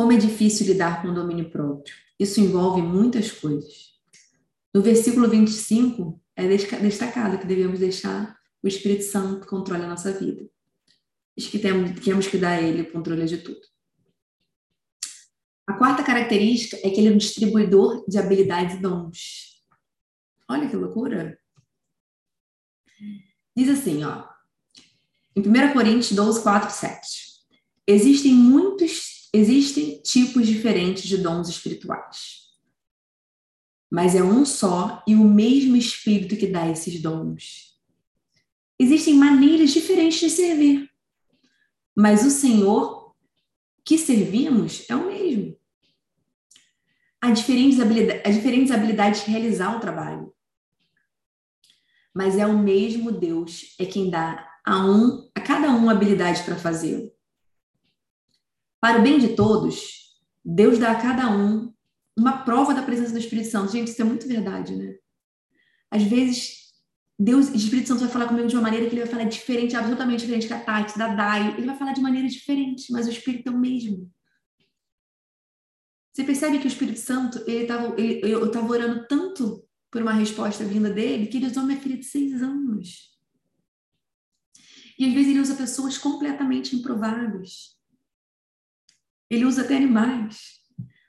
Como 0.00 0.12
é 0.12 0.16
difícil 0.16 0.66
lidar 0.66 1.02
com 1.02 1.08
o 1.08 1.14
domínio 1.14 1.50
próprio. 1.50 1.94
Isso 2.18 2.40
envolve 2.40 2.80
muitas 2.80 3.30
coisas. 3.30 4.00
No 4.72 4.80
versículo 4.80 5.28
25, 5.28 6.18
é 6.34 6.48
destacado 6.48 7.36
que 7.36 7.46
devemos 7.46 7.80
deixar 7.80 8.34
o 8.62 8.66
Espírito 8.66 9.04
Santo 9.04 9.46
controle 9.46 9.84
a 9.84 9.88
nossa 9.88 10.10
vida. 10.10 10.48
Diz 11.36 11.48
que 11.48 11.58
temos, 11.58 12.00
temos 12.02 12.26
que 12.26 12.38
dar 12.38 12.52
a 12.52 12.62
ele 12.62 12.80
o 12.80 12.90
controle 12.90 13.26
de 13.26 13.36
tudo. 13.42 13.60
A 15.66 15.74
quarta 15.74 16.02
característica 16.02 16.78
é 16.78 16.88
que 16.88 16.98
ele 16.98 17.08
é 17.08 17.12
um 17.12 17.18
distribuidor 17.18 18.02
de 18.08 18.16
habilidades 18.16 18.76
e 18.76 18.80
dons. 18.80 19.62
Olha 20.48 20.66
que 20.66 20.76
loucura! 20.76 21.38
Diz 23.54 23.68
assim, 23.68 24.02
ó, 24.02 24.26
em 25.36 25.42
1 25.42 25.74
Coríntios 25.74 26.12
12, 26.12 26.42
4, 26.42 26.70
7. 26.70 27.30
Existem 27.86 28.32
muitos 28.32 29.09
Existem 29.32 30.00
tipos 30.02 30.46
diferentes 30.46 31.04
de 31.04 31.16
dons 31.16 31.48
espirituais. 31.48 32.50
Mas 33.90 34.14
é 34.14 34.22
um 34.22 34.44
só 34.44 35.02
e 35.06 35.14
o 35.14 35.24
mesmo 35.24 35.76
Espírito 35.76 36.36
que 36.36 36.46
dá 36.46 36.68
esses 36.68 37.00
dons. 37.00 37.78
Existem 38.78 39.14
maneiras 39.14 39.70
diferentes 39.70 40.20
de 40.20 40.30
servir. 40.30 40.90
Mas 41.96 42.24
o 42.24 42.30
Senhor 42.30 43.14
que 43.84 43.98
servimos 43.98 44.88
é 44.88 44.96
o 44.96 45.06
mesmo. 45.06 45.56
Há 47.20 47.30
diferentes 47.30 47.80
habilidades, 47.80 48.22
há 48.24 48.30
diferentes 48.30 48.70
habilidades 48.70 49.24
de 49.24 49.30
realizar 49.30 49.76
o 49.76 49.80
trabalho. 49.80 50.32
Mas 52.14 52.38
é 52.38 52.46
o 52.46 52.58
mesmo 52.58 53.12
Deus, 53.12 53.74
é 53.78 53.84
quem 53.84 54.10
dá 54.10 54.48
a 54.64 54.84
um, 54.84 55.30
a 55.34 55.40
cada 55.40 55.70
um 55.70 55.90
habilidade 55.90 56.42
para 56.44 56.56
fazê-lo. 56.56 57.10
Para 58.80 58.98
o 58.98 59.02
bem 59.02 59.18
de 59.18 59.34
todos, 59.36 60.16
Deus 60.44 60.78
dá 60.78 60.92
a 60.92 61.00
cada 61.00 61.30
um 61.30 61.72
uma 62.16 62.38
prova 62.44 62.74
da 62.74 62.82
presença 62.82 63.12
do 63.12 63.18
Espírito 63.18 63.50
Santo. 63.50 63.72
Gente, 63.72 63.88
isso 63.88 64.00
é 64.00 64.04
muito 64.04 64.26
verdade, 64.26 64.74
né? 64.74 64.96
Às 65.90 66.02
vezes, 66.02 66.70
Deus, 67.18 67.50
o 67.50 67.56
Espírito 67.56 67.88
Santo 67.88 68.00
vai 68.00 68.08
falar 68.08 68.28
comigo 68.28 68.48
de 68.48 68.56
uma 68.56 68.62
maneira 68.62 68.86
que 68.86 68.92
ele 68.92 69.02
vai 69.02 69.10
falar 69.10 69.24
diferente, 69.24 69.76
absolutamente 69.76 70.20
diferente 70.20 70.48
da 70.48 70.60
Tati, 70.60 70.98
da 70.98 71.14
Dai. 71.14 71.56
Ele 71.56 71.66
vai 71.66 71.76
falar 71.76 71.92
de 71.92 72.00
maneira 72.00 72.28
diferente, 72.28 72.92
mas 72.92 73.06
o 73.06 73.10
Espírito 73.10 73.48
é 73.48 73.52
o 73.52 73.58
mesmo. 73.58 74.10
Você 76.12 76.24
percebe 76.24 76.58
que 76.58 76.66
o 76.66 76.68
Espírito 76.68 76.98
Santo, 76.98 77.42
ele 77.46 77.66
tava, 77.66 78.00
ele, 78.00 78.20
eu 78.22 78.46
estava 78.46 78.70
orando 78.70 79.06
tanto 79.06 79.64
por 79.90 80.02
uma 80.02 80.12
resposta 80.12 80.64
vinda 80.64 80.90
dele, 80.90 81.26
que 81.26 81.36
ele 81.36 81.46
usou 81.46 81.64
minha 81.64 81.80
filha 81.80 81.96
de 81.96 82.04
seis 82.04 82.42
anos. 82.42 83.10
E 84.98 85.06
às 85.06 85.12
vezes 85.12 85.30
ele 85.30 85.40
usa 85.40 85.54
pessoas 85.54 85.96
completamente 85.96 86.76
improváveis. 86.76 87.79
Ele 89.30 89.44
usa 89.44 89.62
até 89.62 89.76
animais. 89.76 90.60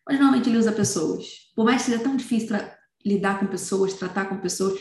Mas 0.07 0.19
normalmente 0.19 0.49
ele 0.49 0.57
usa 0.57 0.71
pessoas. 0.71 1.51
Por 1.55 1.65
mais 1.65 1.83
que 1.83 1.91
seja 1.91 2.03
tão 2.03 2.15
difícil 2.15 2.55
lidar 3.05 3.39
com 3.39 3.47
pessoas, 3.47 3.93
tratar 3.93 4.25
com 4.25 4.37
pessoas, 4.37 4.79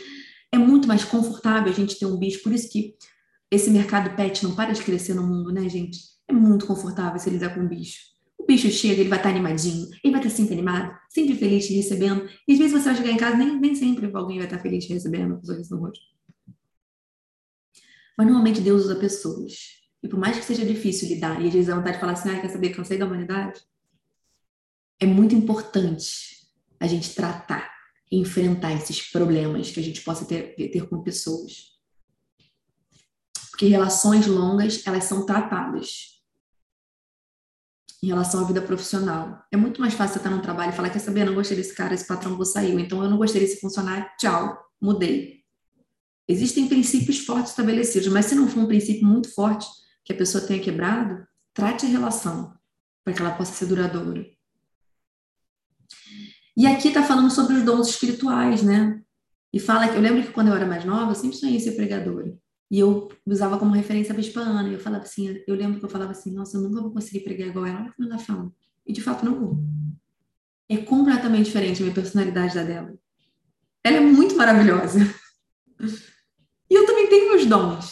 é 0.53 0.59
muito 0.59 0.87
mais 0.87 1.05
confortável 1.05 1.73
a 1.73 1.75
gente 1.75 1.99
ter 1.99 2.07
um 2.07 2.17
bicho. 2.17 2.43
Por 2.43 2.53
isso 2.53 2.69
que 2.69 2.95
esse 3.51 3.71
mercado 3.71 4.15
pet 4.15 4.45
não 4.45 4.55
para 4.55 4.73
de 4.73 4.83
crescer 4.83 5.15
no 5.15 5.27
mundo, 5.27 5.53
né, 5.53 5.69
gente? 5.69 5.99
É 6.29 6.33
muito 6.33 6.67
confortável 6.67 7.19
se 7.19 7.31
lidar 7.31 7.55
com 7.55 7.61
um 7.61 7.69
bicho. 7.69 7.99
O 8.39 8.47
bicho 8.47 8.71
chega, 8.71 9.01
ele 9.01 9.09
vai 9.09 9.19
estar 9.19 9.29
animadinho, 9.29 9.89
ele 10.03 10.13
vai 10.13 10.21
estar 10.21 10.35
sempre 10.35 10.55
animado, 10.55 10.97
sempre 11.09 11.35
feliz 11.35 11.67
te 11.67 11.75
recebendo. 11.75 12.29
E 12.49 12.53
às 12.53 12.59
vezes 12.59 12.73
você 12.73 12.85
vai 12.85 12.97
chegar 12.97 13.11
em 13.11 13.17
casa, 13.17 13.37
nem, 13.37 13.59
nem 13.61 13.75
sempre 13.75 14.11
alguém 14.15 14.39
vai 14.39 14.47
estar 14.47 14.59
feliz 14.59 14.85
te 14.87 14.93
recebendo, 14.93 15.37
com 15.37 15.45
sorriso 15.45 15.75
no 15.75 15.83
rosto. 15.83 16.05
Mas 18.17 18.27
normalmente 18.27 18.61
Deus 18.61 18.85
usa 18.85 18.97
pessoas. 18.97 19.80
E 20.03 20.09
por 20.09 20.19
mais 20.19 20.39
que 20.39 20.45
seja 20.45 20.65
difícil 20.65 21.09
lidar, 21.09 21.41
e 21.43 21.49
às 21.49 21.53
vezes 21.53 21.69
a 21.69 21.77
vontade 21.77 21.95
de 21.95 22.01
falar 22.01 22.13
assim, 22.13 22.31
ah, 22.31 22.41
quer 22.41 22.49
saber, 22.49 22.71
cansei 22.71 22.97
da 22.97 23.07
humanidade, 23.07 23.61
é 24.99 25.07
muito 25.07 25.35
importante 25.35 26.41
a 26.79 26.87
gente 26.87 27.15
tratar 27.15 27.71
enfrentar 28.11 28.73
esses 28.73 29.01
problemas 29.11 29.71
que 29.71 29.79
a 29.79 29.83
gente 29.83 30.03
possa 30.03 30.25
ter, 30.25 30.55
ter 30.57 30.89
com 30.89 31.03
pessoas. 31.03 31.79
Porque 33.51 33.67
relações 33.67 34.27
longas, 34.27 34.85
elas 34.87 35.05
são 35.05 35.25
tratadas 35.25 36.21
em 38.03 38.09
relação 38.09 38.43
à 38.43 38.47
vida 38.47 38.63
profissional. 38.63 39.45
É 39.53 39.57
muito 39.57 39.81
mais 39.81 39.95
fácil 39.95 40.15
você 40.15 40.19
estar 40.19 40.31
num 40.31 40.41
trabalho 40.41 40.73
e 40.73 40.75
falar, 40.75 40.91
quer 40.91 40.99
saber, 40.99 41.21
eu 41.21 41.27
não 41.27 41.35
gostei 41.35 41.57
desse 41.57 41.75
cara, 41.75 41.95
esse 41.95 42.07
patrão 42.07 42.37
vou 42.37 42.47
sair, 42.47 42.73
então 42.81 43.03
eu 43.05 43.11
não 43.11 43.19
gostei 43.19 43.41
desse 43.41 43.61
funcionário, 43.61 44.09
tchau, 44.19 44.59
mudei. 44.81 45.41
Existem 46.27 46.67
princípios 46.67 47.19
fortes 47.19 47.51
estabelecidos, 47.51 48.09
mas 48.09 48.27
se 48.27 48.35
não 48.35 48.49
for 48.49 48.61
um 48.61 48.67
princípio 48.67 49.07
muito 49.07 49.33
forte 49.35 49.67
que 50.05 50.13
a 50.13 50.17
pessoa 50.17 50.47
tenha 50.47 50.63
quebrado, 50.63 51.27
trate 51.55 51.87
a 51.87 51.89
relação 51.89 52.55
para 53.05 53.13
que 53.13 53.21
ela 53.21 53.35
possa 53.35 53.53
ser 53.53 53.67
duradoura. 53.67 54.27
E 56.57 56.67
aqui 56.67 56.89
está 56.89 57.03
falando 57.03 57.31
sobre 57.31 57.55
os 57.57 57.63
dons 57.63 57.89
espirituais, 57.89 58.63
né? 58.63 59.01
E 59.53 59.59
fala 59.59 59.89
que 59.89 59.97
eu 59.97 60.01
lembro 60.01 60.23
que 60.23 60.33
quando 60.33 60.49
eu 60.49 60.55
era 60.55 60.67
mais 60.67 60.85
nova, 60.85 61.11
eu 61.11 61.15
sempre 61.15 61.37
sonhei 61.37 61.59
ser 61.59 61.73
pregadora. 61.73 62.37
E 62.71 62.79
eu 62.79 63.09
usava 63.27 63.59
como 63.59 63.73
referência 63.73 64.13
a 64.13 64.17
Bispa 64.17 64.41
Ana. 64.41 64.69
E 64.69 64.75
eu 64.75 64.79
falava 64.79 65.03
assim, 65.03 65.43
eu 65.47 65.55
lembro 65.57 65.81
que 65.81 65.85
eu 65.85 65.89
falava 65.89 66.13
assim, 66.13 66.33
nossa, 66.33 66.57
eu 66.57 66.63
nunca 66.63 66.81
vou 66.81 66.93
conseguir 66.93 67.21
pregar 67.21 67.49
igual 67.49 67.67
ela, 67.67 67.81
olha 67.81 67.93
como 67.97 68.09
ela 68.09 68.19
fala. 68.19 68.53
E 68.87 68.93
de 68.93 69.03
fato 69.03 69.25
não 69.25 69.41
vou. 69.41 69.65
É 70.69 70.77
completamente 70.77 71.47
diferente 71.47 71.83
a 71.83 71.85
minha 71.85 71.95
personalidade 71.95 72.55
da 72.55 72.63
dela. 72.63 72.95
Ela 73.83 73.97
é 73.97 74.01
muito 74.01 74.37
maravilhosa. 74.37 74.99
E 76.73 76.75
eu 76.75 76.87
também 76.87 77.09
tenho 77.09 77.31
meus 77.31 77.45
dons. 77.47 77.91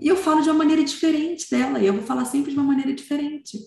E 0.00 0.08
eu 0.08 0.16
falo 0.16 0.42
de 0.42 0.48
uma 0.48 0.58
maneira 0.58 0.84
diferente 0.84 1.50
dela. 1.50 1.80
E 1.80 1.86
eu 1.86 1.94
vou 1.94 2.02
falar 2.02 2.24
sempre 2.24 2.52
de 2.52 2.58
uma 2.58 2.66
maneira 2.66 2.92
diferente. 2.92 3.66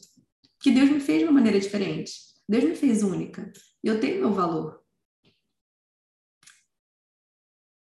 Que 0.60 0.72
Deus 0.72 0.90
me 0.90 1.00
fez 1.00 1.20
de 1.20 1.26
uma 1.26 1.34
maneira 1.34 1.60
diferente. 1.60 2.12
Deus 2.48 2.64
me 2.64 2.76
fez 2.76 3.04
única. 3.04 3.52
E 3.84 3.88
eu 3.88 4.00
tenho 4.00 4.20
meu 4.20 4.34
valor. 4.34 4.84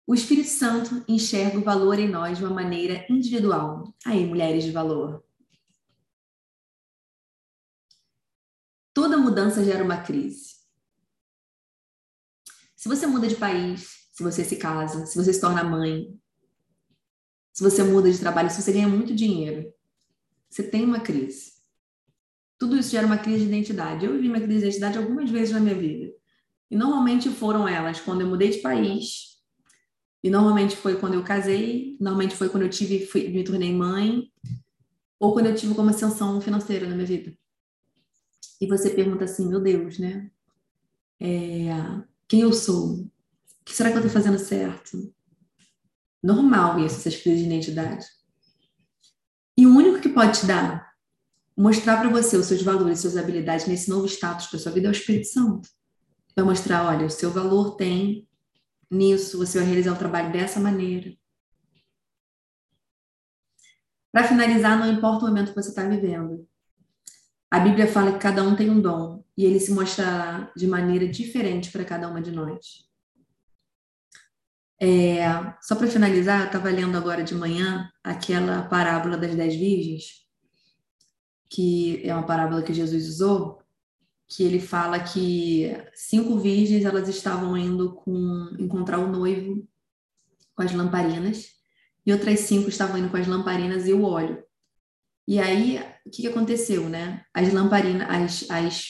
O 0.08 0.14
Espírito 0.14 0.50
Santo 0.50 1.04
enxerga 1.08 1.58
o 1.58 1.64
valor 1.64 1.98
em 1.98 2.10
nós 2.10 2.38
de 2.38 2.44
uma 2.44 2.54
maneira 2.54 3.06
individual. 3.10 3.94
Aí, 4.06 4.26
mulheres 4.26 4.64
de 4.64 4.72
valor. 4.72 5.24
Toda 8.94 9.18
mudança 9.18 9.64
gera 9.64 9.84
uma 9.84 10.04
crise. 10.04 10.56
Se 12.76 12.90
você 12.90 13.08
muda 13.08 13.28
de 13.28 13.36
país, 13.36 14.10
se 14.12 14.22
você 14.22 14.44
se 14.44 14.58
casa, 14.58 15.06
se 15.06 15.16
você 15.16 15.34
se 15.34 15.40
torna 15.40 15.64
mãe, 15.64 16.21
se 17.54 17.64
você 17.64 17.84
muda 17.84 18.12
de 18.12 18.20
trabalho, 18.20 18.50
se 18.50 18.62
você 18.62 18.72
ganha 18.72 18.88
muito 18.88 19.14
dinheiro, 19.14 19.74
você 20.50 20.64
tem 20.64 20.84
uma 20.84 21.00
crise. 21.00 21.54
Tudo 22.58 22.78
isso 22.78 22.92
gera 22.92 23.08
uma 23.08 23.18
crise 23.18 23.40
de 23.40 23.46
identidade. 23.46 24.06
Eu 24.06 24.14
vivi 24.14 24.28
uma 24.28 24.40
crise 24.40 24.60
de 24.60 24.66
identidade 24.66 24.98
algumas 24.98 25.30
vezes 25.30 25.54
na 25.54 25.60
minha 25.60 25.76
vida. 25.76 26.14
E 26.70 26.76
normalmente 26.76 27.30
foram 27.30 27.68
elas 27.68 28.00
quando 28.00 28.22
eu 28.22 28.28
mudei 28.28 28.50
de 28.50 28.60
país, 28.60 29.32
e 30.24 30.30
normalmente 30.30 30.76
foi 30.76 30.96
quando 30.96 31.16
eu 31.16 31.24
casei, 31.24 31.98
normalmente 32.00 32.36
foi 32.36 32.48
quando 32.48 32.64
eu 32.64 32.70
tive, 32.70 33.06
fui, 33.06 33.28
me 33.30 33.44
tornei 33.44 33.74
mãe, 33.74 34.32
ou 35.20 35.34
quando 35.34 35.48
eu 35.48 35.56
tive 35.56 35.74
como 35.74 35.90
ascensão 35.90 36.40
financeira 36.40 36.88
na 36.88 36.96
minha 36.96 37.08
vida. 37.08 37.36
E 38.60 38.68
você 38.68 38.92
pergunta 38.92 39.24
assim, 39.24 39.48
meu 39.48 39.60
Deus, 39.60 39.98
né? 39.98 40.30
É, 41.20 41.70
quem 42.28 42.42
eu 42.42 42.54
sou? 42.54 43.02
O 43.02 43.12
que 43.66 43.74
será 43.74 43.90
que 43.90 43.98
eu 43.98 44.06
estou 44.06 44.12
fazendo 44.12 44.38
certo? 44.38 45.14
Normal 46.22 46.80
isso, 46.80 46.98
essas 46.98 47.16
crises 47.16 47.42
de 47.42 47.48
identidade. 47.48 48.06
E 49.58 49.66
o 49.66 49.76
único 49.76 50.00
que 50.00 50.10
pode 50.10 50.40
te 50.40 50.46
dar, 50.46 50.92
mostrar 51.58 51.98
para 51.98 52.10
você 52.10 52.38
os 52.38 52.46
seus 52.46 52.62
valores, 52.62 53.00
suas 53.00 53.18
habilidades 53.18 53.68
nesse 53.68 53.90
novo 53.90 54.06
status 54.06 54.50
da 54.52 54.60
sua 54.60 54.72
vida 54.72 54.88
é 54.88 54.90
o 54.90 54.92
Espírito 54.92 55.28
Santo. 55.28 55.70
Vai 56.36 56.46
mostrar, 56.46 56.86
olha, 56.86 57.06
o 57.06 57.10
seu 57.10 57.32
valor 57.32 57.76
tem 57.76 58.28
nisso, 58.90 59.38
você 59.38 59.58
vai 59.60 59.68
realizar 59.68 59.94
o 59.94 59.98
trabalho 59.98 60.32
dessa 60.32 60.60
maneira. 60.60 61.14
Para 64.12 64.28
finalizar, 64.28 64.78
não 64.78 64.92
importa 64.92 65.26
o 65.26 65.28
momento 65.28 65.50
que 65.50 65.62
você 65.62 65.70
está 65.70 65.88
vivendo. 65.88 66.48
A 67.50 67.60
Bíblia 67.60 67.88
fala 67.88 68.14
que 68.14 68.20
cada 68.20 68.44
um 68.44 68.56
tem 68.56 68.70
um 68.70 68.82
dom 68.82 69.24
e 69.38 69.46
ele 69.46 69.60
se 69.60 69.72
mostra 69.72 70.52
de 70.56 70.68
maneira 70.68 71.08
diferente 71.08 71.72
para 71.72 71.86
cada 71.86 72.08
uma 72.08 72.22
de 72.22 72.32
nós. 72.32 72.91
É, 74.84 75.22
só 75.62 75.76
para 75.76 75.86
finalizar, 75.86 76.42
eu 76.42 76.46
estava 76.48 76.72
lendo 76.72 76.98
agora 76.98 77.24
de 77.24 77.36
manhã 77.36 77.88
aquela 78.04 78.64
parábola 78.64 79.16
das 79.16 79.36
dez 79.36 79.56
virgens, 79.56 80.26
que 81.48 82.02
é 82.04 82.12
uma 82.12 82.26
parábola 82.26 82.64
que 82.64 82.74
Jesus 82.74 83.08
usou, 83.08 83.62
que 84.28 84.42
ele 84.44 84.60
fala 84.60 85.00
que 85.00 85.72
cinco 85.94 86.40
virgens 86.40 86.84
elas 86.84 87.08
estavam 87.08 87.56
indo 87.56 87.94
com 87.94 88.56
encontrar 88.58 88.98
o 88.98 89.08
noivo 89.08 89.68
com 90.56 90.64
as 90.64 90.74
lamparinas 90.74 91.50
e 92.04 92.12
outras 92.12 92.40
cinco 92.40 92.68
estavam 92.68 92.98
indo 92.98 93.10
com 93.10 93.18
as 93.18 93.28
lamparinas 93.28 93.88
e 93.88 93.94
o 93.94 94.04
óleo. 94.04 94.44
E 95.28 95.40
aí, 95.40 95.80
o 96.04 96.10
que, 96.10 96.26
aconteceu, 96.28 96.90
né? 96.90 97.24
As 97.32 97.54
lamparinas, 97.54 98.10
as, 98.10 98.50
as 98.50 98.86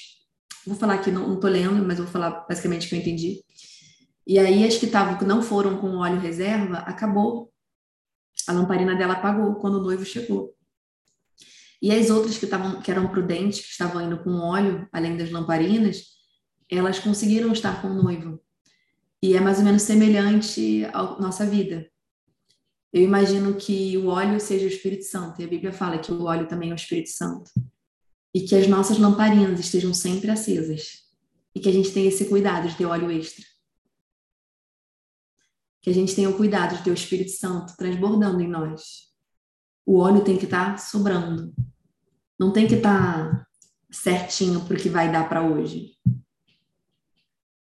vou 0.65 0.77
falar 0.77 0.93
aqui, 0.93 1.11
não, 1.11 1.27
não 1.27 1.39
tô 1.39 1.49
lendo, 1.49 1.83
mas 1.85 1.97
vou 1.97 2.07
falar 2.07 2.45
basicamente 2.47 2.85
o 2.85 2.89
que 2.89 2.95
eu 2.95 2.99
entendi. 2.99 3.43
E 4.25 4.37
aí, 4.37 4.65
as 4.65 4.77
que 4.77 4.85
estavam, 4.85 5.17
que 5.17 5.25
não 5.25 5.41
foram 5.41 5.77
com 5.77 5.97
óleo 5.97 6.19
reserva, 6.19 6.77
acabou. 6.79 7.51
A 8.47 8.53
lamparina 8.53 8.95
dela 8.95 9.13
apagou 9.13 9.55
quando 9.55 9.75
o 9.75 9.83
noivo 9.83 10.05
chegou. 10.05 10.55
E 11.81 11.91
as 11.91 12.09
outras 12.11 12.37
que, 12.37 12.45
estavam, 12.45 12.79
que 12.79 12.91
eram 12.91 13.07
prudentes, 13.07 13.61
que 13.61 13.71
estavam 13.71 14.01
indo 14.01 14.23
com 14.23 14.35
óleo, 14.35 14.87
além 14.91 15.17
das 15.17 15.31
lamparinas, 15.31 16.11
elas 16.69 16.99
conseguiram 16.99 17.51
estar 17.51 17.81
com 17.81 17.87
o 17.87 18.03
noivo. 18.03 18.39
E 19.21 19.35
é 19.35 19.39
mais 19.39 19.57
ou 19.57 19.65
menos 19.65 19.81
semelhante 19.81 20.85
à 20.93 21.19
nossa 21.19 21.45
vida. 21.45 21.89
Eu 22.93 23.01
imagino 23.01 23.55
que 23.55 23.97
o 23.97 24.07
óleo 24.07 24.39
seja 24.39 24.65
o 24.65 24.69
Espírito 24.69 25.05
Santo, 25.05 25.41
e 25.41 25.45
a 25.45 25.47
Bíblia 25.47 25.71
fala 25.71 25.97
que 25.97 26.11
o 26.11 26.23
óleo 26.23 26.47
também 26.47 26.69
é 26.69 26.73
o 26.73 26.75
Espírito 26.75 27.09
Santo. 27.09 27.49
E 28.33 28.41
que 28.41 28.55
as 28.55 28.67
nossas 28.67 28.97
lamparinas 28.97 29.59
estejam 29.59 29.93
sempre 29.93 30.29
acesas. 30.29 31.03
E 31.55 31.59
que 31.59 31.69
a 31.69 31.73
gente 31.73 31.91
tenha 31.91 32.09
esse 32.09 32.25
cuidado 32.25 32.67
de 32.67 32.75
ter 32.75 32.85
óleo 32.85 33.11
extra. 33.11 33.45
Que 35.81 35.89
a 35.89 35.93
gente 35.93 36.15
tenha 36.15 36.29
o 36.29 36.37
cuidado 36.37 36.77
de 36.77 36.83
ter 36.83 36.91
o 36.91 36.93
Espírito 36.93 37.31
Santo 37.31 37.75
transbordando 37.75 38.41
em 38.41 38.47
nós. 38.47 39.11
O 39.85 39.97
óleo 39.97 40.23
tem 40.23 40.37
que 40.37 40.45
estar 40.45 40.71
tá 40.71 40.77
sobrando. 40.77 41.53
Não 42.39 42.51
tem 42.51 42.67
que 42.67 42.75
estar 42.75 43.31
tá 43.31 43.47
certinho 43.91 44.61
para 44.61 44.77
o 44.77 44.79
que 44.79 44.89
vai 44.89 45.11
dar 45.11 45.27
para 45.27 45.41
hoje. 45.41 45.91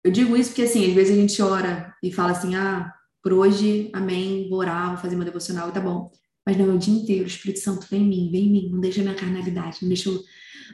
Eu 0.04 0.12
digo 0.12 0.36
isso 0.38 0.52
porque, 0.52 0.64
assim, 0.64 0.88
às 0.88 0.94
vezes 0.94 1.18
a 1.18 1.20
gente 1.20 1.42
ora 1.42 1.94
e 2.02 2.12
fala 2.12 2.32
assim, 2.32 2.56
ah, 2.56 2.94
por 3.22 3.34
hoje, 3.34 3.90
amém, 3.94 4.48
vou 4.50 4.60
orar, 4.60 4.90
vou 4.90 4.98
fazer 4.98 5.16
meu 5.16 5.26
devocional, 5.26 5.72
tá 5.72 5.82
bom. 5.82 6.12
Mas 6.46 6.58
não, 6.58 6.72
é 6.72 6.74
o 6.74 6.78
dia 6.80 6.94
inteiro, 6.94 7.26
o 7.26 7.28
Espírito 7.28 7.60
Santo 7.60 7.86
vem 7.90 8.04
em 8.04 8.08
mim, 8.08 8.32
vem 8.32 8.46
em 8.48 8.52
mim, 8.52 8.70
não 8.72 8.80
deixa 8.80 9.02
minha 9.02 9.14
carnalidade, 9.14 9.80
não 9.82 9.90
deixa 9.90 10.10
eu, 10.10 10.14
não 10.16 10.22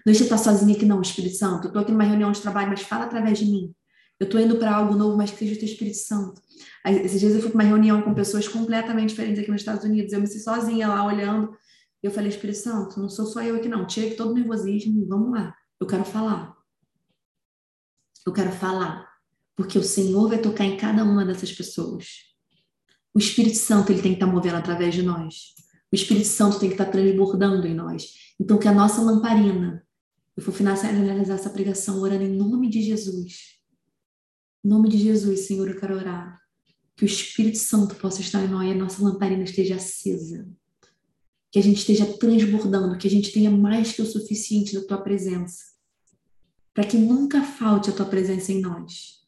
deixa 0.06 0.22
eu 0.22 0.26
estar 0.26 0.38
sozinha 0.38 0.76
aqui 0.76 0.86
não, 0.86 1.02
Espírito 1.02 1.36
Santo. 1.36 1.66
Eu 1.66 1.68
estou 1.70 1.82
aqui 1.82 1.92
numa 1.92 2.04
reunião 2.04 2.32
de 2.32 2.42
trabalho, 2.42 2.70
mas 2.70 2.82
fala 2.82 3.06
através 3.06 3.40
de 3.40 3.46
mim. 3.46 3.74
Eu 4.20 4.26
estou 4.26 4.40
indo 4.40 4.58
para 4.58 4.76
algo 4.76 4.96
novo, 4.96 5.18
mas 5.18 5.32
que 5.32 5.38
seja 5.38 5.56
o 5.56 5.58
teu 5.58 5.66
Espírito 5.66 5.98
Santo. 5.98 6.42
Esses 6.86 7.20
dias 7.20 7.36
eu 7.36 7.42
fui 7.42 7.50
para 7.52 7.62
uma 7.62 7.70
reunião 7.70 8.02
com 8.02 8.14
pessoas 8.14 8.48
completamente 8.48 9.10
diferentes 9.10 9.40
aqui 9.42 9.52
nos 9.52 9.62
Estados 9.62 9.84
Unidos. 9.84 10.14
Eu 10.14 10.22
me 10.22 10.28
senti 10.28 10.44
sozinha 10.44 10.88
lá 10.88 11.06
olhando 11.06 11.56
eu 12.06 12.12
falei, 12.12 12.30
Espírito 12.30 12.60
Santo, 12.60 13.00
não 13.00 13.10
sou 13.10 13.26
só 13.26 13.42
eu 13.42 13.56
aqui 13.56 13.68
não, 13.68 13.88
tira 13.88 14.16
todo 14.16 14.32
o 14.32 14.34
nervosismo 14.34 15.02
e 15.02 15.06
vamos 15.06 15.32
lá. 15.32 15.56
Eu 15.80 15.88
quero 15.88 16.06
falar. 16.06 16.56
Eu 18.26 18.32
quero 18.32 18.52
falar. 18.52 19.10
Porque 19.56 19.78
o 19.80 19.84
Senhor 19.84 20.30
vai 20.30 20.40
tocar 20.40 20.66
em 20.66 20.78
cada 20.78 21.04
uma 21.04 21.26
dessas 21.26 21.52
pessoas. 21.52 22.08
O 23.14 23.20
Espírito 23.20 23.58
Santo 23.58 23.92
ele 23.92 24.02
tem 24.02 24.12
que 24.12 24.18
estar 24.18 24.32
movendo 24.32 24.56
através 24.56 24.94
de 24.94 25.02
nós. 25.02 25.56
O 25.92 25.96
Espírito 25.96 26.28
Santo 26.28 26.60
tem 26.60 26.70
que 26.70 26.76
estar 26.76 26.86
transbordando 26.86 27.66
em 27.66 27.74
nós. 27.74 28.14
Então, 28.40 28.58
que 28.58 28.68
a 28.68 28.74
nossa 28.74 29.02
lamparina, 29.02 29.84
eu 30.36 30.44
vou 30.44 30.54
finalizar 30.54 31.36
essa 31.36 31.50
pregação 31.50 32.02
orando 32.02 32.24
em 32.24 32.36
nome 32.36 32.70
de 32.70 32.84
Jesus. 32.84 33.56
Em 34.66 34.68
nome 34.68 34.90
de 34.90 34.98
Jesus, 34.98 35.42
Senhor, 35.42 35.70
eu 35.70 35.80
quero 35.80 35.96
orar. 35.96 36.42
Que 36.98 37.06
o 37.06 37.06
Espírito 37.06 37.60
Santo 37.60 37.94
possa 37.96 38.22
estar 38.22 38.44
em 38.44 38.48
nós 38.48 38.68
e 38.68 38.72
a 38.72 38.76
nossa 38.76 39.04
lamparina 39.04 39.44
esteja 39.44 39.76
acesa 39.76 40.50
que 41.56 41.60
a 41.60 41.64
gente 41.64 41.78
esteja 41.78 42.06
transbordando, 42.18 42.98
que 42.98 43.08
a 43.08 43.10
gente 43.10 43.32
tenha 43.32 43.50
mais 43.50 43.94
que 43.94 44.02
o 44.02 44.06
suficiente 44.06 44.74
da 44.74 44.86
tua 44.86 44.98
presença, 44.98 45.64
para 46.74 46.86
que 46.86 46.98
nunca 46.98 47.42
falte 47.42 47.90
a 47.90 47.94
tua 47.94 48.06
presença 48.06 48.52
em 48.52 48.60
nós, 48.60 49.26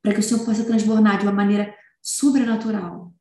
para 0.00 0.14
que 0.14 0.20
o 0.20 0.22
Senhor 0.22 0.44
possa 0.44 0.64
transbordar 0.64 1.18
de 1.18 1.24
uma 1.24 1.32
maneira 1.32 1.74
sobrenatural. 2.00 3.12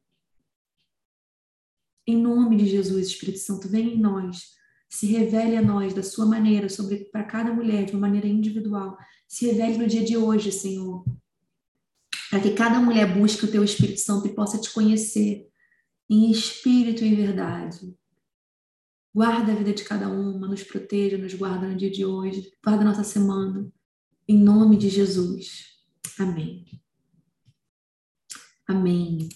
Em 2.05 2.21
nome 2.21 2.57
de 2.57 2.67
Jesus, 2.67 3.07
Espírito 3.07 3.39
Santo, 3.39 3.67
vem 3.67 3.95
em 3.95 3.99
nós, 3.99 4.51
se 4.87 5.07
revele 5.07 5.57
a 5.57 5.61
nós 5.63 5.91
da 5.91 6.03
sua 6.03 6.27
maneira, 6.27 6.69
sobre 6.69 7.05
para 7.05 7.23
cada 7.23 7.51
mulher, 7.51 7.83
de 7.85 7.93
uma 7.93 8.01
maneira 8.01 8.27
individual. 8.27 8.95
Se 9.27 9.47
revele 9.47 9.77
no 9.77 9.87
dia 9.87 10.03
de 10.03 10.15
hoje, 10.15 10.51
Senhor, 10.51 11.03
para 12.29 12.39
que 12.39 12.53
cada 12.53 12.79
mulher 12.79 13.13
busque 13.13 13.45
o 13.45 13.51
teu 13.51 13.63
Espírito 13.63 13.99
Santo 13.99 14.27
e 14.27 14.33
possa 14.33 14.59
te 14.59 14.71
conhecer 14.71 15.47
em 16.09 16.31
espírito 16.31 17.03
e 17.03 17.07
em 17.07 17.15
verdade. 17.15 17.95
Guarda 19.13 19.51
a 19.51 19.55
vida 19.55 19.73
de 19.73 19.83
cada 19.83 20.07
uma, 20.07 20.47
nos 20.47 20.63
proteja, 20.63 21.17
nos 21.17 21.33
guarda 21.33 21.67
no 21.67 21.75
dia 21.75 21.89
de 21.89 22.05
hoje, 22.05 22.51
guarda 22.63 22.83
a 22.83 22.85
nossa 22.85 23.03
semana. 23.03 23.71
Em 24.27 24.37
nome 24.37 24.77
de 24.77 24.89
Jesus. 24.89 25.77
Amém. 26.19 26.65
Amém. 28.67 29.29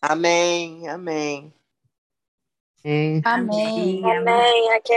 Amém, 0.00 0.88
amém. 0.88 1.52
Amém. 3.24 4.04
Amém. 4.04 4.70
Aqui 4.70 4.84